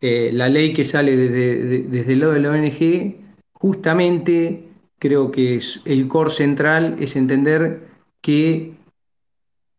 eh, 0.00 0.30
la 0.32 0.48
ley 0.48 0.72
que 0.72 0.84
sale 0.84 1.14
desde, 1.14 2.12
el 2.12 2.18
lado 2.18 2.32
de 2.32 2.40
la 2.40 2.50
ONG, 2.50 3.16
justamente 3.52 4.68
creo 5.02 5.32
que 5.32 5.60
el 5.84 6.06
core 6.06 6.30
central 6.30 6.98
es 7.00 7.16
entender 7.16 7.88
que 8.20 8.74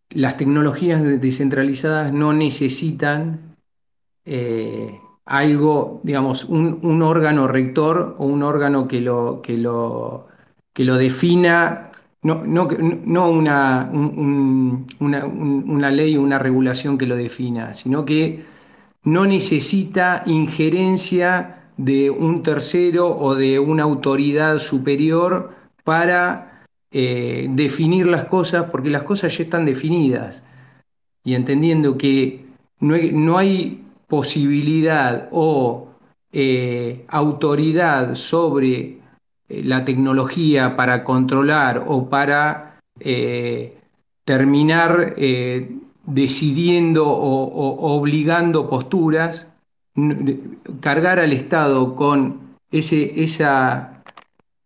las 0.09 0.36
tecnologías 0.36 1.01
descentralizadas 1.01 2.11
no 2.11 2.34
necesitan 2.34 3.55
eh, 4.26 4.99
algo, 5.24 6.01
digamos, 6.03 6.43
un, 6.43 7.01
órgano 7.01 7.47
rector 7.47 8.17
o 8.19 8.26
un 8.26 8.43
órgano 8.43 8.86
que 8.86 8.99
lo, 8.99 9.41
que 9.41 9.57
lo, 9.57 10.28
que 10.74 10.84
lo 10.84 10.97
defina 10.97 11.91
no, 12.21 12.43
no, 12.43 12.67
no 12.67 13.30
una, 13.30 13.89
una, 13.93 15.26
una 15.26 15.89
ley 15.89 16.17
o 16.17 16.21
una 16.21 16.38
regulación 16.38 16.97
que 16.97 17.07
lo 17.07 17.15
defina, 17.15 17.76
sino 17.76 18.03
que 18.03 18.43
no 19.03 19.26
necesita 19.26 20.24
injerencia 20.26 21.62
de 21.78 22.09
un 22.09 22.43
tercero 22.43 23.17
o 23.17 23.36
de 23.36 23.59
una 23.59 23.84
autoridad 23.84 24.59
superior 24.59 25.51
para 25.84 26.65
eh, 26.91 27.47
definir 27.49 28.05
las 28.05 28.26
cosas, 28.26 28.69
porque 28.69 28.89
las 28.89 29.03
cosas 29.03 29.36
ya 29.36 29.43
están 29.43 29.65
definidas. 29.65 30.43
Y 31.24 31.34
entendiendo 31.36 31.97
que 31.97 32.45
no 32.80 33.38
hay, 33.38 33.80
posibilidad 34.07 35.30
o 35.32 35.88
eh, 36.32 37.03
autoridad 37.07 38.13
sobre 38.13 38.99
eh, 39.49 39.63
la 39.63 39.86
tecnología 39.86 40.76
para 40.76 41.03
controlar 41.03 41.86
o 41.88 42.09
para 42.09 42.80
terminar 44.24 45.15
decidiendo 46.05 47.07
o, 47.07 47.95
obligando 47.97 48.69
posturas, 48.69 49.47
cargar 50.80 51.20
al 51.20 51.34
Estado 51.34 51.96
con, 51.96 52.58
ese, 52.72 53.24
esa, 53.24 54.04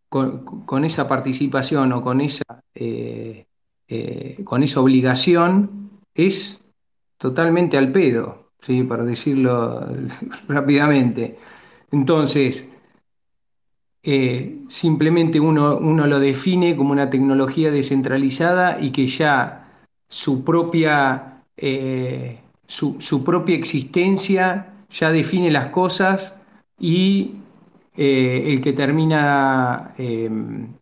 con, 0.10 0.86
esa 0.86 1.08
participación 1.08 1.92
o 1.92 2.02
con 2.02 2.22
esa, 2.22 2.62
eh, 2.74 3.46
eh, 3.88 4.42
con 4.44 4.64
esa 4.64 4.80
obligación 4.80 5.90
es 6.14 6.62
totalmente 7.18 7.78
al 7.78 7.92
pedo, 7.92 8.52
¿sí? 8.62 8.84
para 8.84 9.04
decirlo 9.04 9.88
rápidamente. 10.48 11.38
Entonces, 11.92 12.68
eh, 14.04 14.60
simplemente 14.70 15.40
uno, 15.40 15.78
uno 15.78 16.08
lo 16.08 16.20
define 16.20 16.78
como 16.78 16.92
una 16.92 17.10
tecnología 17.10 17.72
descentralizada 17.72 18.80
y 18.80 18.92
que 18.92 19.08
ya 19.08 19.68
su 20.08 20.44
propia, 20.44 21.44
eh, 21.58 22.40
su, 22.68 23.24
propia 23.26 23.56
existencia 23.56 24.77
ya 24.92 25.12
define 25.12 25.52
las 25.52 25.68
cosas 25.68 26.36
y 26.80 27.36
eh, 27.96 28.44
el, 28.48 28.62
que 28.62 28.74
termina, 28.74 29.94
eh, 29.98 30.30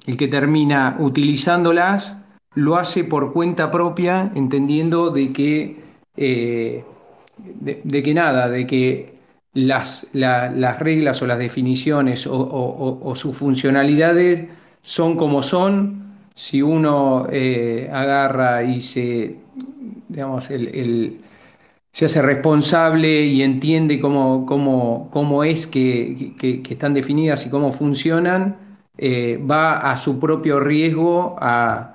el 0.06 0.18
que 0.18 0.28
termina 0.28 0.98
utilizándolas 1.00 2.18
lo 2.56 2.78
hace 2.78 3.04
por 3.04 3.34
cuenta 3.34 3.72
propia, 3.72 4.32
entendiendo 4.36 5.10
de 5.10 5.34
que, 5.34 5.84
de, 6.16 8.04
que 8.04 8.14
nada, 8.14 8.48
de 8.50 8.66
que 8.66 9.16
las, 9.54 10.08
las, 10.14 10.80
reglas 10.80 11.22
o 11.22 11.28
las 11.28 11.38
definiciones 11.38 12.26
o 12.28 13.14
sus 13.16 13.36
funcionalidades 13.36 14.48
son 14.86 15.18
como 15.18 15.44
son, 15.44 16.06
si 16.36 16.62
uno 16.62 17.28
eh, 17.32 17.90
agarra 17.92 18.64
y 18.64 18.82
se, 18.82 19.38
digamos, 20.10 20.52
el, 20.52 21.22
se 21.96 22.04
hace 22.04 22.22
responsable 22.22 23.24
y 23.24 23.42
entiende 23.42 24.02
cómo, 24.02 24.46
cómo, 24.46 25.10
cómo 25.14 25.46
es 25.46 25.66
que, 25.66 26.34
están 26.70 26.94
definidas 26.94 27.46
y 27.46 27.50
cómo 27.50 27.72
funcionan, 27.72 28.58
eh, 28.98 29.40
va 29.50 29.78
a 29.78 29.96
su 29.96 30.20
propio 30.20 30.60
riesgo 30.60 31.38
a, 31.40 31.94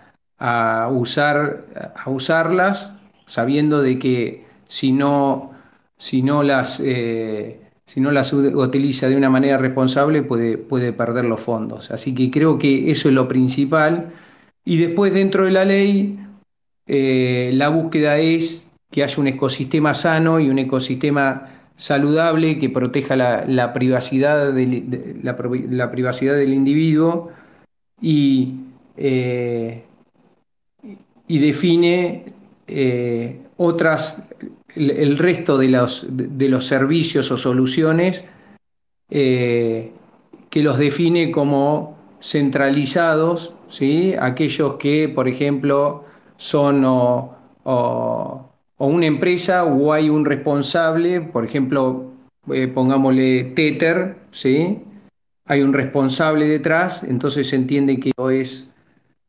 usar, 0.90 1.66
a 1.94 2.08
usarlas, 2.08 2.94
sabiendo 3.26 3.82
de 3.82 3.98
que 3.98 4.46
si 4.68 4.90
no, 4.90 5.52
si 5.98 6.22
no 6.22 6.42
las... 6.42 6.80
Eh, 6.82 7.60
si 7.84 8.00
no 8.00 8.12
las 8.12 8.32
utiliza 8.32 9.08
de 9.08 9.16
una 9.16 9.30
manera 9.30 9.58
responsable 9.58 10.22
puede, 10.22 10.56
puede 10.58 10.92
perder 10.92 11.24
los 11.24 11.40
fondos. 11.40 11.90
Así 11.90 12.14
que 12.14 12.30
creo 12.30 12.56
que 12.56 12.92
eso 12.92 13.08
es 13.08 13.14
lo 13.14 13.26
principal 13.26 14.12
y 14.64 14.76
después 14.76 15.12
dentro 15.12 15.44
de 15.46 15.50
la 15.50 15.64
ley, 15.64 16.16
eh, 16.86 17.50
la 17.52 17.68
búsqueda 17.68 18.18
es 18.18 18.69
que 18.90 19.02
haya 19.02 19.18
un 19.18 19.28
ecosistema 19.28 19.94
sano 19.94 20.40
y 20.40 20.48
un 20.48 20.58
ecosistema 20.58 21.48
saludable 21.76 22.58
que 22.58 22.68
proteja 22.68 23.16
la, 23.16 23.72
privacidad, 23.72 24.52
la, 25.22 25.90
privacidad 25.90 26.36
del 26.36 26.52
individuo 26.52 27.30
y, 28.00 28.54
eh, 28.96 29.84
define 31.28 32.24
eh, 32.66 33.40
otras, 33.56 34.22
el, 34.74 35.16
resto 35.16 35.56
de 35.56 35.68
los, 35.68 36.06
de 36.10 36.48
los, 36.48 36.66
servicios 36.66 37.30
o 37.30 37.36
soluciones 37.38 38.24
que 40.50 40.62
los 40.62 40.78
define 40.78 41.30
como 41.30 41.96
centralizados 42.20 43.54
¿sí? 43.70 44.14
aquellos 44.20 44.74
que, 44.74 45.08
por 45.08 45.28
ejemplo, 45.28 46.04
son 46.36 46.84
o, 46.84 48.49
una 48.86 49.06
empresa 49.06 49.64
o 49.64 49.92
hay 49.92 50.08
un 50.08 50.24
responsable, 50.24 51.20
por 51.20 51.44
ejemplo, 51.44 52.12
eh, 52.50 52.66
pongámosle 52.66 53.52
Tether, 53.54 54.16
¿sí? 54.30 54.78
hay 55.44 55.60
un 55.60 55.74
responsable 55.74 56.46
detrás, 56.46 57.02
entonces 57.02 57.48
se 57.48 57.56
entiende 57.56 58.00
que 58.00 58.10
es 58.32 58.64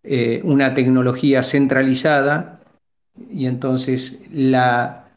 eh, 0.03 0.39
una 0.43 0.73
tecnología 0.73 1.43
centralizada 1.43 2.61
y 3.29 3.45
entonces 3.45 4.19
la, 4.31 5.09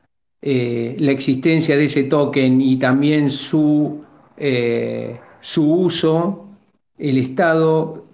eh, 0.43 0.97
la, 0.99 1.13
existencia 1.13 1.77
de 1.77 1.85
ese 1.85 2.05
token 2.05 2.61
y 2.61 2.77
también 2.79 3.31
su, 3.31 4.03
su 5.41 5.73
uso 5.73 6.49
el 6.99 7.19
Estado 7.19 8.07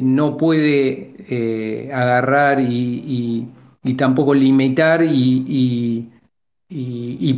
no 0.00 0.36
puede 0.38 1.90
agarrar 1.92 2.60
y, 2.60 3.48
tampoco 3.94 4.34
limitar 4.34 5.02
y, 5.02 6.08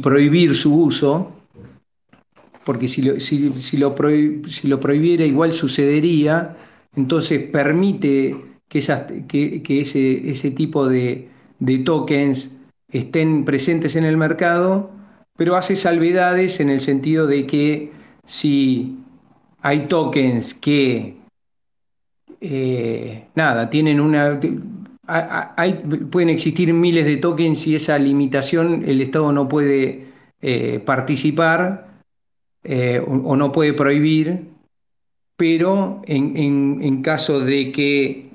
prohibir 0.03 0.55
su 0.55 0.75
uso, 0.75 1.33
porque 2.65 2.89
si 2.89 3.03
lo, 3.03 3.21
si, 3.21 3.77
lo 3.77 4.81
prohibiera 4.81 5.25
igual 5.25 5.53
sucedería, 5.53 6.57
entonces 6.97 7.43
permite 7.51 8.37
que, 8.69 9.63
que, 9.63 9.81
ese, 9.81 10.31
ese, 10.31 10.51
tipo 10.51 10.89
de, 10.89 11.29
de 11.59 11.79
tokens 11.79 12.53
estén 12.93 13.45
presentes 13.45 13.97
en 13.97 14.05
el 14.05 14.17
mercado, 14.17 14.91
pero 15.37 15.57
hace 15.57 15.77
salvedades 15.77 16.61
en 16.61 16.71
el 16.71 16.81
sentido 16.81 17.27
de 17.27 17.47
que 17.47 17.93
si 18.27 18.99
hay 19.63 19.87
tokens 19.87 20.55
que, 20.55 21.17
eh, 22.41 23.27
nada, 23.35 23.69
tienen 23.71 24.01
una... 24.01 24.41
Pueden 26.11 26.31
existir 26.31 26.73
miles 26.73 27.05
de 27.05 27.17
tokens 27.17 27.67
y 27.67 27.75
esa 27.75 27.99
limitación 27.99 28.85
el 28.87 29.01
Estado 29.01 29.33
no 29.33 29.49
puede 29.49 30.07
eh, 30.41 30.81
participar 30.85 32.01
eh, 32.63 33.03
o, 33.05 33.37
no 33.37 33.51
puede 33.53 33.73
prohibir, 33.73 34.49
pero 35.37 36.03
en, 36.07 37.03
caso 37.03 37.41
de 37.41 37.73
que 37.73 38.31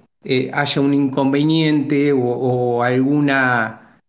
haya 0.54 0.82
un 0.82 0.94
inconveniente 0.94 2.12
o, 2.12 2.84
alguna 2.84 4.00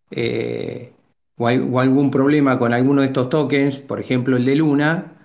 o, 1.37 1.79
algún 1.79 2.11
problema 2.11 2.59
con 2.59 2.73
alguno 2.73 3.03
de 3.03 3.09
estos 3.09 3.29
tokens, 3.29 3.77
por 3.77 4.01
ejemplo 4.01 4.37
el 4.37 4.45
de 4.45 4.57
Luna, 4.57 5.16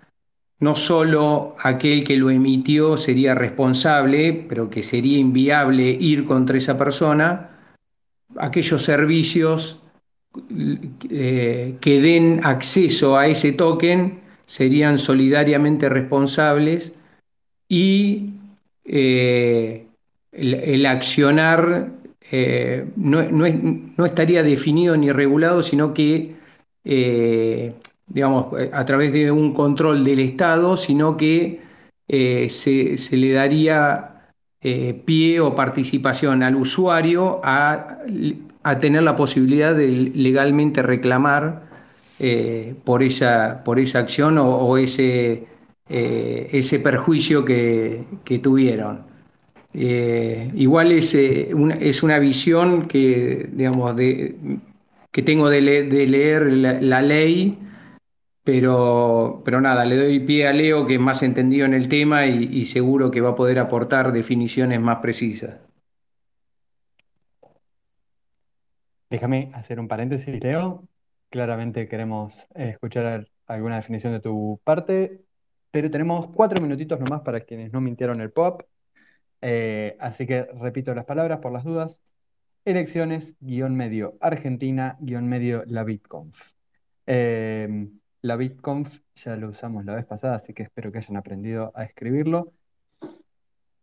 no 0.62 0.76
solo 0.76 1.56
aquel 1.60 2.04
que 2.04 2.16
lo 2.16 2.30
emitió 2.30 2.96
sería 2.96 3.34
responsable, 3.34 4.46
pero 4.48 4.70
que 4.70 4.84
sería 4.84 5.18
inviable 5.18 5.90
ir 5.90 6.26
contra 6.26 6.58
esa 6.58 6.78
persona, 6.78 7.50
aquellos 8.38 8.84
servicios 8.84 9.80
eh, 11.10 11.76
que 11.82 12.00
den 12.00 12.42
acceso 12.46 13.18
a 13.18 13.28
ese 13.28 13.54
token 13.54 14.22
serían 14.46 15.00
solidariamente 15.00 15.90
responsables 15.90 16.94
y 17.68 18.30
eh, 18.86 19.88
el, 20.32 20.86
accionar 20.86 21.90
eh, 22.30 22.86
no, 22.96 24.06
estaría 24.06 24.44
definido 24.44 24.96
ni 24.96 25.12
regulado, 25.12 25.64
sino 25.64 25.92
que 25.96 26.36
digamos, 28.14 28.48
eh, 28.60 28.70
a 28.74 28.86
través 28.86 29.14
de 29.14 29.32
un 29.32 29.54
control 29.54 30.04
del 30.04 30.20
Estado, 30.20 30.78
sino 30.78 31.18
que 31.18 31.62
eh, 32.08 32.50
se, 32.50 32.98
le 33.18 33.32
daría 33.34 34.34
eh, 34.62 35.02
pie 35.06 35.40
o 35.40 35.56
participación 35.56 36.44
al 36.44 36.56
usuario 36.56 37.40
a, 37.44 38.00
tener 38.80 39.04
la 39.04 39.16
posibilidad 39.16 39.74
de 39.76 39.88
legalmente 39.88 40.84
reclamar 40.84 41.64
por, 42.84 43.02
esa, 43.02 43.64
por 43.66 43.80
esa 43.80 43.98
acción 43.98 44.38
o, 44.38 44.78
ese, 44.78 45.48
ese 45.90 46.80
perjuicio 46.80 47.44
que, 47.44 48.06
tuvieron. 48.44 49.00
igual 49.74 50.92
es, 50.92 51.18
una, 51.52 51.74
es 51.74 52.04
una 52.04 52.20
visión 52.20 52.88
que, 52.88 53.50
digamos, 53.52 53.96
de, 53.96 54.36
que 55.12 55.24
tengo 55.24 55.50
de, 55.50 55.62
leer 55.62 56.44
la 56.54 57.02
ley 57.02 57.58
pero, 58.52 59.42
pero 59.46 59.62
nada, 59.62 59.86
le 59.86 59.96
doy 59.96 60.20
pie 60.20 60.46
a 60.46 60.52
Leo, 60.52 60.86
que 60.86 60.96
es 60.96 61.00
más 61.00 61.24
entendido 61.24 61.66
en 61.66 61.74
el 61.74 61.88
tema 61.88 62.26
y, 62.26 62.66
seguro 62.66 63.10
que 63.10 63.22
va 63.22 63.30
a 63.30 63.36
poder 63.36 63.60
aportar 63.60 64.12
definiciones 64.12 64.82
más 64.82 65.00
precisas. 65.00 65.58
Déjame 69.10 69.52
hacer 69.54 69.80
un 69.80 69.88
paréntesis, 69.88 70.44
Leo. 70.44 70.84
Claramente 71.30 71.88
queremos 71.88 72.46
eh, 72.54 72.72
escuchar 72.72 73.30
alguna 73.48 73.78
definición 73.78 74.12
de 74.12 74.20
tu 74.20 74.60
parte, 74.66 75.22
pero 75.72 75.90
tenemos 75.90 76.28
cuatro 76.28 76.62
minutitos 76.62 77.00
nomás 77.00 77.22
para 77.22 77.40
quienes 77.40 77.72
no 77.72 77.80
mintieron 77.80 78.20
el 78.20 78.32
pop. 78.32 78.64
Eh, 79.40 79.96
así 80.02 80.28
que 80.28 80.44
repito 80.60 80.94
las 80.94 81.06
palabras 81.06 81.40
por 81.40 81.54
las 81.54 81.64
dudas. 81.64 82.02
Elecciones, 82.66 83.38
guion 83.40 83.78
medio 83.78 84.18
Argentina, 84.20 84.98
guion 85.00 85.30
medio 85.30 85.64
la 85.68 85.86
BitConf. 85.86 86.52
Eh, 87.08 87.88
la 88.22 88.36
BitConf 88.36 89.00
ya 89.16 89.36
lo 89.36 89.50
usamos 89.50 89.86
la 89.86 89.96
vez 89.96 90.06
pasada, 90.06 90.36
así 90.36 90.54
que 90.54 90.64
espero 90.64 90.92
que 90.92 91.00
hayan 91.00 91.18
aprendido 91.18 91.72
a 91.76 91.84
escribirlo. 91.84 92.54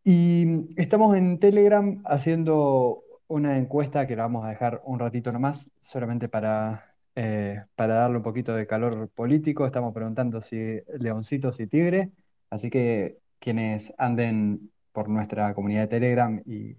Y 0.04 0.66
estamos 0.76 1.16
en 1.16 1.38
Telegram 1.38 2.00
haciendo 2.06 3.02
una 3.26 3.58
encuesta 3.58 4.06
que 4.06 4.16
la 4.16 4.22
vamos 4.22 4.44
a 4.44 4.48
dejar 4.50 4.80
un 4.84 4.98
ratito 4.98 5.32
nomás, 5.32 5.70
solamente 5.80 6.28
para, 6.28 6.94
eh, 7.14 7.62
para 7.74 7.94
darle 7.94 8.16
un 8.16 8.22
poquito 8.22 8.54
de 8.54 8.66
calor 8.66 9.10
político. 9.10 9.66
Estamos 9.66 9.92
preguntando 9.92 10.40
si 10.40 10.80
leoncitos 10.98 11.60
y 11.60 11.66
tigre, 11.66 12.10
así 12.50 12.70
que 12.70 13.18
quienes 13.38 13.92
anden 13.98 14.70
por 14.92 15.08
nuestra 15.08 15.54
comunidad 15.54 15.82
de 15.82 15.88
Telegram 15.88 16.42
y, 16.46 16.76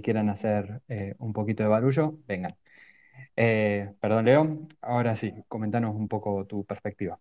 quieran 0.00 0.28
hacer 0.28 0.80
eh, 0.86 1.16
un 1.18 1.32
poquito 1.32 1.64
de 1.64 1.68
barullo, 1.68 2.18
vengan. 2.28 2.54
Eh, 3.36 3.94
perdón, 4.00 4.24
León, 4.24 4.76
ahora 4.80 5.16
sí, 5.16 5.32
comentanos 5.48 5.94
un 5.94 6.08
poco 6.08 6.44
tu 6.46 6.64
perspectiva. 6.64 7.18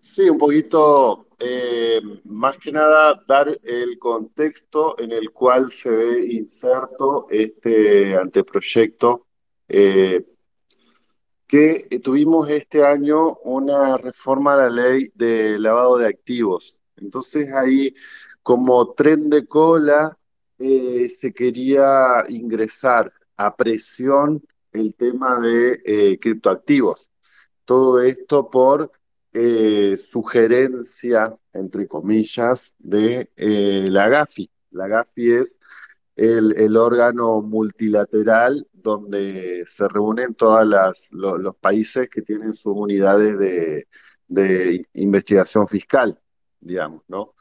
Sí, 0.00 0.30
un 0.30 0.38
poquito, 0.38 1.28
eh, 1.38 2.00
más 2.24 2.56
que 2.56 2.72
nada, 2.72 3.22
dar 3.28 3.48
el 3.62 3.98
contexto 3.98 4.98
en 4.98 5.12
el 5.12 5.30
cual 5.30 5.70
se 5.72 5.90
ve 5.90 6.26
inserto 6.32 7.26
este 7.28 8.16
anteproyecto, 8.16 9.26
eh, 9.68 10.24
que 11.46 12.00
tuvimos 12.02 12.48
este 12.48 12.84
año 12.84 13.34
una 13.44 13.98
reforma 13.98 14.54
a 14.54 14.56
la 14.56 14.70
ley 14.70 15.10
de 15.14 15.58
lavado 15.58 15.98
de 15.98 16.06
activos. 16.06 16.80
Entonces 16.96 17.52
ahí, 17.52 17.94
como 18.42 18.94
tren 18.94 19.28
de 19.28 19.46
cola, 19.46 20.16
eh, 20.58 21.08
se 21.08 21.32
quería 21.32 22.22
ingresar 22.28 23.12
a 23.36 23.56
presión 23.56 24.42
el 24.72 24.94
tema 24.94 25.40
de 25.40 25.80
eh, 25.84 26.18
criptoactivos. 26.20 27.08
Todo 27.64 28.00
esto 28.00 28.50
por 28.50 28.92
eh, 29.32 29.96
sugerencia, 29.96 31.34
entre 31.52 31.86
comillas, 31.86 32.74
de 32.78 33.30
eh, 33.36 33.86
la 33.90 34.08
GAFI. 34.08 34.50
La 34.70 34.88
GAFI 34.88 35.32
es 35.32 35.58
el, 36.16 36.54
el 36.56 36.76
órgano 36.76 37.40
multilateral 37.40 38.66
donde 38.72 39.64
se 39.66 39.88
reúnen 39.88 40.34
todos 40.34 40.66
los 41.12 41.56
países 41.56 42.08
que 42.08 42.22
tienen 42.22 42.54
sus 42.54 42.72
unidades 42.76 43.38
de, 43.38 43.88
de 44.26 44.86
investigación 44.94 45.68
fiscal, 45.68 46.20
digamos, 46.60 47.02
¿no? 47.08 47.34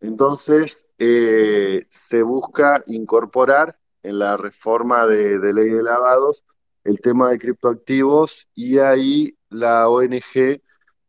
Entonces, 0.00 0.88
se 0.98 2.22
busca 2.24 2.82
incorporar 2.86 3.78
en 4.02 4.18
la 4.18 4.36
reforma 4.36 5.06
de, 5.06 5.38
de 5.38 5.54
ley 5.54 5.68
de 5.68 5.82
lavados 5.82 6.44
el 6.84 7.00
tema 7.00 7.30
de 7.30 7.38
criptoactivos 7.38 8.48
y 8.54 8.78
ahí 8.78 9.36
la 9.50 9.88
ONG 9.88 10.60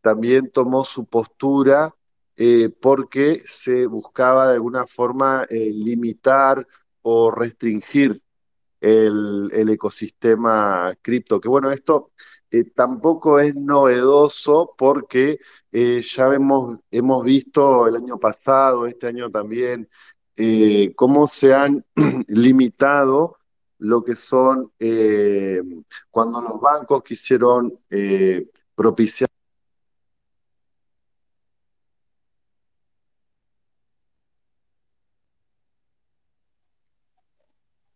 también 0.02 0.52
tomó 0.52 0.84
su 0.84 1.06
postura 1.06 1.94
eh, 2.36 2.70
porque 2.70 3.40
se 3.40 3.86
buscaba 3.86 4.48
de 4.48 4.56
alguna 4.56 4.88
forma 4.88 5.46
eh, 5.50 5.72
limitar 5.74 6.68
o 7.02 7.32
restringir 7.32 8.22
el, 8.82 9.50
el 9.54 9.70
ecosistema 9.70 10.94
cripto. 11.02 11.40
Que 11.40 11.48
bueno, 11.48 11.72
esto 11.72 12.12
eh, 12.52 12.66
tampoco 12.66 13.40
es 13.40 13.56
novedoso 13.56 14.74
porque 14.78 15.40
ya 15.72 16.28
hemos, 16.34 16.78
hemos 16.92 17.24
visto 17.24 17.88
el 17.88 17.96
año 17.96 18.20
pasado, 18.20 18.86
este 18.86 19.08
año 19.08 19.32
también, 19.32 19.90
cómo 20.96 21.28
se 21.28 21.54
han 21.56 21.84
limitado 22.28 23.38
lo 23.84 24.02
que 24.02 24.16
son 24.16 24.72
eh, 24.80 25.62
cuando 26.10 26.42
los 26.42 26.60
bancos 26.60 27.04
quisieron 27.04 27.80
eh, 27.90 28.48
propiciar 28.74 29.30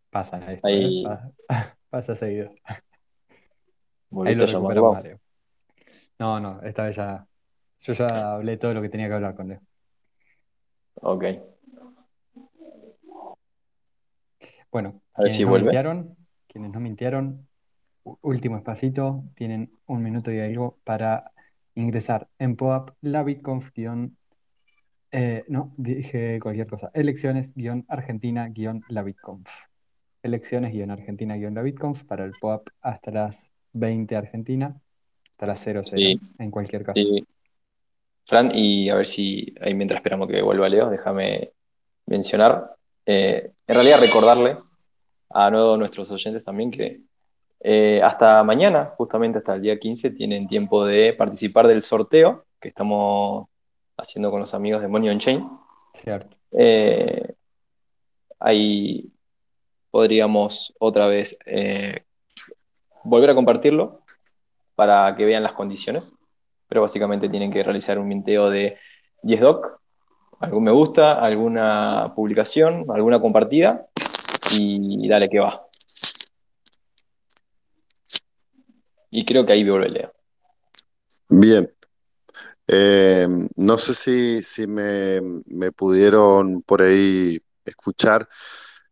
Pasa 0.09 0.37
esto, 0.51 0.67
¿eh? 0.67 0.73
Ahí 0.73 1.03
Pasa, 1.03 1.31
pasa 1.89 2.15
seguido. 2.15 2.51
Ahí 4.25 4.35
lo 4.35 4.45
recuperamos 4.45 4.97
a 4.97 5.01
Leo. 5.01 5.19
No, 6.17 6.39
no, 6.39 6.61
esta 6.63 6.83
vez 6.83 6.95
ya. 6.95 7.25
Yo 7.79 7.93
ya 7.93 8.33
hablé 8.33 8.57
todo 8.57 8.73
lo 8.73 8.81
que 8.81 8.89
tenía 8.89 9.07
que 9.07 9.13
hablar 9.13 9.35
con 9.35 9.49
Leo. 9.49 9.61
Ok. 10.95 11.23
Bueno, 14.71 15.01
A 15.13 15.21
ver 15.23 15.31
quienes 15.31 15.37
si 15.37 15.43
no 15.43 15.49
vuelve. 15.49 15.65
mintieron, 15.65 16.17
quienes 16.47 16.71
no 16.71 16.79
mintieron, 16.79 17.47
último 18.21 18.57
espacito, 18.57 19.23
tienen 19.35 19.71
un 19.85 20.03
minuto 20.03 20.31
y 20.31 20.39
algo 20.39 20.77
para 20.83 21.31
ingresar 21.75 22.27
en 22.39 22.55
POAP 22.55 22.91
la 23.01 23.23
BitConf 23.23 23.71
guion, 23.73 24.17
eh, 25.11 25.45
no, 25.47 25.73
dije 25.77 26.39
cualquier 26.41 26.67
cosa, 26.67 26.91
elecciones 26.93 27.53
guion 27.55 27.85
Argentina 27.87 28.47
guion 28.49 28.83
la 28.89 29.03
BitConf. 29.03 29.47
Elecciones 30.23 30.73
guion 30.73 30.91
Argentina 30.91 31.35
guion 31.35 31.53
la 31.53 31.61
BitConf 31.61 32.03
para 32.03 32.25
el 32.25 32.31
POAP 32.39 32.69
hasta 32.81 33.11
las 33.11 33.51
20 33.73 34.15
Argentina, 34.15 34.75
hasta 35.31 35.45
las 35.45 35.59
00 35.59 35.83
Sí, 35.83 36.19
en 36.39 36.51
cualquier 36.51 36.83
caso. 36.83 37.01
sí. 37.01 37.25
Fran, 38.25 38.51
y 38.53 38.89
a 38.89 38.95
ver 38.95 39.07
si 39.07 39.55
ahí 39.61 39.73
mientras 39.73 39.99
esperamos 39.99 40.27
que 40.27 40.41
vuelva 40.41 40.67
Leo, 40.67 40.89
déjame 40.89 41.51
mencionar. 42.07 42.76
Eh, 43.07 43.51
en 43.65 43.75
realidad 43.75 43.99
recordarle 43.99 44.57
a 45.29 45.49
nuevo 45.49 45.77
nuestros 45.77 46.11
oyentes 46.11 46.43
también 46.43 46.71
que 46.71 47.01
eh, 47.59 48.01
hasta 48.03 48.43
mañana, 48.43 48.93
justamente 48.97 49.39
hasta 49.39 49.55
el 49.55 49.61
día 49.61 49.79
15, 49.79 50.11
tienen 50.11 50.47
tiempo 50.47 50.85
de 50.85 51.13
participar 51.13 51.67
del 51.67 51.81
sorteo 51.81 52.45
que 52.59 52.69
estamos 52.69 53.47
haciendo 53.97 54.29
con 54.29 54.41
los 54.41 54.53
amigos 54.53 54.81
de 54.81 54.87
Money 54.87 55.09
on 55.09 55.19
Chain. 55.19 55.49
Cierto. 55.93 56.37
Eh, 56.51 57.33
ahí 58.39 59.11
podríamos 59.89 60.73
otra 60.79 61.07
vez 61.07 61.37
eh, 61.45 62.03
volver 63.03 63.31
a 63.31 63.35
compartirlo 63.35 64.01
para 64.75 65.15
que 65.15 65.25
vean 65.25 65.43
las 65.43 65.53
condiciones, 65.53 66.13
pero 66.67 66.81
básicamente 66.81 67.29
tienen 67.29 67.51
que 67.51 67.63
realizar 67.63 67.97
un 67.97 68.07
minteo 68.07 68.49
de 68.49 68.77
10 69.23 69.41
doc, 69.41 69.81
algún 70.39 70.63
me 70.63 70.71
gusta, 70.71 71.13
alguna 71.13 72.13
publicación, 72.15 72.85
alguna 72.89 73.19
compartida 73.19 73.87
y 74.59 75.07
dale 75.07 75.29
que 75.29 75.39
va. 75.39 75.67
Y 79.09 79.25
creo 79.25 79.45
que 79.45 79.53
ahí 79.53 79.67
vuelve 79.67 79.89
Leo. 79.89 80.13
Bien. 81.29 81.71
Eh, 82.67 83.27
no 83.55 83.77
sé 83.77 83.93
si, 83.93 84.43
si 84.43 84.67
me, 84.67 85.21
pudieron 85.75 86.61
por 86.61 86.81
ahí 86.81 87.37
escuchar. 87.65 88.27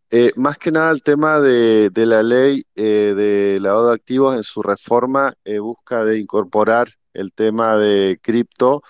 Eh, 0.10 0.32
más 0.36 0.58
que 0.58 0.72
nada 0.72 0.91
el 0.91 1.04
tema 1.04 1.39
de, 1.41 1.89
de 1.89 2.06
la 2.06 2.24
ley 2.24 2.64
eh, 2.76 3.14
de 3.16 3.60
lavado 3.60 3.89
de 3.89 3.96
activos 3.96 4.36
en 4.36 4.43
su 4.43 4.62
reforma 4.62 5.34
busca 5.60 6.06
de 6.06 6.20
incorporar 6.20 6.89
el 7.14 7.34
tema 7.34 7.76
de 7.78 8.20
cripto. 8.22 8.82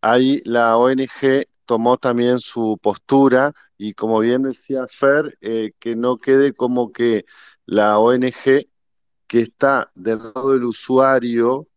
Ahí 0.00 0.40
la 0.44 0.76
ONG 0.76 1.44
tomó 1.64 1.96
también 1.98 2.38
su 2.38 2.78
postura 2.80 3.52
y 3.78 3.94
como 3.94 4.20
bien 4.20 4.42
decía 4.42 4.86
Fer, 4.88 5.36
eh, 5.40 5.72
que 5.78 5.96
no 5.96 6.16
quede 6.16 6.52
como 6.52 6.92
que 6.92 7.24
la 7.66 7.98
ONG 7.98 8.68
que 9.26 9.40
está 9.40 9.90
del 9.94 10.18
lado 10.18 10.52
del 10.52 10.64
usuario 10.64 11.68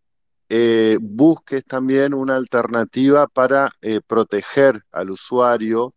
eh, 0.49 0.97
busques 1.01 1.63
también 1.65 2.13
una 2.13 2.35
alternativa 2.35 3.27
para 3.27 3.71
eh, 3.81 4.01
proteger 4.05 4.83
al 4.91 5.09
usuario 5.09 5.95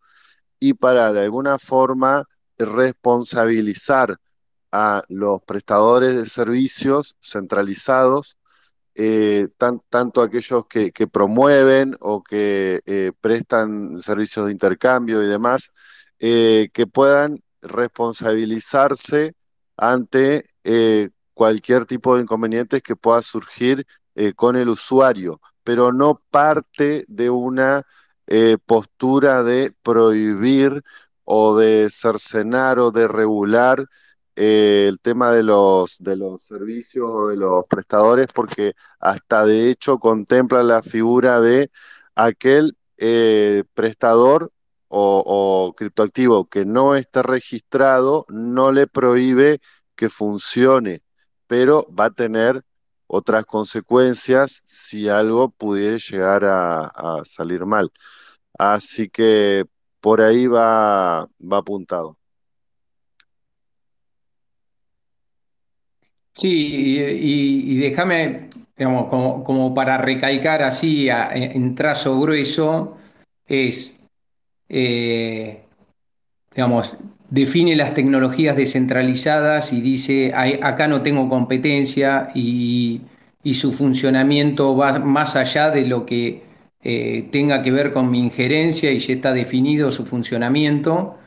y 0.59 0.73
para 0.73 1.13
de 1.13 1.23
alguna 1.23 1.59
forma 1.59 2.25
responsabilizar 2.57 4.17
a 4.71 5.03
los 5.07 5.41
prestadores 5.43 6.15
de 6.15 6.25
servicios 6.25 7.15
centralizados, 7.21 8.37
eh, 9.01 9.47
tan- 9.57 9.81
tanto 9.89 10.21
aquellos 10.21 10.65
que, 10.67 10.91
promueven 11.07 11.95
o 12.01 12.21
que 12.23 12.81
eh, 12.85 13.11
prestan 13.21 13.99
servicios 14.01 14.47
de 14.47 14.51
intercambio 14.51 15.23
y 15.23 15.27
demás, 15.27 15.71
eh, 16.19 16.69
que 16.73 16.85
puedan 16.87 17.37
responsabilizarse 17.61 19.35
ante 19.77 20.45
cualquier 21.33 21.85
tipo 21.85 22.15
de 22.15 22.23
inconvenientes 22.23 22.81
que 22.83 22.95
pueda 22.95 23.21
surgir 23.21 23.85
con 24.35 24.55
el 24.57 24.69
usuario, 24.69 25.39
pero 25.63 25.93
no 25.93 26.21
parte 26.31 27.05
de 27.07 27.29
una 27.29 27.83
postura 28.65 29.43
de 29.43 29.73
prohibir 29.83 30.83
o 31.23 31.57
de 31.57 31.89
cercenar 31.89 32.79
o 32.79 32.91
de 32.91 33.07
regular 33.07 33.85
eh, 34.39 34.87
el 34.87 34.99
tema 35.01 35.31
de 35.33 35.43
los, 35.43 35.97
de 35.99 36.15
los 36.15 36.43
servicios 36.43 37.09
o 37.11 37.27
de 37.27 37.37
los 37.37 37.65
prestadores, 37.67 38.27
porque 38.33 38.73
hasta 38.99 39.45
de 39.45 39.69
hecho 39.69 39.99
contempla 39.99 40.63
la 40.63 40.81
figura 40.83 41.41
de 41.41 41.71
aquel 42.15 42.77
eh, 42.97 43.65
prestador 43.73 44.51
o, 44.87 45.73
criptoactivo 45.77 46.47
que 46.49 46.65
no 46.65 46.95
esté 46.95 47.21
registrado, 47.23 48.25
no 48.29 48.71
le 48.71 48.87
prohíbe 48.87 49.61
que 49.95 50.09
funcione, 50.09 51.03
pero 51.47 51.85
va 51.93 52.05
a 52.05 52.11
tener 52.11 52.63
otras 53.07 53.45
consecuencias 53.45 54.61
si 54.65 55.09
algo 55.09 55.49
pudiera 55.49 55.97
llegar 55.97 56.45
a, 56.45 56.85
a 56.85 57.25
salir 57.25 57.65
mal. 57.65 57.91
Así 58.57 59.09
que 59.09 59.65
por 60.01 60.21
ahí 60.21 60.47
va, 60.47 61.27
va 61.41 61.57
apuntado. 61.57 62.18
Sí, 66.33 66.47
y, 66.47 67.73
y 67.73 67.77
déjame, 67.77 68.49
digamos, 68.77 69.09
como, 69.09 69.43
como 69.43 69.73
para 69.73 69.97
recalcar 69.97 70.63
así 70.63 71.09
en, 71.09 71.75
trazo 71.75 72.19
grueso, 72.19 72.97
es, 73.47 73.99
eh, 74.69 75.63
digamos, 76.55 76.95
define 77.29 77.75
las 77.75 77.93
tecnologías 77.93 78.57
descentralizadas 78.57 79.73
y 79.73 79.81
dice, 79.81 80.33
"Ay, 80.35 80.59
acá 80.61 80.87
no 80.87 81.01
tengo 81.03 81.29
competencia 81.29 82.31
y, 82.35 83.01
y 83.43 83.55
su 83.55 83.73
funcionamiento 83.73 84.75
va 84.77 84.99
más 84.99 85.35
allá 85.35 85.71
de 85.71 85.85
lo 85.87 86.05
que 86.05 86.43
eh, 86.83 87.29
tenga 87.31 87.63
que 87.63 87.71
ver 87.71 87.93
con 87.93 88.09
mi 88.11 88.19
injerencia 88.19 88.91
y 88.91 88.99
ya 88.99 89.13
está 89.15 89.33
definido 89.33 89.91
su 89.91 90.05
funcionamiento. 90.05 91.17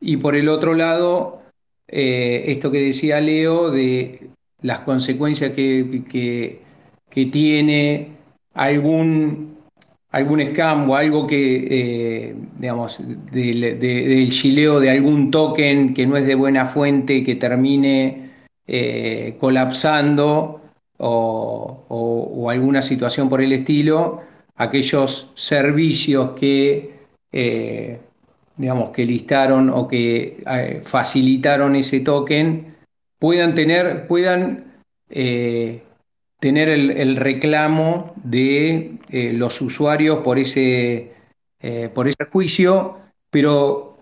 Y 0.00 0.16
por 0.18 0.36
el 0.36 0.48
otro 0.48 0.74
lado, 0.74 1.42
eh, 1.88 2.44
esto 2.48 2.70
que 2.70 2.80
decía 2.80 3.20
Leo 3.20 3.70
de 3.70 4.30
las 4.64 4.80
consecuencias 4.80 5.52
que, 5.52 6.02
que- 6.10 6.64
tiene 7.30 8.08
algún, 8.54 9.54
algún 10.10 10.40
scam 10.50 10.90
o 10.90 10.96
algo 10.96 11.26
que, 11.28 11.68
eh, 11.70 12.34
digamos, 12.58 12.98
del, 13.30 13.60
de- 13.78 14.08
del 14.08 14.32
gileo 14.32 14.80
de 14.80 14.90
algún 14.90 15.30
token 15.30 15.94
que 15.94 16.06
no 16.06 16.16
es 16.16 16.26
de 16.26 16.34
buena 16.34 16.66
fuente, 16.66 17.22
que 17.24 17.36
termine 17.36 18.30
eh, 18.66 19.36
colapsando 19.38 20.60
o, 20.98 22.48
alguna 22.50 22.82
situación 22.82 23.28
por 23.28 23.40
el 23.42 23.52
estilo, 23.52 24.20
aquellos 24.56 25.30
servicios 25.36 26.30
que... 26.38 26.94
eh, 27.32 27.98
digamos, 28.56 28.90
que 28.90 29.04
listaron 29.04 29.68
o 29.70 29.88
que 29.88 30.42
facilitaron 30.86 31.74
ese 31.74 32.00
token 32.00 32.73
puedan 33.24 33.54
tener, 33.54 34.06
puedan 34.06 34.64
eh, 35.08 35.82
tener 36.40 36.68
el, 36.68 37.16
reclamo 37.16 38.12
de 38.22 38.98
eh, 39.08 39.32
los 39.32 39.62
usuarios 39.62 40.18
por 40.18 40.38
ese, 40.38 41.14
eh, 41.62 41.88
por 41.94 42.06
ese 42.06 42.26
juicio, 42.30 42.98
pero 43.30 43.96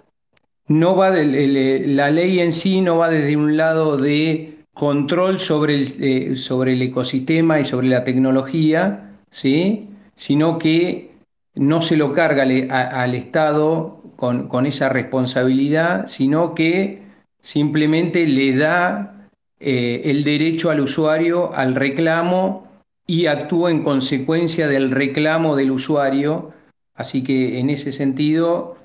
no 0.67 0.97
va 0.97 1.17
el- 1.17 1.95
la 1.95 2.11
ley 2.11 2.41
en 2.41 2.53
sí 2.53 2.81
no 2.81 2.99
va 2.99 3.11
desde 3.11 3.37
un 3.37 3.57
lado 3.57 3.97
de 3.97 4.57
control 4.75 5.39
sobre 5.39 5.77
el, 5.77 6.37
sobre 6.37 6.73
el 6.73 6.83
ecosistema 6.83 7.61
y 7.61 7.65
sobre 7.65 7.87
la 7.87 8.03
tecnología, 8.03 9.13
¿sí? 9.31 9.89
Sino 10.17 10.59
que 10.59 11.13
no 11.55 11.81
se 11.81 11.97
lo 11.97 12.13
carga 12.13 12.43
al 12.43 13.15
Estado 13.15 14.03
con, 14.17 14.49
con 14.49 14.67
esa 14.67 14.89
responsabilidad, 14.89 16.09
sino 16.09 16.57
que 16.57 17.02
simplemente 17.43 18.27
le 18.27 18.57
da 18.57 19.29
eh, 19.61 20.03
el 20.07 20.25
derecho 20.25 20.71
al 20.71 20.81
usuario 20.81 21.53
al 21.55 21.75
reclamo 21.75 22.67
y 23.07 23.27
actúa 23.27 23.71
en 23.71 23.83
consecuencia 23.83 24.69
del 24.69 24.91
reclamo 24.91 25.57
del 25.57 25.71
usuario. 25.73 26.53
Así 26.95 27.23
que 27.23 27.59
en 27.59 27.71
ese 27.71 27.93
sentido 27.93 28.77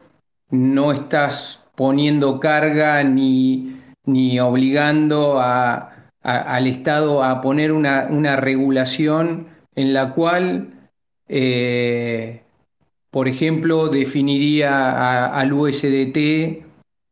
no 0.49 0.91
estás 0.91 1.63
poniendo 1.75 2.39
carga 2.39 3.03
ni, 3.03 3.77
ni 4.05 4.39
obligando 4.39 5.39
a- 5.39 5.93
al 6.23 6.67
Estado 6.67 7.23
a 7.23 7.41
poner 7.41 7.71
una, 7.71 8.07
una 8.09 8.35
regulación 8.35 9.47
en 9.75 9.93
la 9.93 10.13
cual, 10.13 10.69
eh, 11.29 12.41
por 13.11 13.27
ejemplo, 13.27 13.87
definiría 13.87 15.27
al 15.27 15.53
USDT 15.53 16.65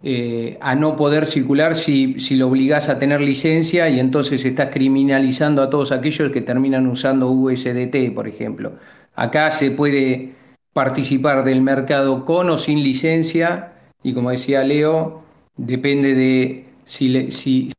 eh, 0.03 0.57
a 0.61 0.75
no 0.75 0.97
poder 0.97 1.25
circular 1.25 1.75
si, 1.75 2.15
lo 2.35 2.49
obligás 2.49 2.89
a 2.89 2.99
tener 2.99 3.21
licencia 3.21 3.89
y 3.89 3.99
entonces 3.99 4.43
estás 4.45 4.69
criminalizando 4.71 5.61
a 5.63 5.69
todos 5.69 5.91
aquellos 5.91 6.31
que 6.31 6.41
terminan 6.41 6.87
usando 6.87 7.31
USDT, 7.31 8.13
por 8.13 8.27
ejemplo. 8.27 8.73
Acá 9.15 9.51
se 9.51 9.71
puede 9.71 10.35
participar 10.73 11.43
del 11.45 11.61
mercado 11.61 12.25
con 12.25 12.49
o 12.49 12.57
sin 12.57 12.83
licencia 12.83 13.73
y 14.03 14.13
como 14.13 14.31
decía 14.31 14.63
Leo, 14.63 15.23
depende 15.55 16.13
de 16.13 16.65
si, 16.85 17.31
si, 17.31 17.71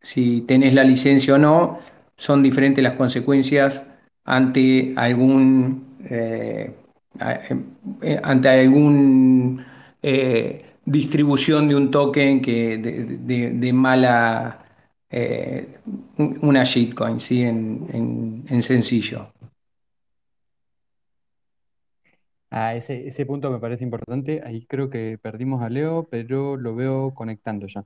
si, 0.00 0.40
tenés 0.48 0.74
la 0.74 0.82
licencia 0.82 1.34
o 1.34 1.38
no, 1.38 1.78
son 2.16 2.42
diferentes 2.42 2.82
las 2.82 2.94
consecuencias 2.94 3.86
ante 4.24 4.94
algún, 4.96 5.98
eh, 6.10 6.72
eh, 8.02 8.20
ante 8.22 8.48
algún 8.48 9.64
eh, 10.02 10.64
distribución 10.84 11.68
de 11.68 11.74
un 11.76 11.90
token 11.90 12.40
que 12.42 12.78
de, 12.78 13.72
mala, 13.72 14.64
eh, 15.10 15.78
una 16.18 16.64
shitcoin, 16.64 17.20
¿sí? 17.20 17.42
En, 17.42 17.86
en- 17.92 18.44
en 18.48 18.62
sencillo. 18.62 19.32
Ah, 22.50 22.74
ese, 22.74 23.06
ese 23.08 23.26
punto 23.26 23.50
me 23.50 23.58
parece 23.60 23.84
importante. 23.84 24.42
Ahí 24.44 24.64
creo 24.66 24.88
que 24.90 25.18
perdimos 25.18 25.62
a 25.62 25.68
Leo, 25.68 26.08
pero 26.10 26.56
lo 26.56 26.74
veo 26.74 27.12
conectando 27.14 27.66
ya. 27.66 27.84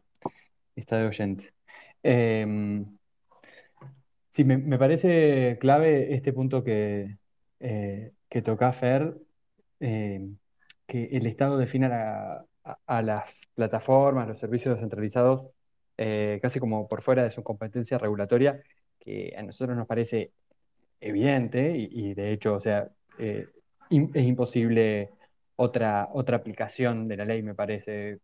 Está 0.76 0.98
de 0.98 1.06
oyente. 1.08 1.54
Em, 2.02 2.86
sí, 4.30 4.44
me, 4.44 4.58
me 4.58 4.78
parece 4.78 5.58
clave 5.60 6.14
este 6.14 6.32
punto 6.32 6.64
que, 6.64 7.18
eh, 7.60 8.12
que 8.28 8.42
toca 8.42 8.72
Fer, 8.72 9.16
em, 9.80 10.38
que 10.86 11.04
el 11.12 11.26
Estado 11.26 11.58
defina 11.58 12.44
a, 12.86 13.02
las 13.02 13.46
plataformas, 13.54 14.28
los 14.28 14.38
servicios 14.38 14.74
descentralizados, 14.74 15.48
eh, 15.98 16.38
casi 16.42 16.60
como 16.60 16.88
por 16.88 17.02
fuera 17.02 17.22
de 17.22 17.30
su 17.30 17.42
competencia 17.42 17.98
regulatoria, 17.98 18.62
que 18.98 19.34
a 19.36 19.42
nosotros 19.42 19.76
nos 19.76 19.86
parece 19.86 20.32
evidente 21.00 21.76
y, 21.76 22.14
de 22.14 22.32
hecho, 22.32 22.54
o 22.54 22.60
sea, 22.60 22.88
eh, 23.18 23.48
es 23.90 24.24
imposible 24.26 25.10
otra, 25.56 26.08
otra 26.12 26.36
aplicación 26.36 27.08
de 27.08 27.16
la 27.16 27.24
ley, 27.24 27.42
me 27.42 27.54
parece 27.54 28.20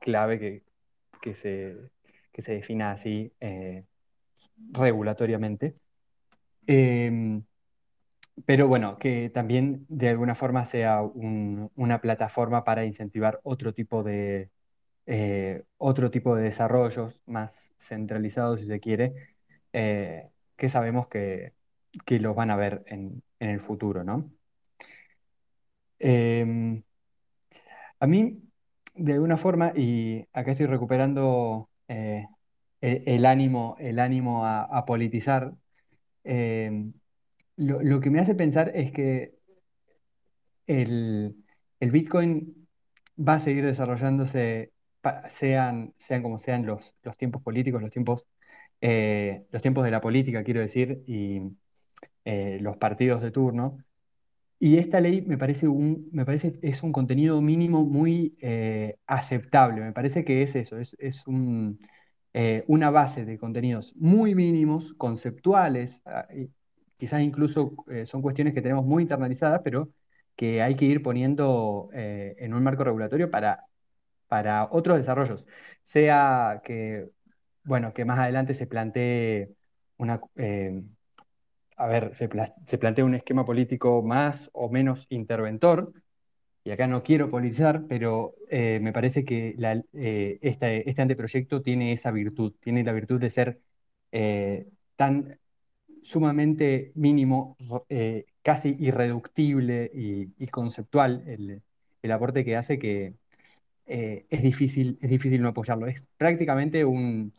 clave 0.00 0.38
que, 0.38 0.62
que 1.20 1.34
se, 1.34 1.76
que 2.32 2.42
se 2.42 2.54
defina 2.54 2.92
así 2.92 3.32
eh, 3.40 3.84
regulatoriamente. 4.72 5.76
Em, 6.66 7.42
pero 8.46 8.68
bueno, 8.68 8.98
que 8.98 9.30
también 9.30 9.86
de 9.88 10.08
alguna 10.10 10.34
forma 10.34 10.64
sea 10.64 11.02
un- 11.02 11.70
una 11.76 12.00
plataforma 12.00 12.64
para 12.64 12.84
incentivar 12.86 13.40
otro 13.44 13.74
tipo 13.74 14.02
de, 14.02 14.50
eh, 15.06 15.64
otro 15.78 16.10
tipo 16.10 16.36
de 16.36 16.44
desarrollos 16.44 17.22
más 17.26 17.74
centralizados, 17.78 18.60
si 18.60 18.66
se 18.66 18.80
quiere, 18.80 19.14
eh, 19.72 20.30
que 20.56 20.70
sabemos 20.70 21.08
que, 21.08 21.54
que 22.06 22.20
los 22.20 22.36
van 22.36 22.50
a 22.50 22.56
ver 22.56 22.82
en, 22.86 23.22
en 23.40 23.50
el 23.50 23.60
futuro, 23.60 24.04
¿no? 24.04 24.30
Em, 26.00 26.82
a 28.00 28.06
mí, 28.06 28.42
de 28.94 29.12
alguna 29.14 29.36
forma, 29.36 29.72
y 29.76 30.26
acá 30.32 30.52
estoy 30.52 30.66
recuperando 30.66 31.70
eh, 31.88 32.26
e- 32.80 33.02
el, 33.06 33.26
ánimo, 33.26 33.76
el 33.78 33.98
ánimo 33.98 34.44
a, 34.46 34.62
a 34.64 34.84
politizar, 34.84 35.54
em, 36.24 36.94
lo, 37.56 37.82
lo 37.82 38.00
que 38.00 38.10
me 38.10 38.20
hace 38.20 38.34
pensar 38.34 38.72
es 38.74 38.92
que 38.92 39.34
el, 40.66 41.36
el 41.80 41.90
Bitcoin 41.90 42.68
va 43.18 43.34
a 43.34 43.40
seguir 43.40 43.64
desarrollándose, 43.64 44.72
sean, 45.28 45.94
sean 45.98 46.22
como 46.22 46.38
sean 46.38 46.66
los, 46.66 46.96
los 47.02 47.16
tiempos 47.16 47.42
políticos, 47.42 47.82
los 47.82 47.90
tiempos, 47.90 48.26
eh, 48.80 49.46
los 49.50 49.62
tiempos 49.62 49.84
de 49.84 49.90
la 49.90 50.00
política, 50.00 50.44
quiero 50.44 50.60
decir, 50.60 51.02
y 51.06 51.42
eh, 52.24 52.58
los 52.60 52.76
partidos 52.76 53.22
de 53.22 53.30
turno. 53.30 53.78
Y 54.58 54.78
esta 54.78 55.00
ley 55.00 55.22
me 55.22 55.38
parece 55.38 55.66
un, 55.66 56.08
me 56.12 56.24
parece 56.24 56.58
es 56.62 56.82
un 56.84 56.92
contenido 56.92 57.42
mínimo 57.42 57.84
muy 57.84 58.36
eh, 58.40 58.96
aceptable. 59.06 59.80
Me 59.80 59.92
parece 59.92 60.24
que 60.24 60.42
es 60.42 60.54
eso, 60.54 60.78
es, 60.78 60.96
es 61.00 61.26
un, 61.26 61.78
una 62.66 62.90
base 62.90 63.24
de 63.24 63.38
contenidos 63.38 63.94
muy 63.96 64.34
mínimos, 64.34 64.94
conceptuales, 64.94 66.00
ah, 66.06 66.26
quizás 67.02 67.22
incluso 67.22 67.74
eh, 67.90 68.06
son 68.06 68.22
cuestiones 68.22 68.54
que 68.54 68.62
tenemos 68.62 68.84
muy 68.84 69.02
internalizadas, 69.02 69.60
pero 69.64 69.90
que 70.36 70.62
hay 70.62 70.76
que 70.76 70.84
ir 70.86 71.02
poniendo 71.02 71.88
eh, 71.94 72.34
en 72.38 72.54
un 72.54 72.62
marco 72.62 72.84
regulatorio 72.84 73.30
para, 73.30 73.66
para 74.28 74.68
otros 74.72 74.98
desarrollos. 74.98 75.46
Sea 75.84 76.62
que, 76.64 77.08
bueno, 77.64 77.92
que 77.94 78.04
más 78.06 78.18
adelante 78.20 78.54
se 78.54 78.66
plantee 78.68 79.54
una, 79.98 80.20
eh, 80.36 80.82
a 81.76 81.86
ver, 81.86 82.14
se, 82.14 82.28
pla- 82.28 82.54
un 83.04 83.14
esquema 83.14 83.44
político 83.44 84.02
más 84.02 84.50
o 84.52 84.68
menos 84.70 85.06
interventor, 85.10 85.92
y 86.64 86.72
acá 86.72 86.86
no 86.88 87.02
quiero 87.02 87.30
politizar, 87.30 87.86
pero 87.88 88.34
eh, 88.50 88.80
me 88.82 88.92
parece 88.92 89.24
que 89.24 89.54
la- 89.58 89.82
eh, 89.94 90.38
este, 90.42 91.02
anteproyecto 91.02 91.62
tiene 91.62 91.92
esa 91.92 92.10
virtud, 92.12 92.54
tiene 92.60 92.84
la 92.84 92.92
virtud 92.92 93.20
de 93.20 93.30
ser 93.30 93.60
tan 94.96 95.38
sumamente 96.02 96.92
mínimo, 96.96 97.56
eh, 97.88 98.26
casi 98.42 98.76
irreductible 98.80 99.90
y, 99.94 100.32
conceptual 100.48 101.24
el, 101.26 101.62
el 102.02 102.12
aporte 102.12 102.44
que 102.44 102.56
hace 102.56 102.78
que 102.78 103.14
eh, 103.86 104.26
es 104.30 104.42
difícil, 104.42 104.98
es 105.02 105.10
difícil 105.10 105.42
no 105.42 105.48
apoyarlo. 105.50 105.86
Es 105.86 106.08
prácticamente 106.18 106.84
un 106.84 107.32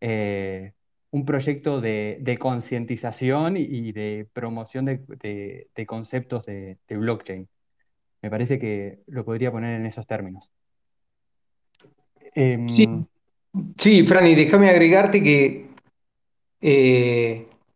eh, 0.00 0.72
un 1.10 1.24
proyecto 1.24 1.80
de, 1.80 2.18
de 2.20 2.38
concientización 2.38 3.56
y 3.56 3.92
de 3.92 4.28
promoción 4.32 4.84
de, 4.84 4.98
de- 5.74 5.86
conceptos 5.86 6.44
de, 6.44 6.78
blockchain. 6.88 7.48
Me 8.22 8.30
parece 8.30 8.58
que 8.58 9.00
lo 9.06 9.24
podría 9.24 9.52
poner 9.52 9.80
en 9.80 9.86
esos 9.86 10.06
términos. 10.06 10.52
Sí, 12.66 12.86
Em, 12.86 13.06
sí, 13.78 14.06
Franny, 14.06 14.34
déjame 14.34 14.70
agregarte 14.70 15.22
que 15.22 15.68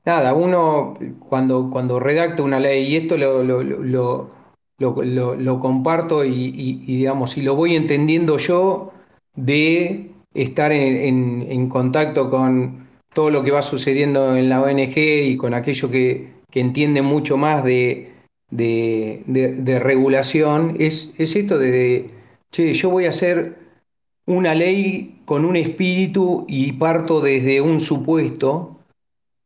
nada, 0.05 0.35
uno 0.35 0.95
cuando, 1.29 1.71
cuando 1.71 2.01
redacta 2.01 2.43
una 2.43 2.61
ley, 2.61 2.85
y 2.93 2.97
esto 2.97 3.17
lo, 3.17 3.43
lo, 3.43 3.63
lo, 3.63 4.31
lo- 4.79 5.35
lo- 5.37 5.61
comparto 5.61 6.25
y, 6.25 6.31
y- 6.33 6.83
y, 6.87 6.97
digamos, 6.99 7.37
y 7.37 7.43
lo 7.43 7.55
voy 7.55 7.77
entendiendo 7.77 8.37
yo 8.39 8.93
de 9.37 10.11
estar 10.35 10.73
en, 10.73 10.97
en- 10.97 11.47
en 11.53 11.69
contacto 11.69 12.31
con 12.31 12.89
todo 13.15 13.31
lo 13.31 13.43
que 13.43 13.51
va 13.51 13.63
sucediendo 13.63 14.37
en 14.37 14.49
la 14.49 14.61
ONG 14.63 15.27
y 15.29 15.37
con 15.37 15.55
aquello 15.55 15.91
que, 15.91 16.29
que 16.51 16.61
entiende 16.61 17.03
mucho 17.03 17.37
más 17.37 17.63
de, 17.65 18.13
de, 18.51 19.23
de- 19.27 19.55
de 19.55 19.79
regulación, 19.79 20.77
es, 20.81 21.13
es 21.19 21.37
esto 21.37 21.59
de, 21.59 22.11
che, 22.51 22.73
yo 22.75 22.91
voy 22.91 23.07
a 23.07 23.11
hacer 23.11 23.57
una 24.27 24.55
ley 24.55 25.21
con 25.25 25.45
un 25.45 25.57
espíritu 25.57 26.45
y 26.49 26.73
parto 26.73 27.21
desde 27.21 27.61
un 27.61 27.81
supuesto 27.81 28.72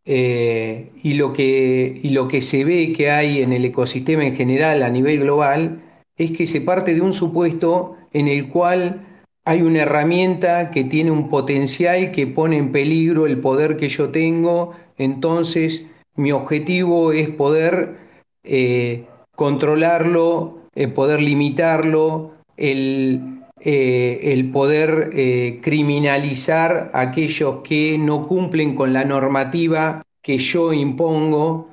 eh, 0.06 0.90
y, 1.02 1.14
lo 1.14 1.32
que, 1.32 2.00
lo 2.04 2.28
que 2.28 2.40
se 2.40 2.64
ve 2.64 2.92
que 2.92 3.10
hay 3.10 3.42
en 3.42 3.52
el 3.52 3.64
ecosistema 3.64 4.24
en 4.24 4.36
general 4.36 4.84
a 4.84 4.88
nivel 4.88 5.20
global 5.20 5.82
es 6.16 6.30
que 6.30 6.46
se 6.46 6.60
parte 6.60 6.94
de 6.94 7.00
un 7.00 7.12
supuesto 7.12 7.96
en 8.12 8.28
el 8.28 8.48
cual 8.48 9.04
hay 9.44 9.62
una 9.62 9.82
herramienta 9.82 10.70
que 10.70 10.84
tiene 10.84 11.10
un 11.10 11.28
potencial 11.28 12.12
que 12.12 12.26
pone 12.28 12.56
en 12.56 12.72
peligro 12.72 13.26
el 13.26 13.38
poder 13.38 13.76
que 13.76 13.88
yo 13.88 14.10
tengo, 14.10 14.72
entonces 14.96 15.84
mi 16.14 16.32
objetivo 16.32 17.12
es 17.12 17.28
poder 17.30 17.98
eh, 18.44 19.06
controlarlo, 19.34 20.60
eh, 20.74 20.88
poder 20.88 21.20
limitarlo, 21.20 22.32
el, 22.56 23.35
eh, 23.58 24.32
el 24.32 24.50
poder 24.50 25.12
eh, 25.14 25.60
criminalizar 25.62 26.90
a 26.92 27.00
aquellos 27.00 27.62
que 27.64 27.96
no 27.96 28.28
cumplen 28.28 28.74
con 28.74 28.92
la 28.92 29.04
normativa 29.04 30.02
que 30.22 30.38
yo 30.38 30.74
impongo 30.74 31.70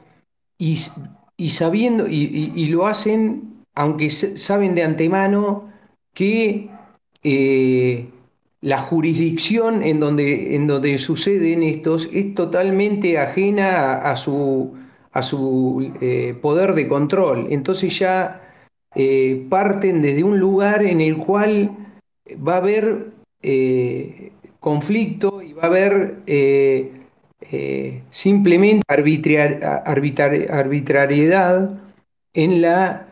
y, 0.57 0.79
y 1.36 1.49
sabiendo, 1.49 2.07
y, 2.07 2.65
lo 2.67 2.88
hacen, 2.88 3.63
aunque 3.75 4.09
saben 4.09 4.75
de 4.75 4.84
antemano 4.84 5.69
que 6.13 6.69
eh, 7.21 8.07
la 8.61 8.84
jurisdicción 8.84 9.84
en 9.84 9.99
donde, 9.99 10.55
en 10.55 10.67
donde 10.67 10.97
suceden 10.99 11.63
estos 11.63 12.07
es 12.13 12.34
totalmente 12.34 13.17
ajena 13.17 13.95
a, 13.95 14.11
a 14.11 14.17
su, 14.17 14.73
a 15.11 15.21
su 15.21 15.91
poder 16.41 16.75
de 16.75 16.88
control. 16.88 17.47
Entonces 17.49 17.99
ya 17.99 18.43
eh, 18.96 19.46
parten 19.50 20.02
desde 20.02 20.24
un 20.24 20.39
lugar 20.39 20.84
en 20.84 21.02
el 21.02 21.18
cual 21.18 21.72
va 22.48 22.56
a 22.56 22.58
haber 22.58 23.08
eh, 23.41 24.32
conflicto 24.60 25.41
y 25.41 25.54
va 25.54 25.64
a 25.64 25.68
haber 25.68 26.16
eh, 26.28 26.91
simplemente 28.10 28.84
arbitrar- 28.88 29.84
arbitrar- 29.86 30.50
arbitrariedad 30.50 31.80
en 32.34 32.62
la, 32.62 33.08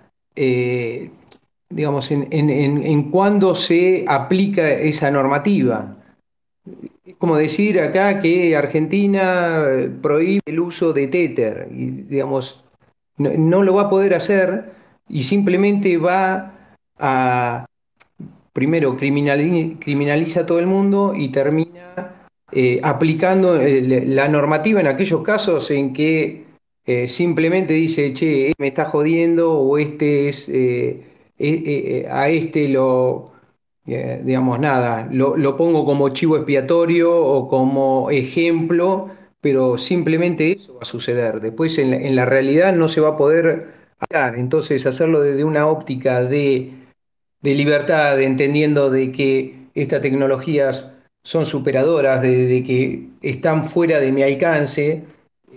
digamos, 1.70 2.10
en, 2.12 2.28
en, 2.32 2.50
en, 2.50 2.84
en 2.84 3.12
cuándo 3.12 3.54
se 3.56 4.06
aplica 4.08 4.70
esa 4.70 5.12
normativa. 5.12 5.98
Es 7.06 7.16
como 7.16 7.36
decir 7.36 7.80
acá 7.80 8.20
que 8.20 8.56
Argentina 8.56 9.64
prohíbe 10.02 10.42
el 10.46 10.60
uso 10.60 10.94
de 10.94 11.08
Tether, 11.08 11.68
y 11.72 11.86
digamos, 11.88 12.64
no, 13.18 13.32
no 13.38 13.64
lo 13.64 13.76
va 13.76 13.84
a 13.84 13.90
poder 13.90 14.14
hacer 14.14 14.72
y 15.12 15.24
simplemente 15.24 15.98
va 15.98 16.54
a, 16.98 17.66
primero 18.54 18.98
criminali- 18.98 19.78
criminaliza 19.80 20.42
a 20.42 20.46
todo 20.46 20.60
el 20.60 20.68
mundo 20.68 21.14
y 21.16 21.30
termina 21.30 22.28
eh, 22.52 22.80
aplicando 22.84 23.60
eh, 23.60 24.06
la 24.08 24.28
normativa 24.28 24.80
en 24.80 24.88
aquellos 24.88 25.22
casos 25.22 25.70
en 25.72 25.94
que 25.94 26.46
eh, 26.86 27.08
simplemente 27.08 27.74
dice, 27.74 28.14
che, 28.14 28.48
este 28.48 28.62
me 28.62 28.70
está 28.70 28.86
jodiendo 28.86 29.52
o 29.54 29.78
este 29.78 30.30
es, 30.30 30.50
eh, 30.50 31.04
eh, 31.38 31.64
eh, 31.66 32.08
a 32.10 32.30
este 32.30 32.70
lo, 32.70 33.32
digamos, 33.86 34.60
nada, 34.60 35.08
lo, 35.12 35.36
lo 35.36 35.58
pongo 35.58 35.86
como 35.86 36.10
chivo 36.10 36.38
expiatorio 36.38 37.14
o 37.14 37.48
como 37.48 38.10
ejemplo, 38.10 39.10
pero 39.42 39.78
simplemente 39.78 40.52
eso 40.54 40.76
va 40.76 40.82
a 40.84 40.86
suceder. 40.86 41.42
Después 41.42 41.78
en 41.78 41.92
la, 41.92 41.98
en 41.98 42.16
la 42.16 42.26
realidad 42.26 42.74
no 42.74 42.88
se 42.88 43.02
va 43.02 43.10
a 43.10 43.18
poder 43.18 43.81
entonces 44.10 44.86
hacerlo 44.86 45.22
desde 45.22 45.44
una 45.44 45.68
óptica 45.68 46.24
de 46.24 46.72
libertad, 47.42 48.22
entendiendo 48.22 48.90
de 48.90 49.12
que 49.12 49.56
estas 49.74 50.02
tecnologías 50.02 50.90
son 51.24 51.46
superadoras, 51.46 52.22
de, 52.22 52.64
que 52.66 53.08
están 53.22 53.70
fuera 53.70 54.00
de 54.00 54.12
mi 54.12 54.24
alcance, 54.24 55.04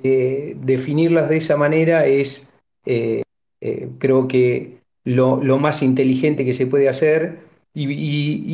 eh, 0.03 0.57
definirlas 0.61 1.29
de 1.29 1.39
esa 1.39 1.57
manera 1.57 2.07
es, 2.07 2.47
eh, 2.87 3.23
eh, 3.61 3.89
creo 3.99 4.29
que 4.29 4.79
lo, 5.05 5.39
más 5.59 5.83
inteligente 5.83 6.45
que 6.45 6.55
se 6.55 6.67
puede 6.67 6.89
hacer. 6.89 7.39
Y- 7.75 7.89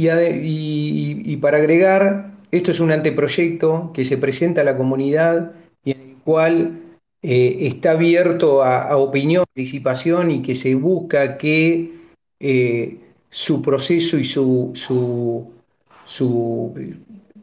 y 0.03 1.37
para 1.37 1.59
agregar, 1.59 2.31
esto 2.51 2.71
es 2.71 2.81
un 2.81 2.91
anteproyecto 2.91 3.91
que 3.93 4.05
se 4.05 4.17
presenta 4.17 4.63
a 4.63 4.65
la 4.65 4.77
comunidad 4.77 5.53
y 5.85 5.93
en 5.93 6.01
el 6.01 6.17
cual 6.25 6.81
eh, 7.23 7.59
está 7.63 7.93
abierto 7.93 8.63
a, 8.63 8.83
a 8.83 8.97
opinión, 8.97 9.45
participación 9.55 10.31
y 10.31 10.43
que 10.43 10.55
se 10.55 10.75
busca 10.75 11.37
que 11.37 11.91
eh, 12.39 12.97
su 13.31 13.63
proceso 13.63 14.19
y 14.19 14.25
su, 14.25 14.75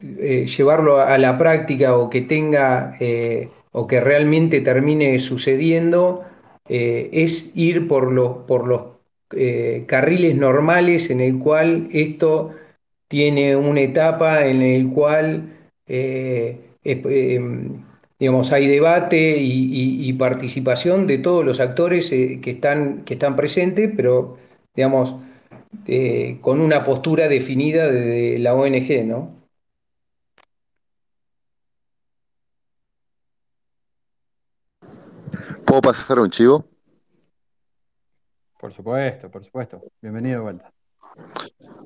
eh, 0.01 0.47
llevarlo 0.47 0.99
a 0.99 1.17
la 1.17 1.37
práctica 1.37 1.97
o 1.97 2.09
que 2.09 2.21
tenga 2.21 2.97
o 3.71 3.87
que 3.87 4.01
realmente 4.01 4.61
termine 4.61 5.19
sucediendo 5.19 6.23
es 6.67 7.51
ir 7.55 7.87
por 7.87 8.11
los, 8.11 8.37
por 8.47 8.67
los 8.67 8.81
carriles 9.85 10.35
normales 10.35 11.09
en 11.09 11.21
el 11.21 11.39
cual 11.39 11.87
esto 11.93 12.53
tiene 13.07 13.55
una 13.55 13.81
etapa 13.81 14.45
en 14.47 14.61
el 14.61 14.89
cual 14.89 15.57
eh, 15.87 16.57
digamos, 18.19 18.51
hay 18.51 18.67
debate 18.67 19.37
y, 19.37 19.51
y- 20.05 20.09
y 20.09 20.13
participación 20.13 21.07
de 21.07 21.19
todos 21.19 21.45
los 21.45 21.59
actores 21.59 22.11
eh, 22.11 22.39
que 22.41 22.51
están, 22.51 23.03
que 23.05 23.13
están 23.15 23.35
presentes, 23.35 23.91
pero 23.95 24.37
digamos, 24.75 25.15
eh, 25.87 26.37
con 26.41 26.61
una 26.61 26.85
postura 26.85 27.27
definida 27.27 27.87
de 27.91 28.39
la 28.39 28.55
ONG, 28.55 29.05
¿no? 29.05 29.35
¿Puedo 35.65 35.81
pasar 35.81 36.19
un 36.19 36.29
chivo? 36.29 36.65
por 38.59 38.73
supuesto, 38.73 39.29
por 39.31 39.43
supuesto. 39.43 39.81
Bienvenido 40.01 40.37
de 40.39 40.43
vuelta. 40.43 40.73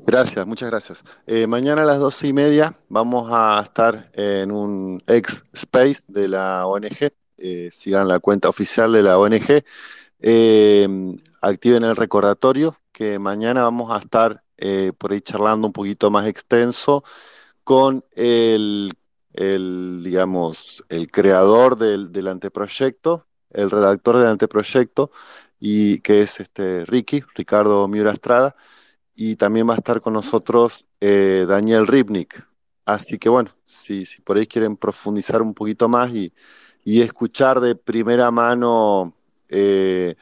Gracias, 0.03 0.45
muchas 0.47 0.69
gracias. 0.69 1.05
Eh, 1.27 1.45
mañana 1.47 1.83
a 1.83 1.85
las 1.85 1.99
doce 1.99 2.27
y 2.27 2.33
media 2.33 2.73
vamos 2.89 3.29
a 3.31 3.61
estar 3.63 4.09
en 4.13 4.51
un 4.51 5.01
ex 5.07 5.43
space 5.53 6.03
de 6.07 6.27
la 6.27 6.65
ONG. 6.65 7.13
Eh, 7.37 7.69
sigan 7.71 8.07
la 8.07 8.19
cuenta 8.19 8.49
oficial 8.49 8.91
de 8.91 9.03
la 9.03 9.19
ONG. 9.19 9.63
Eh, 10.19 10.87
activen 11.41 11.83
el 11.83 11.95
recordatorio 11.95 12.75
que 12.91 13.19
mañana 13.19 13.63
vamos 13.63 13.91
a 13.91 13.99
estar 13.99 14.43
por 14.97 15.11
ahí 15.11 15.21
charlando 15.21 15.67
un 15.67 15.73
poquito 15.73 16.11
más 16.11 16.27
extenso 16.27 17.03
con 17.63 18.03
el, 18.15 18.91
el, 19.33 20.01
digamos, 20.03 20.83
el 20.89 21.09
creador 21.09 21.77
del, 21.77 22.11
del 22.11 22.27
anteproyecto, 22.27 23.25
el 23.49 23.71
redactor 23.71 24.19
del 24.19 24.27
anteproyecto, 24.27 25.09
y 25.59 25.99
que 26.01 26.21
es 26.21 26.39
este 26.39 26.85
Ricky, 26.85 27.23
Ricardo 27.33 27.87
Miura 27.87 28.11
Estrada 28.11 28.55
y 29.13 29.35
también 29.35 29.67
va 29.69 29.73
a 29.73 29.77
estar 29.77 30.01
con 30.01 30.13
nosotros 30.13 30.87
eh, 30.99 31.45
Daniel 31.47 31.87
Ripnik. 31.87 32.45
Así 32.85 33.19
que 33.19 33.29
bueno, 33.29 33.51
si, 33.63 34.05
si 34.05 34.21
por 34.21 34.37
ahí 34.37 34.47
quieren 34.47 34.75
profundizar 34.75 35.41
un 35.41 35.53
poquito 35.53 35.87
más 35.87 36.09
y, 36.11 36.33
y 36.83 37.01
escuchar 37.01 37.59
de 37.59 37.75
primera 37.75 38.31
mano 38.31 39.13
eh, 39.49 40.15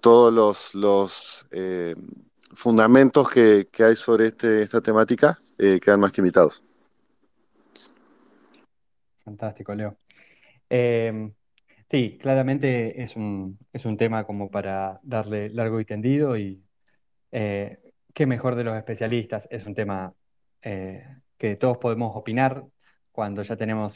todos 0.00 0.32
los, 0.32 0.74
los 0.74 1.46
eh, 1.50 1.96
fundamentos 2.54 3.28
que, 3.30 3.66
que, 3.70 3.84
hay 3.84 3.96
sobre 3.96 4.28
este, 4.28 4.62
esta 4.62 4.80
temática, 4.80 5.38
quedan 5.58 6.00
más 6.00 6.12
que 6.12 6.20
invitados. 6.20 6.74
Fantástico, 9.24 9.74
Leo. 9.74 9.96
Eh, 10.68 11.32
sí, 11.90 12.18
claramente 12.20 13.02
es 13.02 13.16
un, 13.16 13.58
es 13.72 13.84
un 13.84 13.96
tema 13.96 14.24
como 14.24 14.50
para 14.50 15.00
darle 15.02 15.48
largo 15.48 15.80
y 15.80 15.84
tendido 15.84 16.36
y 16.36 16.62
eh, 17.32 17.78
qué 18.14 18.26
mejor 18.26 18.54
de 18.54 18.64
los 18.64 18.76
especialistas. 18.76 19.48
Es 19.50 19.66
un 19.66 19.74
tema 19.74 20.14
eh, 20.62 21.06
que 21.36 21.56
todos 21.56 21.78
podemos 21.78 22.16
opinar 22.16 22.64
cuando 23.12 23.42
ya 23.42 23.56
tenemos 23.56 23.92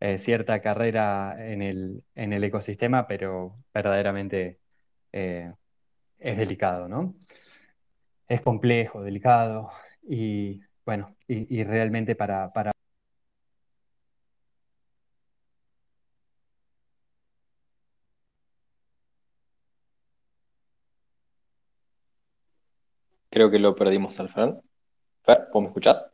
eh, 0.00 0.18
cierta 0.18 0.60
carrera 0.60 1.36
en 1.38 1.62
el, 1.62 2.04
en 2.14 2.32
el 2.32 2.44
ecosistema, 2.44 3.06
pero 3.06 3.56
verdaderamente 3.72 4.58
eh, 5.12 5.52
es 6.18 6.36
delicado, 6.36 6.88
¿no? 6.88 7.14
Es 8.28 8.42
complejo, 8.42 9.02
delicado 9.02 9.70
y 10.02 10.60
bueno, 10.84 11.16
y, 11.26 11.60
y 11.60 11.64
realmente 11.64 12.14
para, 12.16 12.52
para 12.52 12.75
Creo 23.36 23.50
que 23.50 23.58
lo 23.58 23.76
perdimos 23.76 24.18
al 24.18 24.30
Fran. 24.30 24.58
Fer, 25.22 25.48
¿vos 25.52 25.60
me 25.60 25.68
escuchás? 25.68 26.06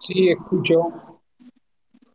Sí, 0.00 0.30
escucho. 0.30 1.20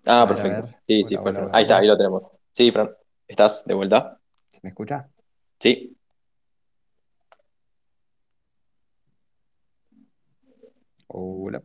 Ah, 0.06 0.24
A 0.24 0.28
perfecto. 0.28 0.64
ver. 0.64 0.76
Sí, 0.86 1.00
Hola, 1.00 1.08
sí, 1.08 1.16
hola, 1.16 1.50
Ahí 1.54 1.64
está, 1.64 1.78
ahí 1.78 1.88
lo 1.88 1.96
tenemos. 1.98 2.24
Sí, 2.52 2.72
Fran. 2.74 2.90
¿Estás 3.26 3.64
de 3.64 3.74
vuelta? 3.74 4.20
¿Me 4.62 4.72
escucha? 4.72 5.08
Sí. 5.62 5.96
Hola. 11.08 11.64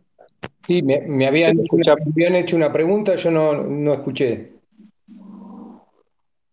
Sí, 0.64 0.82
me, 0.82 1.00
me 1.00 1.24
¿Se 1.24 1.28
habían, 1.30 1.56
me 1.56 1.62
hecho 1.64 1.74
una, 1.74 1.96
me 1.96 2.12
habían 2.12 2.36
hecho 2.36 2.54
una 2.54 2.72
pregunta, 2.72 3.16
yo 3.16 3.32
no, 3.32 3.54
no 3.54 3.94
escuché. 3.94 4.52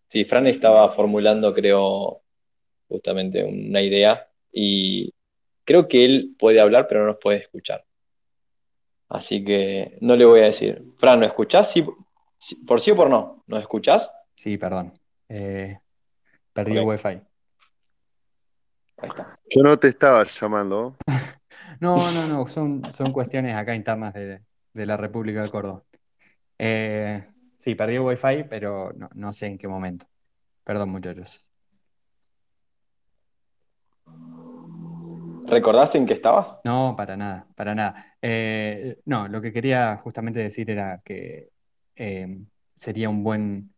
Sí, 0.08 0.24
Fran 0.24 0.48
estaba 0.48 0.92
formulando, 0.92 1.54
creo, 1.54 2.20
justamente 2.88 3.44
una 3.44 3.80
idea 3.80 4.26
y 4.52 5.14
creo 5.64 5.88
que 5.88 6.04
él 6.04 6.36
puede 6.38 6.60
hablar, 6.60 6.86
pero 6.88 7.00
no 7.00 7.06
nos 7.08 7.18
puede 7.18 7.38
escuchar. 7.38 7.84
Así 9.08 9.44
que 9.44 9.98
no 10.00 10.14
le 10.16 10.24
voy 10.24 10.40
a 10.40 10.44
decir. 10.44 10.84
Fran, 10.98 11.20
¿no 11.20 11.26
escuchás? 11.26 11.70
Sí, 11.70 11.84
¿Por 12.66 12.80
sí 12.80 12.90
o 12.92 12.96
por 12.96 13.10
no? 13.10 13.42
¿Nos 13.46 13.60
escuchás? 13.60 14.10
Sí, 14.34 14.56
perdón. 14.56 14.92
Eh, 15.28 15.78
perdí 16.52 16.72
Ok, 16.72 16.76
el 16.78 16.84
wifi. 16.84 17.08
ahí 17.08 17.22
está. 19.02 19.38
Yo 19.50 19.62
no 19.62 19.76
te 19.78 19.88
estaba 19.88 20.24
llamando. 20.24 20.96
No, 21.78 22.10
no, 22.10 22.26
no, 22.26 22.46
son, 22.50 22.92
son 22.92 23.12
cuestiones 23.12 23.56
acá 23.56 23.74
internas 23.74 24.12
de, 24.12 24.42
de 24.74 24.86
la 24.86 24.96
República 24.96 25.42
de 25.42 25.50
Córdoba. 25.50 25.82
Eh, 26.58 27.26
sí, 27.60 27.74
perdí 27.74 27.94
el 27.94 28.00
wifi, 28.00 28.44
pero 28.50 28.92
no, 28.94 29.08
no 29.14 29.32
sé 29.32 29.46
en 29.46 29.56
qué 29.56 29.68
momento. 29.68 30.06
Perdón, 30.64 30.90
muchachos. 30.90 31.46
¿Recordás 35.50 35.94
en 35.96 36.06
qué 36.06 36.14
estabas? 36.14 36.58
No, 36.64 36.94
para 36.96 37.16
nada, 37.16 37.46
para 37.56 37.74
nada. 37.74 38.16
Eh, 38.22 39.00
no, 39.04 39.28
lo 39.28 39.40
que 39.40 39.52
quería 39.52 39.96
justamente 39.96 40.38
decir 40.40 40.70
era 40.70 40.98
que 41.04 41.50
eh, 41.96 42.38
sería 42.76 43.08
un 43.10 43.24
buen, 43.24 43.74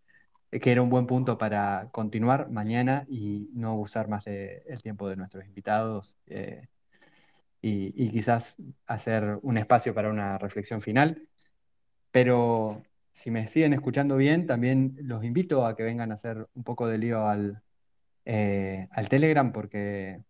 que 0.50 0.70
era 0.70 0.82
un 0.82 0.90
buen 0.90 1.06
punto 1.06 1.38
para 1.38 1.88
continuar 1.90 2.50
mañana 2.50 3.06
y 3.08 3.48
no 3.54 3.70
abusar 3.70 4.08
más 4.08 4.24
del 4.24 4.82
tiempo 4.82 5.08
de 5.08 5.16
nuestros 5.16 5.46
invitados 5.46 6.18
eh, 6.26 6.66
y, 7.62 7.94
y 8.04 8.10
quizás 8.10 8.56
hacer 8.86 9.38
un 9.42 9.56
espacio 9.56 9.94
para 9.94 10.10
una 10.10 10.38
reflexión 10.38 10.82
final. 10.82 11.26
Pero 12.10 12.82
si 13.12 13.30
me 13.30 13.46
siguen 13.48 13.72
escuchando 13.72 14.16
bien, 14.16 14.46
también 14.46 14.96
los 15.00 15.24
invito 15.24 15.66
a 15.66 15.76
que 15.76 15.82
vengan 15.84 16.10
a 16.12 16.14
hacer 16.14 16.48
un 16.54 16.64
poco 16.64 16.86
de 16.86 16.98
lío 16.98 17.26
al, 17.26 17.62
eh, 18.24 18.88
al 18.90 19.08
Telegram 19.08 19.52
porque 19.52 20.22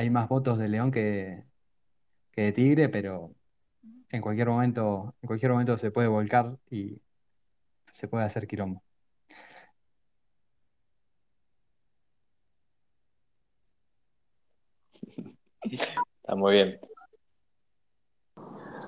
hay 0.00 0.10
más 0.10 0.28
votos 0.28 0.58
de 0.58 0.68
León 0.68 0.90
que, 0.90 1.44
que 2.32 2.42
de 2.42 2.52
Tigre, 2.52 2.88
pero 2.88 3.34
en 4.10 4.22
cualquier 4.22 4.48
momento, 4.48 5.14
en 5.22 5.26
cualquier 5.26 5.52
momento 5.52 5.76
se 5.78 5.90
puede 5.90 6.08
volcar 6.08 6.56
y 6.70 7.00
se 7.92 8.08
puede 8.08 8.24
hacer 8.24 8.46
quilombo. 8.46 8.82
Está 15.62 16.34
muy 16.34 16.54
bien. 16.54 16.80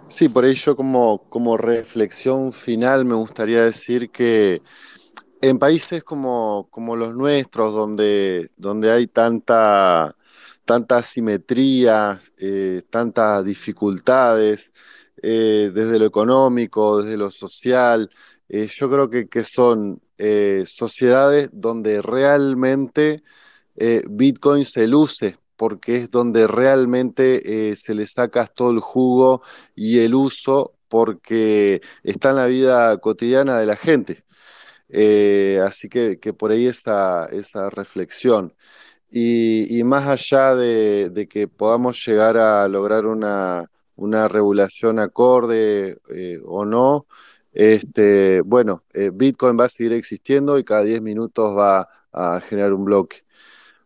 Sí, 0.03 0.29
por 0.29 0.45
ello 0.45 0.77
como, 0.77 1.29
como 1.29 1.57
reflexión 1.57 2.53
final 2.53 3.05
me 3.05 3.15
gustaría 3.15 3.65
decir 3.65 4.11
que 4.11 4.63
en 5.41 5.59
países 5.59 6.03
como, 6.05 6.69
como 6.71 6.97
los 6.97 7.15
nuestros, 7.15 7.75
donde, 7.75 8.49
donde 8.57 8.93
hay 8.93 9.07
tanta, 9.07 10.15
tanta 10.65 10.99
asimetría, 10.99 12.21
eh, 12.39 12.83
tantas 12.91 13.45
dificultades, 13.45 14.73
eh, 15.23 15.71
desde 15.73 15.99
lo 15.99 16.07
económico, 16.07 17.03
desde 17.03 17.17
lo 17.17 17.31
social, 17.31 18.11
eh, 18.49 18.69
yo 18.69 18.91
creo 18.91 19.09
que, 19.11 19.29
que 19.29 19.45
son 19.45 20.01
sociedades 20.65 21.51
donde 21.53 22.01
realmente 22.03 23.21
Bitcoin 24.09 24.65
se 24.65 24.87
luce, 24.87 25.39
porque 25.57 25.97
es 25.97 26.11
donde 26.11 26.47
realmente 26.47 27.75
se 27.77 27.95
le 27.95 28.07
saca 28.07 28.47
todo 28.47 28.71
el 28.71 28.81
jugo 28.81 29.43
y 29.75 29.99
el 30.01 30.15
uso, 30.15 30.75
porque 30.89 31.81
está 32.05 32.31
en 32.31 32.37
la 32.37 32.47
vida 32.47 32.97
cotidiana 32.99 33.59
de 33.59 33.67
la 33.67 33.77
gente. 33.77 34.25
Así 35.65 35.89
que, 35.89 36.19
que 36.21 36.33
por 36.35 36.53
ahí 36.53 36.67
esa, 36.67 37.27
esa 37.27 37.71
reflexión. 37.71 38.55
Y, 39.15 39.79
y 39.79 39.85
más 39.85 40.09
allá 40.09 40.57
de, 40.57 41.11
de 41.11 41.29
que 41.29 41.47
podamos 41.47 42.03
llegar 42.07 42.39
a 42.39 42.67
lograr 42.67 43.05
una, 43.05 43.69
una 43.99 44.27
regulación 44.27 44.99
acorde 44.99 45.99
eh, 46.15 46.39
o 46.47 46.65
no, 46.65 47.07
este, 47.53 48.41
bueno, 48.41 48.83
eh, 48.95 49.11
Bitcoin 49.13 49.59
va 49.61 49.67
a 49.67 49.69
seguir 49.69 49.93
existiendo 49.93 50.59
y 50.59 50.65
cada 50.65 50.83
10 50.83 51.03
minutos 51.03 51.55
va 51.57 51.89
a 52.11 52.41
generar 52.41 52.73
un 52.73 52.87
bloque. 52.87 53.19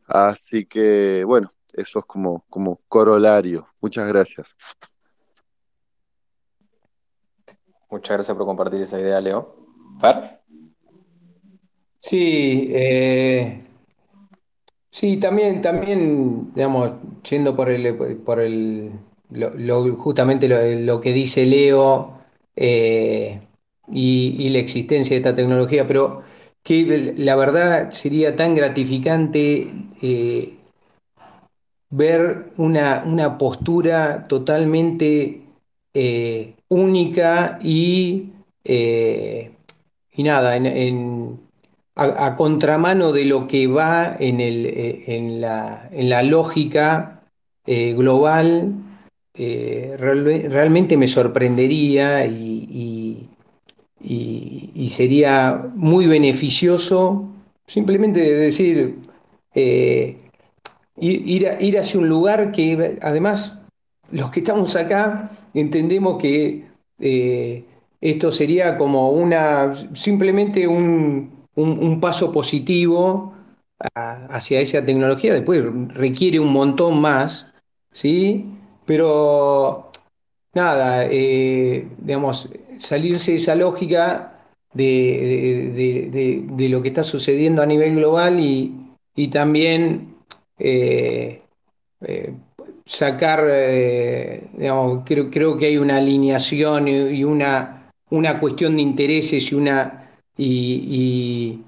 Así 0.07 0.67
que, 0.67 1.25
bueno, 1.25 1.53
eso 1.73 1.99
es 1.99 2.05
como, 2.05 2.45
como 2.49 2.81
corolario. 2.89 3.67
Muchas 3.83 4.07
gracias. 4.07 4.57
Muchas 7.91 8.11
gracias 8.11 8.37
por 8.37 8.47
compartir 8.47 8.83
esa 8.83 9.01
idea, 9.01 9.21
Leo. 9.21 9.57
Fer, 10.01 10.37
Sí, 11.99 12.69
eh, 12.71 13.66
sí, 14.97 15.17
también, 15.19 15.61
también, 15.61 16.53
digamos, 16.55 16.93
yendo 17.29 17.55
por 17.55 17.69
el, 17.71 17.95
por 18.25 18.41
el, 18.41 18.93
justamente 19.99 20.49
lo, 20.49 21.01
que 21.01 21.13
dice 21.13 21.45
Leo 21.47 22.19
eh, 22.57 23.41
y, 23.93 24.49
la 24.51 24.59
existencia 24.59 25.15
de 25.15 25.19
esta 25.19 25.37
tecnología, 25.37 25.87
pero 25.87 26.23
que 26.63 27.15
la 27.17 27.37
verdad 27.37 27.93
sería 27.93 28.35
tan 28.37 28.55
gratificante 28.55 29.71
eh, 30.03 30.57
ver 31.91 32.53
una, 32.57 33.05
una 33.07 33.39
postura 33.39 34.27
totalmente 34.29 35.43
eh, 35.95 36.55
única 36.69 37.59
y, 37.63 38.33
y 40.13 40.23
nada, 40.23 40.57
en- 40.57 41.46
a, 41.97 42.37
contramano 42.37 43.13
de 43.13 43.25
lo 43.25 43.49
que 43.49 43.67
va 43.67 44.17
en, 44.19 44.41
el, 44.41 44.67
eh, 44.67 45.05
en 45.07 45.41
la, 45.41 45.89
en 45.93 46.09
la 46.11 46.23
lógica 46.23 47.23
eh, 47.67 47.95
global, 47.95 48.75
eh, 49.35 49.97
realme- 49.99 50.49
realmente 50.49 50.97
me 50.97 51.09
sorprendería 51.09 52.27
y, 52.27 52.69
y- 52.71 53.29
sería 54.91 55.65
muy 55.75 56.07
beneficioso 56.07 57.29
simplemente 57.67 58.21
decir... 58.21 58.97
Ir, 60.99 61.57
ir, 61.61 61.79
hacia 61.79 62.01
un 62.01 62.09
lugar 62.09 62.53
que 62.53 62.99
además 63.03 63.59
los 64.11 64.31
que 64.31 64.41
estamos 64.41 64.75
acá 64.77 65.31
entendemos 65.53 66.17
que 66.21 66.65
esto 68.01 68.33
sería 68.33 68.79
como 68.79 69.11
una 69.11 69.75
simplemente 69.95 70.67
un, 70.67 71.36
un- 71.57 72.01
paso 72.01 72.33
positivo 72.33 73.35
hacia 73.95 74.61
esa 74.61 74.85
tecnología. 74.85 75.35
Después 75.35 75.65
requiere 75.95 76.41
un 76.41 76.53
montón 76.53 77.01
más, 77.01 77.47
¿sí? 77.93 78.47
Pero 78.87 79.91
nada, 80.55 81.07
eh, 81.11 81.89
digamos, 81.99 82.49
salirse 82.79 83.33
de 83.33 83.39
esa 83.39 83.55
lógica 83.55 84.41
de, 84.73 85.73
de- 86.13 86.45
de- 86.57 86.69
lo 86.69 86.83
que 86.83 86.89
está 86.89 87.05
sucediendo 87.05 87.63
a 87.63 87.67
nivel 87.67 87.97
global 87.97 88.41
y, 88.41 88.75
y 89.15 89.29
también 89.29 90.15
eh, 90.59 91.43
eh, 92.03 92.35
sacar, 92.87 93.45
digamos, 94.57 95.03
creo, 95.05 95.31
creo 95.31 95.57
que 95.59 95.67
hay 95.67 95.79
una 95.79 95.97
alineación 95.97 96.89
y, 96.89 96.93
y 97.19 97.25
una, 97.25 97.91
una 98.11 98.39
cuestión 98.41 98.77
de 98.77 98.83
intereses 98.83 99.51
y 99.53 99.55
una, 99.55 100.06
y, 100.37 101.61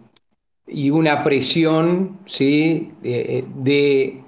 y- 0.67 0.91
una 0.91 1.25
presión, 1.25 2.19
¿sí? 2.27 2.93
de, 3.03 3.45
de 3.57 4.23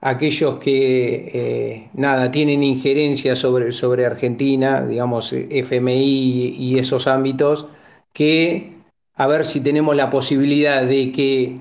aquellos 0.00 0.58
que, 0.58 1.30
eh, 1.34 1.90
nada, 1.94 2.30
tienen 2.30 2.62
injerencia 2.62 3.36
sobre, 3.36 3.72
sobre 3.72 4.04
Argentina, 4.06 4.84
digamos, 4.84 5.32
FMI 5.32 6.56
y 6.58 6.78
esos 6.78 7.06
ámbitos, 7.06 7.66
que 8.12 8.74
a 9.14 9.26
ver 9.26 9.44
si 9.44 9.60
tenemos 9.60 9.96
la 9.96 10.10
posibilidad 10.10 10.82
de 10.84 11.12
que 11.12 11.58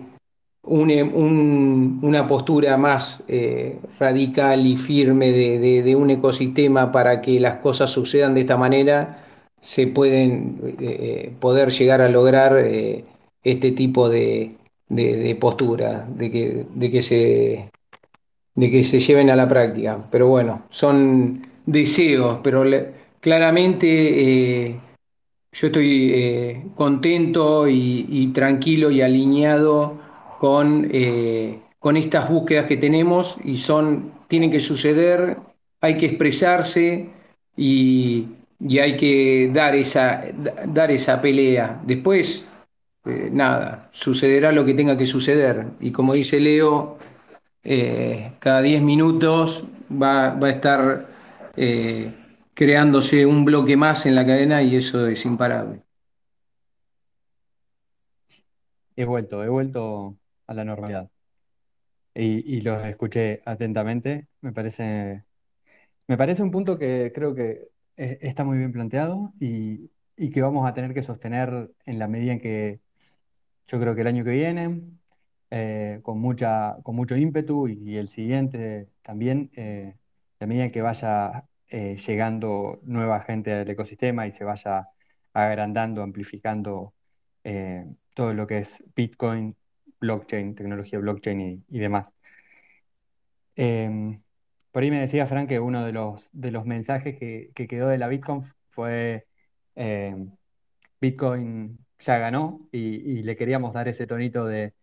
una 0.64 2.28
postura 2.28 2.78
más 2.78 3.24
eh, 3.28 3.80
radical 4.00 4.66
y 4.66 4.78
firme 4.78 5.32
de, 5.32 5.96
un 5.96 6.10
ecosistema 6.10 6.92
para 6.92 7.22
que 7.22 7.40
las 7.40 7.56
cosas 7.60 7.92
sucedan 7.92 8.34
de 8.34 8.42
esta 8.42 8.58
manera, 8.58 9.23
se 9.64 9.88
pueden 9.88 10.76
eh, 10.80 11.34
poder 11.40 11.72
llegar 11.72 12.02
a 12.02 12.10
lograr 12.10 12.58
este 13.44 13.72
tipo 13.72 14.10
de, 14.10 14.56
postura, 15.40 16.06
de 16.08 16.32
que, 16.32 16.66
de 16.76 16.92
que 16.92 17.02
se 17.02 17.70
de 18.56 18.70
que 18.70 18.84
se 18.84 19.00
lleven 19.00 19.30
a 19.30 19.36
la 19.36 19.48
práctica. 19.48 20.06
Pero 20.12 20.28
bueno, 20.28 20.64
son 20.70 21.48
deseos, 21.66 22.40
pero 22.44 22.64
claramente 23.20 23.88
eh, 24.68 24.80
yo 25.52 25.68
estoy 25.68 26.12
eh, 26.14 26.64
contento 26.76 27.68
y, 27.68 28.32
tranquilo 28.34 28.92
y 28.92 29.02
alineado 29.02 30.00
con, 30.40 30.90
eh, 30.92 31.60
con 31.80 31.98
estas 31.98 32.30
búsquedas 32.30 32.66
que 32.66 32.78
tenemos 32.78 33.36
y 33.44 33.58
son, 33.58 34.12
tienen 34.28 34.52
que 34.52 34.60
suceder, 34.60 35.38
hay 35.82 35.98
que 35.98 36.08
expresarse 36.08 37.10
y, 37.56 38.28
hay 38.80 38.98
que 38.98 39.52
dar 39.54 39.76
esa, 39.76 40.26
dar 40.68 40.92
esa 40.92 41.22
pelea. 41.22 41.82
Después, 41.86 42.48
nada, 43.06 43.90
sucederá 43.92 44.52
lo 44.52 44.66
que 44.66 44.74
tenga 44.74 44.98
que 44.98 45.06
suceder. 45.06 45.66
Y 45.80 45.92
como 45.92 46.14
dice 46.14 46.40
Leo, 46.40 46.98
eh, 47.64 48.34
cada 48.40 48.62
10 48.62 48.82
minutos 48.82 49.64
va, 49.90 50.34
a 50.38 50.50
estar 50.50 51.08
eh, 51.56 52.14
creándose 52.54 53.26
un 53.26 53.46
bloque 53.46 53.78
más 53.78 54.06
en 54.06 54.16
la 54.16 54.26
cadena 54.26 54.62
y 54.62 54.76
eso 54.76 55.08
es 55.08 55.26
imparable. 55.26 55.82
He 58.96 59.06
vuelto, 59.06 59.44
he 59.44 59.50
vuelto 59.50 60.18
a 60.48 60.54
la 60.54 60.64
normalidad. 60.64 61.10
Y, 62.16 62.62
los 62.62 62.86
escuché 62.86 63.42
atentamente. 63.46 64.28
Me 64.42 64.52
parece, 64.52 65.24
me 66.08 66.18
parece 66.18 66.44
un 66.44 66.52
punto 66.52 66.78
que 66.78 67.12
creo 67.14 67.34
que 67.34 67.70
e, 67.98 68.20
está 68.22 68.44
muy 68.44 68.58
bien 68.58 68.72
planteado 68.72 69.34
y, 69.40 69.92
y 70.18 70.30
que 70.32 70.42
vamos 70.42 70.68
a 70.68 70.74
tener 70.74 70.94
que 70.94 71.02
sostener 71.02 71.72
en 71.86 72.00
la 72.00 72.08
medida 72.08 72.34
en 72.34 72.40
que 72.40 72.82
yo 73.68 73.80
creo 73.80 73.96
que 73.96 74.02
el 74.02 74.08
año 74.08 74.24
que 74.24 74.32
viene 74.32 74.82
eh, 75.52 76.00
con, 76.04 76.20
mucha, 76.20 76.78
con 76.84 76.96
mucho 76.96 77.16
ímpetu 77.16 77.68
y, 77.68 77.98
el 77.98 78.10
siguiente 78.10 78.90
también, 79.04 79.52
eh, 79.56 79.96
a 80.40 80.46
medida 80.48 80.70
que 80.70 80.82
vaya 80.82 81.46
eh, 81.68 81.98
llegando 81.98 82.80
nueva 82.84 83.22
gente 83.22 83.54
al 83.54 83.70
ecosistema 83.70 84.28
y 84.28 84.32
se 84.32 84.44
vaya 84.44 84.90
agrandando, 85.34 86.02
amplificando 86.04 86.94
eh, 87.44 87.86
todo 88.16 88.34
lo 88.34 88.48
que 88.48 88.60
es 88.60 88.84
Bitcoin, 88.96 89.56
blockchain, 90.00 90.56
tecnología 90.56 91.00
blockchain 91.00 91.64
y, 91.70 91.80
demás. 91.80 92.16
Em, 93.56 94.23
por 94.74 94.84
ahí 94.84 94.92
me 94.92 95.00
decía 95.02 95.28
Frank 95.28 95.50
que 95.50 95.60
uno 95.60 95.86
de 95.86 95.94
los, 95.94 96.30
de 96.34 96.52
los 96.52 96.66
mensajes 96.66 97.18
que, 97.20 97.52
quedó 97.56 97.90
de 97.90 98.00
la 98.00 98.08
BitConf 98.08 98.54
fue 98.70 99.28
em, 99.76 100.36
Bitcoin 101.02 101.80
ya 102.00 102.18
ganó 102.20 102.60
y, 102.72 103.24
le 103.24 103.38
queríamos 103.38 103.74
dar 103.74 103.88
ese 103.88 104.08
tonito 104.08 104.46
de, 104.46 104.74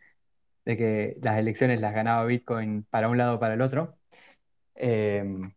de 0.64 0.76
que 0.78 1.18
las 1.22 1.38
elecciones 1.38 1.80
las 1.80 1.94
ganaba 1.94 2.24
Bitcoin 2.26 2.84
para 2.90 3.08
un 3.08 3.18
lado 3.18 3.36
o 3.36 3.40
para 3.40 3.54
el 3.54 3.62
otro. 3.62 3.98
Em, 4.76 5.52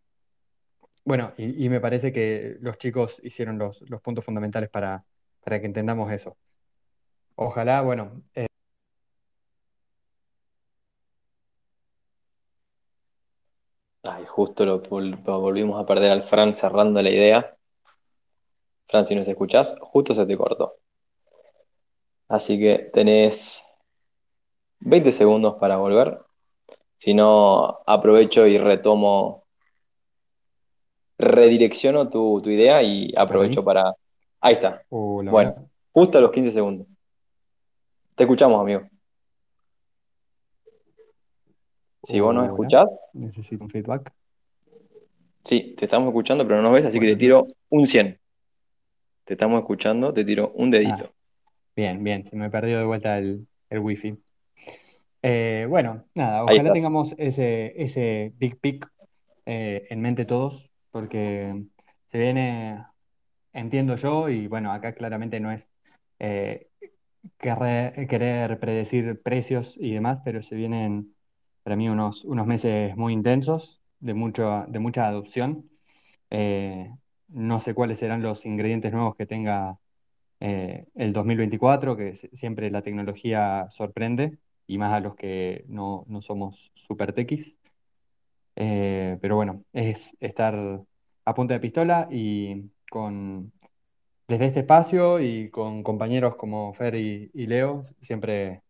bueno, 1.06 1.34
y, 1.38 1.70
me 1.70 1.80
parece 1.82 2.14
que 2.14 2.58
los 2.62 2.78
chicos 2.78 3.20
hicieron 3.24 3.58
los, 3.58 3.84
puntos 4.02 4.24
fundamentales 4.26 4.70
para, 4.70 5.06
para, 5.44 5.60
que 5.60 5.66
entendamos 5.68 6.12
eso. 6.12 6.38
Ojalá, 7.36 7.82
bueno. 7.82 8.24
Eh, 8.36 8.48
Ay, 14.04 14.22
justo 14.34 14.66
lo, 14.66 14.80
volvimos 14.80 15.80
a 15.80 15.86
perder 15.86 16.12
al 16.12 16.24
Fran 16.24 16.56
cerrando 16.56 17.00
la 17.04 17.12
idea. 17.12 17.56
Fran, 18.88 19.06
si 19.06 19.14
nos 19.14 19.28
escuchás, 19.28 19.76
justo 19.80 20.16
se 20.16 20.26
te 20.26 20.36
cortó. 20.36 20.78
Así 22.28 22.58
que 22.58 22.90
tenés 22.92 23.64
20 24.80 25.12
segundos 25.12 25.58
para 25.60 25.78
volver. 25.78 26.20
Si 26.98 27.14
no, 27.14 27.82
aprovecho 27.86 28.48
y 28.48 28.58
retomo, 28.58 29.44
redirecciono 31.20 32.10
tu, 32.10 32.42
idea 32.50 32.82
y 32.82 33.14
aprovecho 33.16 33.64
para... 33.64 33.94
Ahí 34.42 34.56
está. 34.56 34.82
bueno, 34.90 35.70
justo 35.92 36.18
a 36.18 36.22
los 36.22 36.32
15 36.32 36.52
segundos. 36.54 36.88
Te 38.16 38.24
escuchamos, 38.24 38.60
amigo. 38.60 38.82
Si 42.02 42.20
vos 42.20 42.34
nos 42.34 42.48
escuchás. 42.48 42.90
Necesito 43.14 43.64
un 43.64 43.70
feedback. 43.70 44.12
Sí, 45.44 45.76
te 45.78 45.86
estamos 45.86 46.08
escuchando, 46.08 46.46
pero 46.46 46.58
no 46.58 46.64
nos 46.64 46.74
ves, 46.74 46.86
así 46.86 47.00
que 47.00 47.08
te 47.08 47.16
tiro 47.16 47.48
un 47.70 47.86
100. 47.86 48.18
Te 49.26 49.34
estamos 49.34 49.60
escuchando, 49.60 50.14
te 50.14 50.24
tiro 50.24 50.52
un 50.56 50.72
dedito. 50.72 51.06
Ah, 51.06 51.12
bien, 51.76 52.04
bien, 52.04 52.26
se 52.26 52.36
me 52.36 52.50
perdió 52.50 52.78
de 52.78 52.86
vuelta 52.86 53.18
el, 53.18 53.46
el 53.70 53.80
wifi. 53.80 54.18
Eh, 55.22 55.66
bueno, 55.70 56.06
nada, 56.16 56.44
ojalá 56.44 56.74
tengamos 56.74 57.16
ese, 57.18 57.74
ese 57.82 58.34
big 58.38 58.60
pick 58.60 58.90
eh, 59.46 59.88
en 59.90 60.02
mente 60.02 60.26
todos, 60.26 60.70
porque 60.92 61.64
se 62.08 62.18
viene, 62.18 62.84
entiendo 63.52 63.96
yo, 63.96 64.30
y 64.30 64.48
bueno, 64.48 64.72
acá 64.72 64.94
claramente 64.94 65.40
no 65.40 65.52
es 65.52 65.70
eh, 66.20 66.70
querer, 67.38 68.60
predecir 68.60 69.22
precios 69.22 69.78
y 69.78 69.94
demás, 69.94 70.22
pero 70.22 70.42
se 70.42 70.56
vienen 70.56 71.16
para 71.64 71.76
mí 71.76 71.90
unos, 71.90 72.24
unos 72.26 72.48
meses 72.48 72.96
muy 72.96 73.14
intensos 73.14 73.83
de, 74.04 74.14
mucho, 74.14 74.66
de 74.68 74.80
mucha 74.80 75.08
adopción. 75.08 75.70
no 77.30 77.60
sé 77.62 77.74
cuáles 77.74 78.00
serán 78.00 78.22
los 78.22 78.46
ingredientes 78.46 78.92
nuevos 78.94 79.16
que 79.16 79.26
tenga 79.26 79.80
el 80.40 81.14
2024, 81.14 81.96
que 81.98 82.14
siempre 82.16 82.70
la 82.72 82.82
tecnología 82.82 83.68
sorprende 83.70 84.38
y 84.68 84.78
más 84.78 84.94
a 84.94 85.00
los 85.00 85.16
que 85.16 85.66
no, 85.68 86.06
somos 86.22 86.72
super 86.76 87.14
tequis. 87.14 87.58
Eh, 88.56 89.18
pero 89.22 89.36
bueno, 89.36 89.64
es 89.74 90.16
estar 90.20 90.82
a 91.26 91.34
punta 91.34 91.54
de 91.56 91.60
pistola 91.60 92.08
y 92.12 92.70
con 92.90 93.52
desde 94.28 94.48
este 94.48 94.60
espacio 94.62 95.20
y 95.20 95.50
con 95.50 95.84
compañeros 95.84 96.36
como 96.36 96.74
Fer 96.74 96.96
y, 96.96 97.30
Leo, 97.34 97.84
siempre 98.02 98.64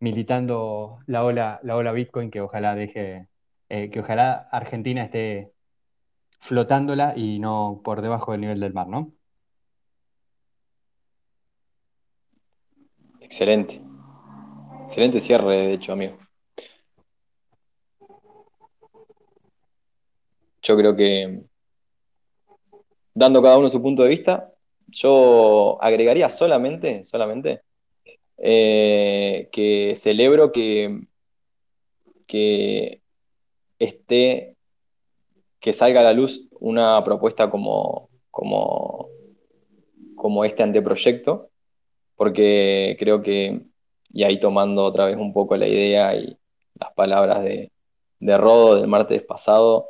militando 0.00 1.00
la 1.06 1.24
ola, 1.24 1.60
la 1.62 1.76
ola 1.76 1.92
Bitcoin 1.92 2.30
que 2.30 2.40
ojalá 2.40 2.74
deje, 2.74 3.28
eh, 3.68 3.90
que 3.90 4.00
ojalá 4.00 4.48
Argentina 4.50 5.02
esté 5.02 5.52
flotándola 6.40 7.14
y 7.16 7.38
no 7.38 7.80
por 7.82 8.02
debajo 8.02 8.32
del 8.32 8.42
nivel 8.42 8.60
del 8.60 8.74
mar, 8.74 8.86
¿no? 8.88 9.12
Excelente. 13.20 13.80
Excelente 14.86 15.20
cierre, 15.20 15.56
de 15.56 15.72
hecho, 15.74 15.92
amigo. 15.92 16.18
Yo 20.62 20.76
creo 20.76 20.94
que, 20.94 21.42
dando 23.12 23.42
cada 23.42 23.58
uno 23.58 23.70
su 23.70 23.82
punto 23.82 24.02
de 24.02 24.08
vista, 24.10 24.52
yo 24.88 25.78
agregaría 25.82 26.30
solamente, 26.30 27.04
solamente, 27.06 27.62
eh, 28.38 29.48
que 29.52 29.94
celebro 29.96 30.52
que, 30.52 31.06
que 32.26 33.02
que 35.60 35.72
salga 35.72 36.00
a 36.00 36.04
la 36.04 36.12
luz 36.12 36.48
una 36.60 37.02
propuesta 37.04 37.50
como, 37.50 38.10
como, 38.30 39.08
como 40.14 40.44
este 40.44 40.62
anteproyecto, 40.62 41.50
porque 42.16 42.96
creo 42.98 43.22
que 43.22 43.62
y 44.14 44.22
ahí 44.22 44.38
tomando 44.38 44.84
otra 44.84 45.06
vez 45.06 45.16
un 45.16 45.32
poco 45.32 45.56
la 45.56 45.66
idea 45.66 46.14
y 46.14 46.38
las 46.80 46.92
palabras 46.94 47.42
de, 47.42 47.70
Rodo 48.20 48.76
del 48.76 48.86
martes 48.86 49.22
pasado, 49.22 49.88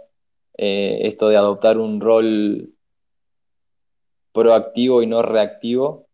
eh, 0.57 1.01
esto 1.03 1.29
de 1.29 1.37
adoptar 1.37 1.79
un 1.79 2.01
rol 2.01 2.71
proactivo 4.33 5.03
y 5.03 5.07
no 5.07 5.23
reactivo, 5.23 6.07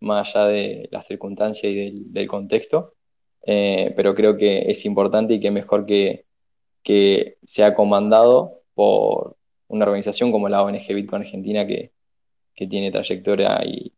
más 0.00 0.34
allá 0.34 0.46
de 0.46 0.88
las 0.92 1.06
circunstancias 1.06 1.64
y 1.64 2.04
del, 2.04 2.28
contexto, 2.28 2.94
eh, 3.44 3.92
pero 3.96 4.14
creo 4.14 4.36
que 4.36 4.70
es 4.70 4.84
importante 4.84 5.34
y 5.34 5.40
que 5.40 5.50
mejor 5.50 5.84
que, 5.84 6.24
que 6.82 7.38
sea 7.44 7.74
comandado 7.74 8.60
por 8.74 9.36
una 9.68 9.84
organización 9.84 10.32
como 10.32 10.48
la 10.48 10.62
ONG 10.62 10.86
Bitcoin 10.88 11.22
Argentina 11.22 11.66
que, 11.66 11.92
tiene 12.54 12.90
trayectoria 12.90 13.64
y, 13.64 13.92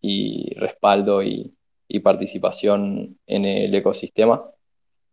y 0.00 0.54
respaldo 0.54 1.24
y, 1.24 1.52
y 1.88 1.98
participación 1.98 3.18
en 3.26 3.44
el 3.44 3.74
ecosistema. 3.74 4.44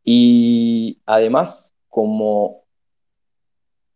Y 0.03 0.99
además, 1.07 1.73
como 1.89 2.65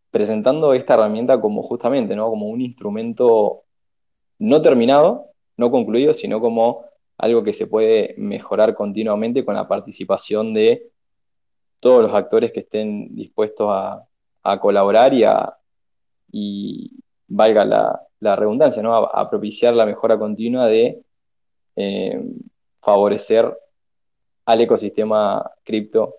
presentando 0.09 0.73
esta 0.73 0.95
herramienta 0.95 1.39
como 1.39 1.61
justamente, 1.61 2.15
¿no? 2.15 2.27
Como 2.29 2.47
un 2.47 2.59
instrumento 2.59 3.65
no 4.39 4.61
terminado, 4.63 5.27
no 5.57 5.69
concluido, 5.69 6.15
sino 6.15 6.41
como 6.41 6.85
algo 7.19 7.43
que 7.43 7.53
se 7.53 7.67
puede 7.67 8.15
mejorar 8.17 8.73
continuamente 8.73 9.45
con 9.45 9.53
la 9.53 9.67
participación 9.67 10.55
de 10.55 10.89
todos 11.81 12.03
los 12.03 12.13
actores 12.13 12.53
que 12.53 12.61
estén 12.61 13.13
dispuestos 13.15 13.67
a, 13.69 14.07
colaborar 14.59 15.13
y 15.13 15.23
a, 15.23 15.57
valga 17.27 17.65
la, 17.65 18.35
redundancia, 18.35 18.81
¿no? 18.81 18.95
A, 18.95 19.29
propiciar 19.29 19.73
la 19.73 19.85
mejora 19.85 20.17
continua 20.17 20.67
de 20.67 21.01
eh, 21.75 22.23
favorecer 22.81 23.57
al 24.45 24.61
ecosistema 24.61 25.51
cripto, 25.63 26.15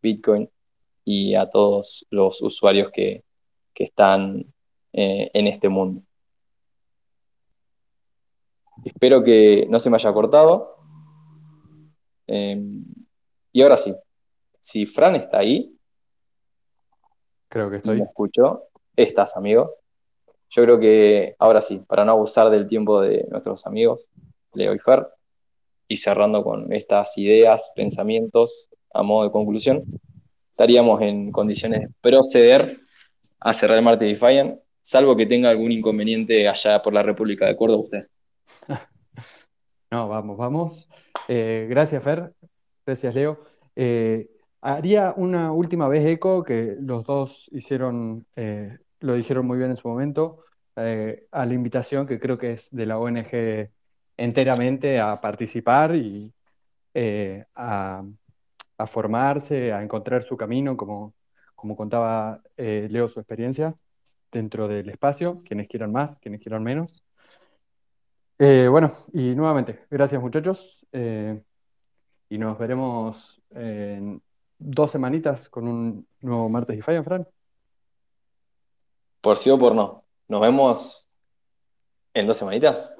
Bitcoin 0.00 0.48
y 1.04 1.34
a 1.34 1.50
todos 1.50 2.06
los 2.10 2.40
usuarios 2.40 2.90
que, 2.92 3.24
están 3.74 4.44
eh, 4.92 5.30
en 5.32 5.46
este 5.46 5.70
mundo. 5.70 6.02
Espero 8.84 9.24
que 9.24 9.66
no 9.70 9.80
se 9.80 9.88
me 9.88 9.96
haya 9.96 10.12
cortado. 10.12 10.76
Em, 12.26 12.84
y 13.52 13.62
ahora 13.62 13.78
sí, 13.78 13.94
si 14.70 14.86
Fran 14.86 15.16
está 15.16 15.38
ahí, 15.38 15.76
creo 17.48 17.70
que 17.70 17.76
estoy. 17.78 17.98
¿Me 17.98 18.04
escucho? 18.04 18.64
Estás, 18.94 19.36
amigo. 19.36 19.74
Yo 20.50 20.62
creo 20.62 20.78
que 20.78 21.34
ahora 21.38 21.60
sí, 21.60 21.80
para 21.86 22.04
no 22.04 22.12
abusar 22.12 22.50
del 22.50 22.68
tiempo 22.68 23.00
de 23.00 23.26
nuestros 23.30 23.66
amigos, 23.66 24.06
Leo 24.54 24.74
y 24.74 24.78
Fer, 24.78 25.06
y 25.88 25.96
cerrando 25.96 26.44
con 26.44 26.72
estas 26.72 27.16
ideas, 27.18 27.70
pensamientos 27.74 28.68
a 28.92 29.02
modo 29.02 29.24
de 29.24 29.32
conclusión, 29.32 29.84
estaríamos 30.50 31.00
en 31.02 31.32
condiciones 31.32 31.80
de 31.80 31.88
proceder 32.00 32.78
a 33.40 33.54
cerrar 33.54 33.78
el 33.78 33.84
martes 33.84 34.08
Defiant, 34.08 34.60
salvo 34.82 35.16
que 35.16 35.26
tenga 35.26 35.50
algún 35.50 35.72
inconveniente 35.72 36.48
allá 36.48 36.80
por 36.82 36.92
la 36.92 37.02
República 37.02 37.46
de 37.46 37.56
Córdoba 37.56 37.82
usted. 37.82 38.06
No, 39.92 40.08
vamos, 40.08 40.38
vamos. 40.38 40.88
Eh, 41.26 41.66
gracias, 41.68 42.00
Fer. 42.04 42.32
Gracias, 42.86 43.12
Leo. 43.12 43.40
Eh, 43.74 44.30
haría 44.60 45.14
una 45.16 45.52
última 45.52 45.88
vez 45.88 46.04
eco 46.06 46.42
que 46.44 46.76
los 46.80 47.04
dos 47.04 47.48
hicieron, 47.52 48.26
eh, 48.36 48.78
lo 49.00 49.14
dijeron 49.14 49.46
muy 49.46 49.58
bien 49.58 49.70
en 49.70 49.76
su 49.76 49.88
momento, 49.88 50.44
a 50.76 51.44
la 51.44 51.52
invitación 51.52 52.06
que 52.06 52.18
creo 52.18 52.38
que 52.38 52.52
es 52.52 52.70
de 52.70 52.86
la 52.86 52.98
ONG 52.98 53.68
enteramente 54.16 54.98
a 54.98 55.20
participar 55.20 55.94
y 55.94 56.32
a, 57.54 58.02
formarse, 58.86 59.72
a 59.74 59.82
encontrar 59.82 60.22
su 60.22 60.38
camino, 60.38 60.76
como, 60.78 61.12
como 61.54 61.76
contaba 61.76 62.40
Leo 62.56 63.08
su 63.08 63.20
experiencia 63.20 63.74
dentro 64.32 64.68
del 64.68 64.88
espacio, 64.88 65.42
quienes 65.44 65.68
quieran 65.68 65.92
más, 65.92 66.18
quienes 66.18 66.40
quieran 66.40 66.62
menos. 66.62 67.04
Eh, 68.38 68.68
bueno, 68.70 68.94
y 69.12 69.34
nuevamente, 69.34 69.84
gracias 69.90 70.20
muchachos. 70.22 70.86
Eh, 70.92 71.40
y 72.28 72.38
nos 72.38 72.58
veremos 72.58 73.42
en 73.50 74.22
dos 74.60 74.92
semanitas 74.92 75.48
con 75.48 75.66
un 75.66 76.06
nuevo 76.20 76.48
martes 76.48 76.76
y 76.76 76.82
Falla, 76.82 77.02
Fran. 77.02 77.26
Por 79.20 79.38
sí 79.38 79.50
o 79.50 79.58
por 79.58 79.74
no. 79.74 80.04
Nos 80.28 80.40
vemos 80.40 81.08
en 82.14 82.26
dos 82.26 82.36
semanitas. 82.36 82.94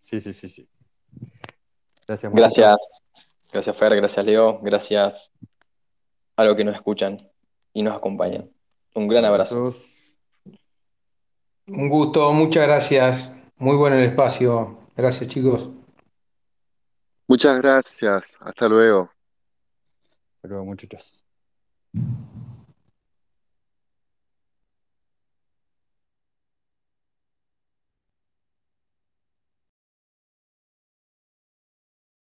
Sí, 0.00 0.20
sí, 0.20 0.32
sí, 0.32 0.48
sí. 0.48 0.68
Gracias. 2.06 2.32
Gracias. 2.32 3.02
Gracias, 3.52 3.76
Fer. 3.76 3.96
Gracias, 3.96 4.24
Leo. 4.24 4.60
Gracias 4.60 5.32
a 6.36 6.44
los 6.44 6.56
que 6.56 6.64
nos 6.64 6.76
escuchan 6.76 7.16
y 7.72 7.82
nos 7.82 7.96
acompañan. 7.96 8.50
Un 8.94 9.08
gran 9.08 9.24
abrazo. 9.24 9.74
Un 11.66 11.88
gusto, 11.88 12.32
muchas 12.32 12.66
gracias. 12.66 13.30
Muy 13.56 13.76
bueno 13.76 13.96
el 13.96 14.04
espacio. 14.04 14.78
Gracias, 14.96 15.28
chicos. 15.30 15.68
Muchas 17.26 17.58
gracias. 17.58 18.36
Hasta 18.40 18.68
luego. 18.68 19.17
Hasta 20.38 20.48
luego, 20.48 20.64
muchachos. 20.64 21.24